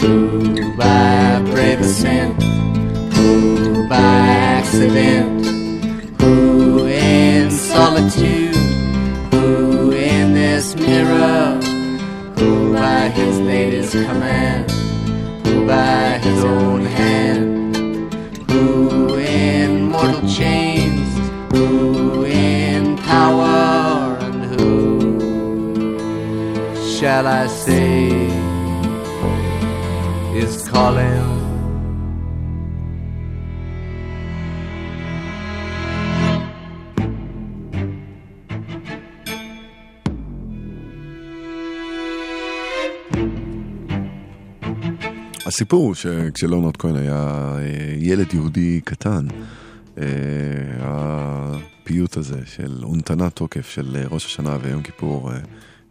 who 0.00 0.76
by 0.76 1.42
brave 1.50 1.80
ascent? 1.80 2.42
Who 3.14 3.88
by 3.88 3.96
accident 3.96 5.39
lady's 13.94 14.08
command, 14.08 14.70
who 15.46 15.66
by 15.66 16.18
his 16.18 16.44
own 16.44 16.84
hand, 16.84 18.14
who 18.50 19.16
in 19.16 19.90
mortal 19.90 20.28
chains, 20.28 21.08
who 21.52 22.24
in 22.24 22.96
power, 22.98 24.16
and 24.20 24.44
who 24.54 25.96
shall 26.98 27.26
I 27.26 27.46
say 27.46 28.08
is 30.34 30.68
calling. 30.68 31.19
הסיפור 45.60 45.94
שכשלאונרד 45.94 46.76
כהן 46.76 46.96
היה 46.96 47.52
אה, 47.58 47.94
ילד 47.98 48.34
יהודי 48.34 48.80
קטן, 48.84 49.26
אה, 49.98 50.04
הפיוט 50.80 52.16
הזה 52.16 52.40
של 52.46 52.80
אונתנה 52.82 53.30
תוקף 53.30 53.70
של 53.70 53.96
אה, 53.96 54.04
ראש 54.10 54.26
השנה 54.26 54.56
ויום 54.62 54.82
כיפור, 54.82 55.30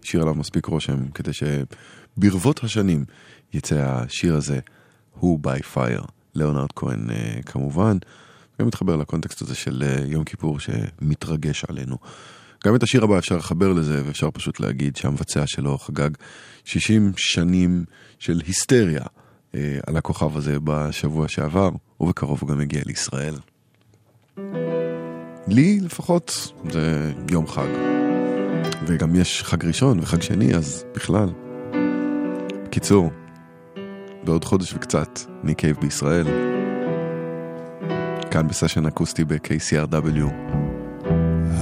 השאיר 0.03 0.21
עליו 0.21 0.35
מספיק 0.35 0.65
רושם 0.65 1.07
כדי 1.13 1.31
שברבות 1.33 2.63
השנים 2.63 3.05
יצא 3.53 3.75
השיר 3.79 4.35
הזה, 4.35 4.59
הוא 5.19 5.39
by 5.43 5.75
fire, 5.75 6.05
לאונרד 6.35 6.71
כהן 6.75 7.07
כמובן. 7.45 7.97
גם 8.61 8.67
מתחבר 8.67 8.95
לקונטקסט 8.95 9.41
הזה 9.41 9.55
של 9.55 9.83
יום 10.05 10.23
כיפור 10.23 10.59
שמתרגש 10.59 11.65
עלינו. 11.65 11.97
גם 12.65 12.75
את 12.75 12.83
השיר 12.83 13.03
הבא 13.03 13.17
אפשר 13.17 13.37
לחבר 13.37 13.73
לזה, 13.73 14.01
ואפשר 14.05 14.31
פשוט 14.31 14.59
להגיד 14.59 14.95
שהמבצע 14.95 15.43
שלו 15.47 15.77
חגג 15.77 16.09
60 16.65 17.11
שנים 17.17 17.85
של 18.19 18.41
היסטריה 18.47 19.03
על 19.87 19.97
הכוכב 19.97 20.37
הזה 20.37 20.57
בשבוע 20.63 21.27
שעבר, 21.27 21.69
ובקרוב 21.99 22.39
הוא 22.41 22.49
גם 22.49 22.61
יגיע 22.61 22.81
לישראל. 22.85 23.35
לי 25.47 25.79
לפחות 25.79 26.51
זה 26.69 27.11
יום 27.31 27.47
חג. 27.47 27.67
וגם 28.85 29.15
יש 29.15 29.43
חג 29.43 29.65
ראשון 29.65 29.99
וחג 29.99 30.21
שני, 30.21 30.55
אז 30.55 30.85
בכלל. 30.95 31.29
בקיצור, 32.65 33.11
בעוד 34.23 34.45
חודש 34.45 34.73
וקצת, 34.73 35.19
ניק 35.43 35.57
קייב 35.57 35.77
בישראל. 35.81 36.25
כאן 38.31 38.47
בסשן 38.47 38.85
אקוסטי 38.85 39.23
ב-KCRW. 39.23 40.25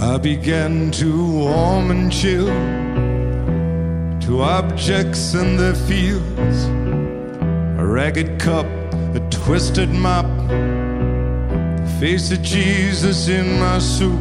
I 0.02 0.18
began 0.18 0.92
to 0.92 1.10
warm 1.44 1.92
and 1.92 2.12
chill 2.12 2.50
to 4.26 4.32
objects 4.42 5.34
in 5.34 5.58
their 5.58 5.78
fields. 5.88 6.87
A 7.78 7.86
ragged 7.86 8.40
cup, 8.40 8.66
a 9.16 9.20
twisted 9.30 9.90
mop, 9.90 10.26
the 10.48 11.98
face 12.00 12.32
of 12.32 12.42
Jesus 12.42 13.28
in 13.28 13.60
my 13.60 13.80
soup. 13.80 14.20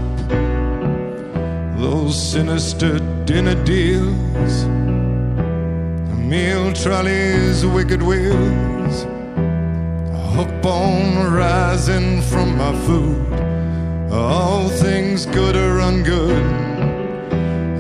Those 1.78 2.16
sinister 2.32 2.98
dinner 3.24 3.62
deals, 3.64 4.64
the 6.10 6.16
meal 6.16 6.72
trolley's 6.72 7.64
wicked 7.66 8.02
wheels, 8.02 9.04
a 10.12 10.22
hook 10.34 10.62
bone 10.62 11.32
rising 11.32 12.22
from 12.22 12.56
my 12.56 12.72
food 12.86 13.46
all 14.12 14.68
things 14.68 15.26
good 15.26 15.56
or 15.56 15.78
ungood. 15.78 16.44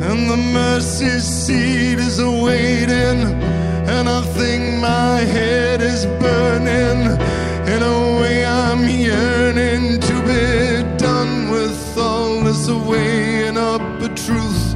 And 0.08 0.30
the 0.30 0.36
mercy 0.36 1.18
seat 1.20 1.98
is 1.98 2.18
awaiting, 2.18 3.40
and 3.88 4.08
I 4.08 4.20
think 4.22 4.80
my 4.80 5.20
head 5.20 5.80
is 5.80 6.06
burning. 6.22 7.00
In 7.74 7.82
a 7.82 7.98
way, 8.20 8.44
I'm 8.44 8.88
yearning 8.88 10.00
to 10.00 10.14
be 10.30 10.44
done 10.98 11.50
with 11.50 11.98
all 11.98 12.40
this 12.42 12.68
weighing 12.68 13.56
up 13.56 13.82
a 14.00 14.08
truth. 14.08 14.74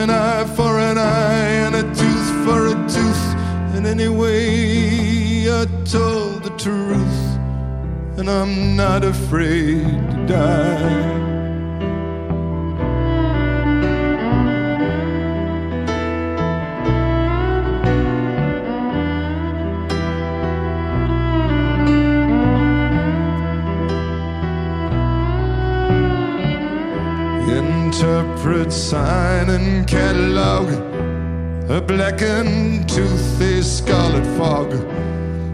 An 0.00 0.10
eye 0.10 0.44
for 0.56 0.78
an 0.78 0.98
eye, 0.98 1.52
and 1.64 1.74
a 1.74 1.82
tooth 1.82 2.30
for 2.44 2.66
a 2.66 2.76
tooth. 2.94 3.24
And 3.74 3.86
anyway, 3.86 5.48
I 5.60 5.66
told 5.84 6.42
the 6.42 6.54
truth 6.58 7.24
and 8.16 8.30
I'm 8.30 8.76
not 8.76 9.04
afraid 9.04 9.82
to 9.82 10.26
die. 10.26 11.43
Interpret 27.46 28.72
sign 28.72 29.50
and 29.50 29.86
catalog, 29.86 30.66
a 31.70 31.78
blackened 31.78 32.88
tooth, 32.88 33.40
a 33.40 33.62
scarlet 33.62 34.26
fog. 34.38 34.70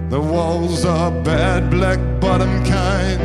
The 0.09 0.21
walls 0.21 0.85
are 0.85 1.11
bad, 1.11 1.69
black 1.69 1.99
bottom 2.21 2.65
kind. 2.65 3.21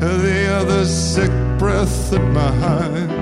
the 0.00 0.48
other 0.50 0.86
sick 0.86 1.30
breath 1.58 2.12
at 2.14 2.22
my 2.32 2.50
hind. 2.64 3.12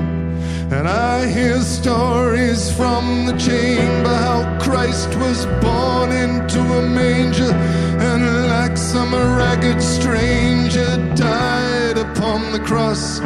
And 0.72 0.86
I 0.86 1.26
hear 1.26 1.60
stories 1.62 2.70
from 2.76 3.26
the 3.26 3.36
chamber 3.38 4.14
how 4.14 4.56
Christ 4.60 5.08
was 5.16 5.46
born 5.60 6.12
into 6.12 6.60
a 6.60 6.82
manger 6.88 7.52
and 7.52 8.46
like 8.46 8.76
some 8.76 9.12
ragged 9.14 9.82
stranger 9.82 10.96
died 11.16 11.98
upon 11.98 12.52
the 12.52 12.60
cross. 12.60 13.20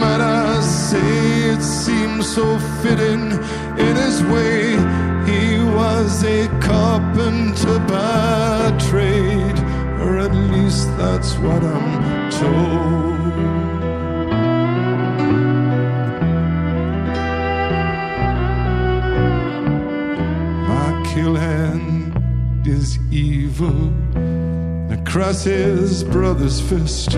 Might 0.00 0.20
I 0.20 0.60
say 0.60 1.50
it 1.54 1.62
seems 1.62 2.26
so 2.34 2.58
fitting 2.82 3.32
in 3.78 3.96
his 3.96 4.22
way. 4.24 4.76
He 5.24 5.62
was 5.62 6.22
a 6.24 6.48
carpenter 6.60 7.78
by 7.80 8.76
trade, 8.88 9.58
or 10.00 10.18
at 10.18 10.34
least 10.34 10.88
that's 10.98 11.38
what 11.38 11.62
I'm 11.62 12.30
told. 12.30 13.14
My 20.68 21.12
kill 21.14 21.36
hand 21.36 22.18
is 22.66 22.98
evil 23.10 23.92
across 24.92 25.44
his 25.44 26.04
brother's 26.04 26.60
fist. 26.60 27.16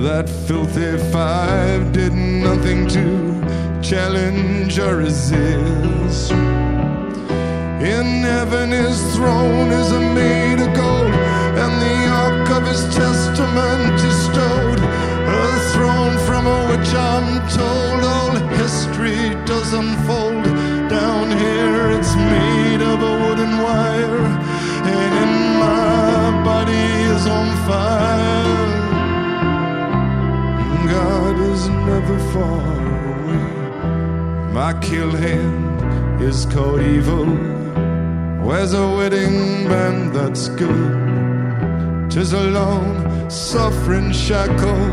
That 0.00 0.28
filthy 0.28 0.96
five 1.12 1.92
did 1.92 2.12
nothing 2.14 2.88
to 2.88 3.80
challenge 3.82 4.78
or 4.78 4.96
resist. 4.96 6.32
In 6.32 8.06
heaven 8.24 8.70
his 8.70 8.98
throne 9.14 9.70
is 9.70 9.92
made 9.92 10.60
of 10.60 10.74
gold, 10.74 11.14
and 11.62 11.72
the 11.84 12.08
ark 12.08 12.50
of 12.50 12.66
his 12.66 12.82
testament 12.94 13.94
is 14.00 14.16
stowed. 14.24 14.80
A 14.80 15.70
throne 15.72 16.16
from 16.26 16.46
which 16.70 16.92
I'm 16.94 17.46
told 17.50 18.02
all 18.02 18.34
history 18.56 19.36
does 19.44 19.72
unfold. 19.72 20.44
Down 20.88 21.30
here 21.38 21.90
it's 21.90 22.16
made 22.16 22.82
of 22.82 22.98
a 23.02 23.14
wooden 23.22 23.58
wire, 23.58 24.26
and 24.88 25.12
in 25.24 25.32
my 25.60 26.42
body 26.44 26.86
is 27.14 27.26
on 27.26 27.48
fire. 27.68 28.41
Is 31.34 31.68
never 31.68 32.18
far 32.32 32.60
away. 33.14 34.52
My 34.52 34.72
kill 34.80 35.10
hand 35.10 36.22
is 36.22 36.46
called 36.46 36.80
evil. 36.80 37.26
Where's 38.46 38.74
a 38.74 38.86
wedding 38.96 39.66
band 39.66 40.14
that's 40.14 40.48
good. 40.50 42.10
Tis 42.10 42.32
a 42.32 42.50
long 42.50 43.30
suffering 43.30 44.12
shackle, 44.12 44.86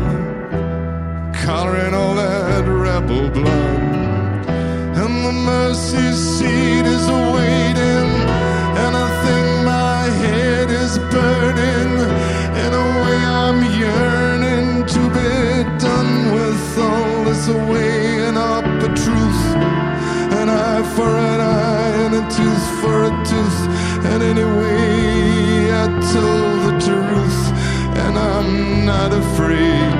collaring 1.44 1.94
all 1.94 2.14
that 2.14 2.64
rebel 2.66 3.28
blood. 3.30 4.46
And 5.02 5.24
the 5.24 5.32
mercy 5.32 6.12
seat 6.12 6.86
is 6.96 7.06
awaiting, 7.08 8.09
all 17.50 17.58
this 17.58 17.68
weighing 17.68 18.36
up 18.36 18.64
a 18.64 18.88
truth. 18.88 19.42
An 20.40 20.48
eye 20.48 20.82
for 20.94 21.08
an 21.08 21.40
eye 21.40 21.90
and 22.04 22.14
a 22.14 22.22
tooth 22.36 22.80
for 22.80 23.04
a 23.04 23.10
tooth. 23.24 23.60
And 24.04 24.22
anyway, 24.22 25.70
I 25.72 25.86
told 26.12 26.60
the 26.68 26.74
truth, 26.86 27.42
and 27.98 28.18
I'm 28.18 28.84
not 28.86 29.12
afraid 29.12 29.99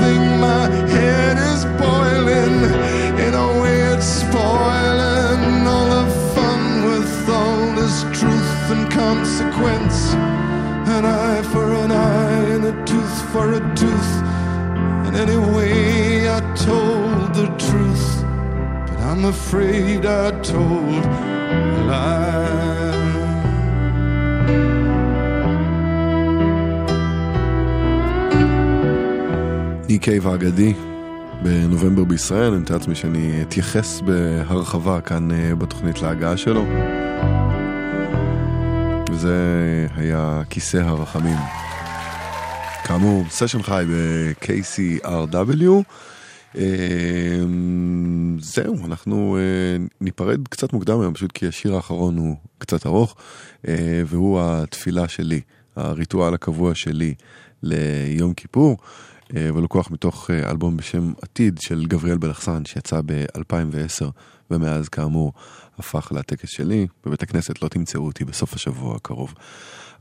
think 0.00 0.22
my 0.40 0.66
head 0.94 1.36
is 1.52 1.64
boiling. 1.80 2.58
In 3.24 3.34
a 3.34 3.48
way, 3.60 3.80
it's 3.92 4.06
spoiling 4.06 5.66
all 5.66 5.88
the 5.96 6.06
fun 6.34 6.62
with 6.88 7.28
all 7.28 7.74
this 7.80 8.02
truth 8.18 8.70
and 8.74 8.90
consequence. 8.90 10.14
An 10.94 11.04
eye 11.04 11.42
for 11.52 11.72
an 11.84 11.90
eye 11.92 12.44
and 12.54 12.64
a 12.64 12.84
tooth 12.84 13.18
for 13.32 13.54
a 13.54 13.60
tooth. 13.74 14.12
And 15.06 15.16
anyway, 15.16 16.28
I 16.28 16.40
told 16.54 17.34
the 17.34 17.48
truth, 17.66 18.22
but 18.86 18.98
I'm 19.00 19.24
afraid 19.24 20.06
I 20.06 20.30
told 20.40 21.04
a 21.04 21.84
lie. 21.88 23.03
ניק 29.94 30.02
קייב 30.02 30.28
האגדי 30.28 30.74
בנובמבר 31.42 32.04
בישראל, 32.04 32.52
אני 32.52 32.62
מתאר 32.62 32.76
לעצמי 32.76 32.94
שאני 32.94 33.42
אתייחס 33.42 34.00
בהרחבה 34.00 35.00
כאן 35.00 35.30
אה, 35.30 35.54
בתוכנית 35.54 36.02
להגעה 36.02 36.36
שלו. 36.36 36.64
וזה 39.10 39.36
היה 39.96 40.42
כיסא 40.50 40.76
הרחמים. 40.76 41.36
כאמור, 42.84 43.24
סשן 43.30 43.62
חי 43.62 43.84
ב-KCRW. 43.90 45.70
זהו, 48.38 48.86
אנחנו 48.86 49.36
אה, 49.36 49.84
ניפרד 50.00 50.48
קצת 50.48 50.72
מוקדם 50.72 51.00
היום, 51.00 51.14
פשוט 51.14 51.32
כי 51.32 51.46
השיר 51.46 51.74
האחרון 51.74 52.16
הוא 52.16 52.36
קצת 52.58 52.86
ארוך, 52.86 53.16
אה, 53.68 54.02
והוא 54.06 54.40
התפילה 54.42 55.08
שלי, 55.08 55.40
הריטואל 55.76 56.34
הקבוע 56.34 56.74
שלי 56.74 57.14
ליום 57.62 58.34
כיפור. 58.34 58.76
אה, 59.36 59.50
ולקוח 59.54 59.90
מתוך 59.90 60.30
אה, 60.30 60.50
אלבום 60.50 60.76
בשם 60.76 61.12
עתיד 61.22 61.58
של 61.62 61.86
גבריאל 61.86 62.18
בלחסן 62.18 62.64
שיצא 62.64 63.00
ב-2010 63.06 64.06
ומאז 64.50 64.88
כאמור 64.88 65.32
הפך 65.78 66.12
לטקס 66.14 66.48
שלי 66.48 66.86
בבית 67.06 67.22
הכנסת 67.22 67.62
לא 67.62 67.68
תמצאו 67.68 68.06
אותי 68.06 68.24
בסוף 68.24 68.54
השבוע 68.54 68.96
הקרוב. 68.96 69.34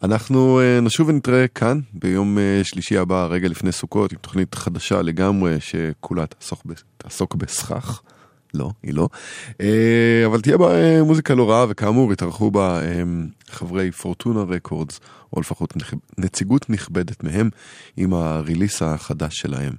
אנחנו 0.03 0.59
אה, 0.59 0.79
נשוב 0.81 1.09
ונתראה 1.09 1.47
כאן 1.47 1.79
ביום 1.93 2.37
שלישי 2.63 2.97
הבא 2.97 3.27
רגע 3.29 3.47
לפני 3.47 3.71
סוכות 3.71 4.11
עם 4.11 4.17
תוכנית 4.21 4.55
חדשה 4.55 5.01
לגמרי 5.01 5.57
שכולה 5.59 6.25
תעסוק 6.97 7.35
בסכך. 7.35 8.01
לא, 8.53 8.71
היא 8.83 8.93
לא. 8.93 9.09
אבל 10.25 10.41
תהיה 10.41 10.57
בה 10.57 11.03
מוזיקה 11.03 11.35
לא 11.35 11.49
רעה, 11.51 11.65
וכאמור 11.69 12.13
יתארחו 12.13 12.51
בה 12.51 12.81
חברי 13.49 13.91
פורטונה 13.91 14.41
רקורדס, 14.41 14.99
או 15.33 15.41
לפחות 15.41 15.73
נציגות 16.17 16.69
נכבדת 16.69 17.23
מהם, 17.23 17.49
עם 17.97 18.13
הריליס 18.13 18.81
החדש 18.81 19.35
שלהם. 19.37 19.73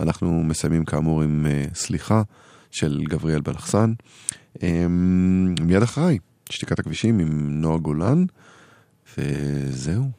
אנחנו 0.00 0.42
מסיימים 0.44 0.84
כאמור 0.84 1.22
עם 1.22 1.46
סליחה 1.74 2.22
של 2.70 3.04
גבריאל 3.08 3.40
בלחסן. 3.40 3.92
מיד 5.60 5.82
אחריי, 5.82 6.18
שתיקת 6.50 6.78
הכבישים 6.78 7.18
עם 7.18 7.60
נועה 7.60 7.78
גולן, 7.78 8.24
וזהו. 9.18 10.10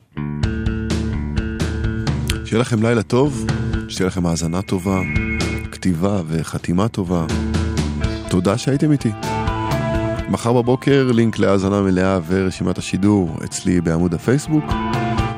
שיהיה 2.46 2.62
לכם 2.62 2.82
לילה 2.82 3.04
טוב, 3.04 3.46
שתהיה 3.90 4.08
לכם 4.08 4.26
האזנה 4.26 4.62
טובה, 4.62 5.02
כתיבה 5.72 6.22
וחתימה 6.28 6.88
טובה. 6.88 7.26
תודה 8.30 8.58
שהייתם 8.58 8.92
איתי. 8.92 9.12
מחר 10.30 10.54
בבוקר 10.54 11.12
לינק 11.12 11.40
להאזנה 11.40 11.82
מלאה 11.82 12.20
ורשימת 12.28 12.78
השידור 12.78 13.38
אצלי 13.44 13.82
בעמוד 13.82 14.14
הפייסבוק. 14.14 14.64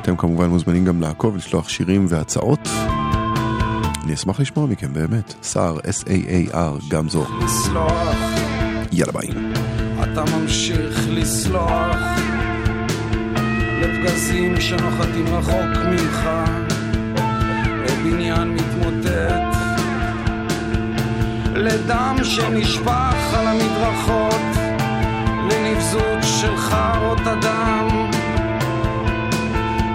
אתם 0.02 0.16
כמובן 0.16 0.50
מוזמנים 0.50 0.86
גם 0.86 1.02
לעקוב, 1.02 1.36
לשלוח 1.36 1.70
שירים 1.70 2.06
והצעות. 2.10 2.70
אני 4.04 4.14
אשמח 4.14 4.40
לשמוע 4.40 4.66
מכם 4.66 4.94
באמת. 4.94 5.34
סער, 5.44 5.78
S-A-A-R, 5.78 6.90
גם 6.90 7.10
זו. 7.10 7.26
יאללה 8.92 9.12
ביי. 9.12 9.30
אתה 10.04 10.24
ממשיך 10.38 11.08
לסלוח 11.10 11.98
לפגזים 13.82 14.62
שנוחתים 14.62 15.26
רחוק 15.28 15.78
ממך, 15.92 16.30
או 17.90 17.96
בניין 18.04 18.54
מתמוטט, 18.54 19.51
לדם 21.56 22.18
שנשפך 22.24 23.34
על 23.38 23.48
המדרכות, 23.48 24.42
לנבזות 25.50 26.20
של 26.24 26.58
חרות 26.58 27.20
אדם. 27.20 27.88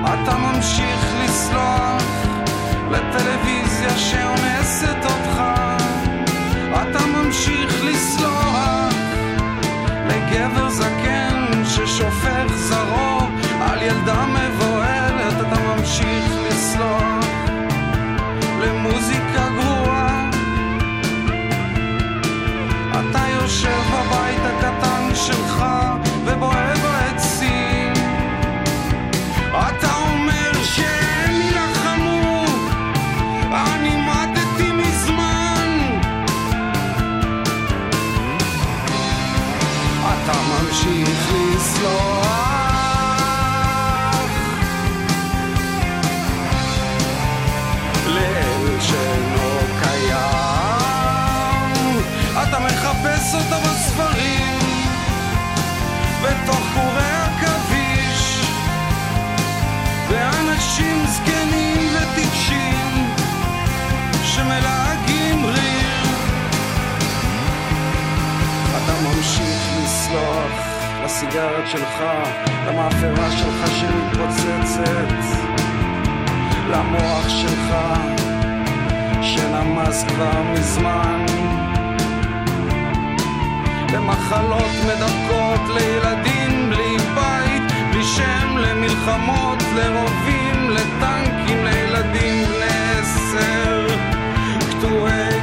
אתה 0.05 0.37
ממשיך 0.37 1.15
לסלוח 1.25 2.03
לטלוויזיה 2.91 3.91
שאונסת 3.97 5.05
אותך. 5.05 5.43
אתה 6.73 7.07
ממשיך 7.07 7.85
לסלוח 7.85 8.95
לגבר 10.09 10.69
זקן 10.69 11.16
לסיגרת 71.07 71.67
שלך, 71.67 72.03
למאפרה 72.69 73.31
שלך 73.31 73.71
שמתפוצצת, 73.77 75.15
למוח 76.71 77.29
שלך 77.29 77.75
שנמס 79.23 80.05
כבר 80.05 80.43
מזמן. 80.43 81.27
למחלות 83.93 84.71
מדבקות 84.87 85.61
לילדים 85.75 86.71
בלי 86.71 86.97
בית, 87.15 87.73
בלי 87.93 88.05
שם 88.05 88.57
למלחמות, 88.57 89.63
לרובים, 89.77 90.71
לטנקים, 90.71 91.65
לילדים 91.65 92.45
בני 92.45 92.99
עשר, 93.01 93.87
קטועי 94.71 95.36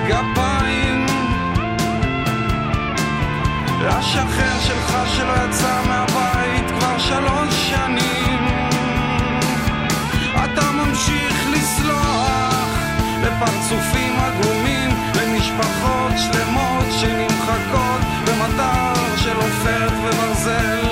לשכן 3.83 4.57
שלך 4.67 4.97
שלא 5.15 5.33
יצא 5.45 5.81
מהבית 5.87 6.65
כבר 6.79 6.99
שלוש 6.99 7.69
שנים. 7.69 8.47
אתה 10.43 10.71
ממשיך 10.71 11.47
לסלוח 11.51 12.77
לפרצופים 13.23 14.13
עגומים, 14.19 14.89
למשפחות 15.15 16.11
שלמות 16.17 16.85
שנמחקות 16.99 18.01
במטר 18.25 19.17
של 19.17 19.35
עופרת 19.35 19.93
וברזל. 20.03 20.85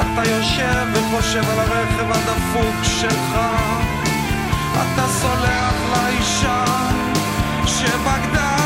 אתה 0.00 0.30
יושב 0.30 0.86
וחושב 0.92 1.50
על 1.50 1.58
הרכב 1.58 2.10
הדפוק 2.10 2.76
שלך. 2.82 3.38
אתה 4.74 5.06
סולח 5.08 5.74
לאישה 5.92 6.64
שבגדה 7.66 8.63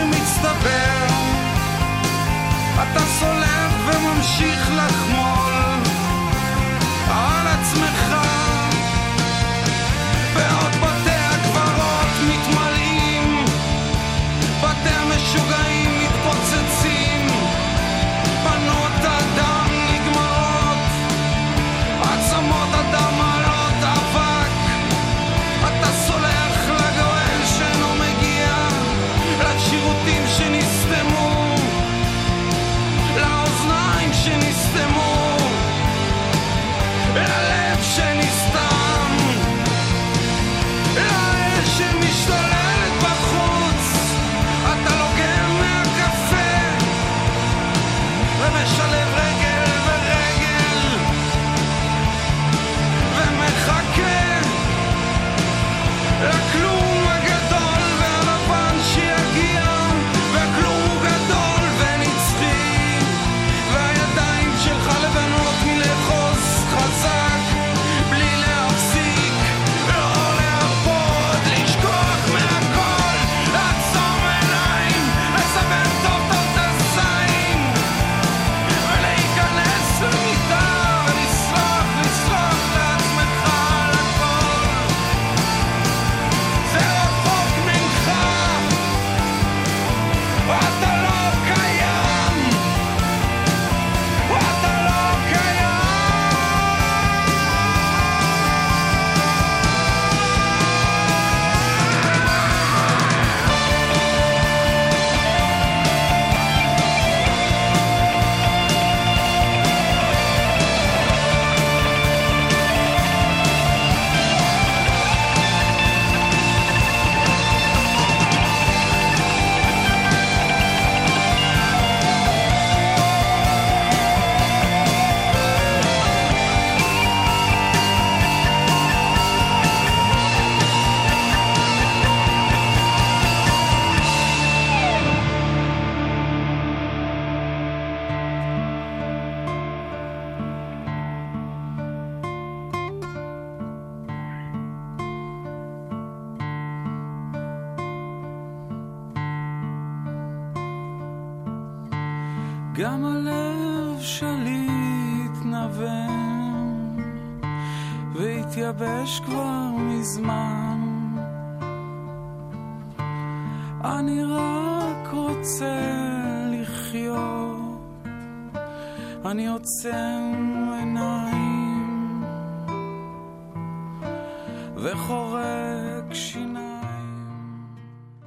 שמצטבר. 0.00 1.06
אתה 2.82 3.00
סולח 3.00 3.72
וממשיך 3.86 4.70
לחמול 4.76 5.39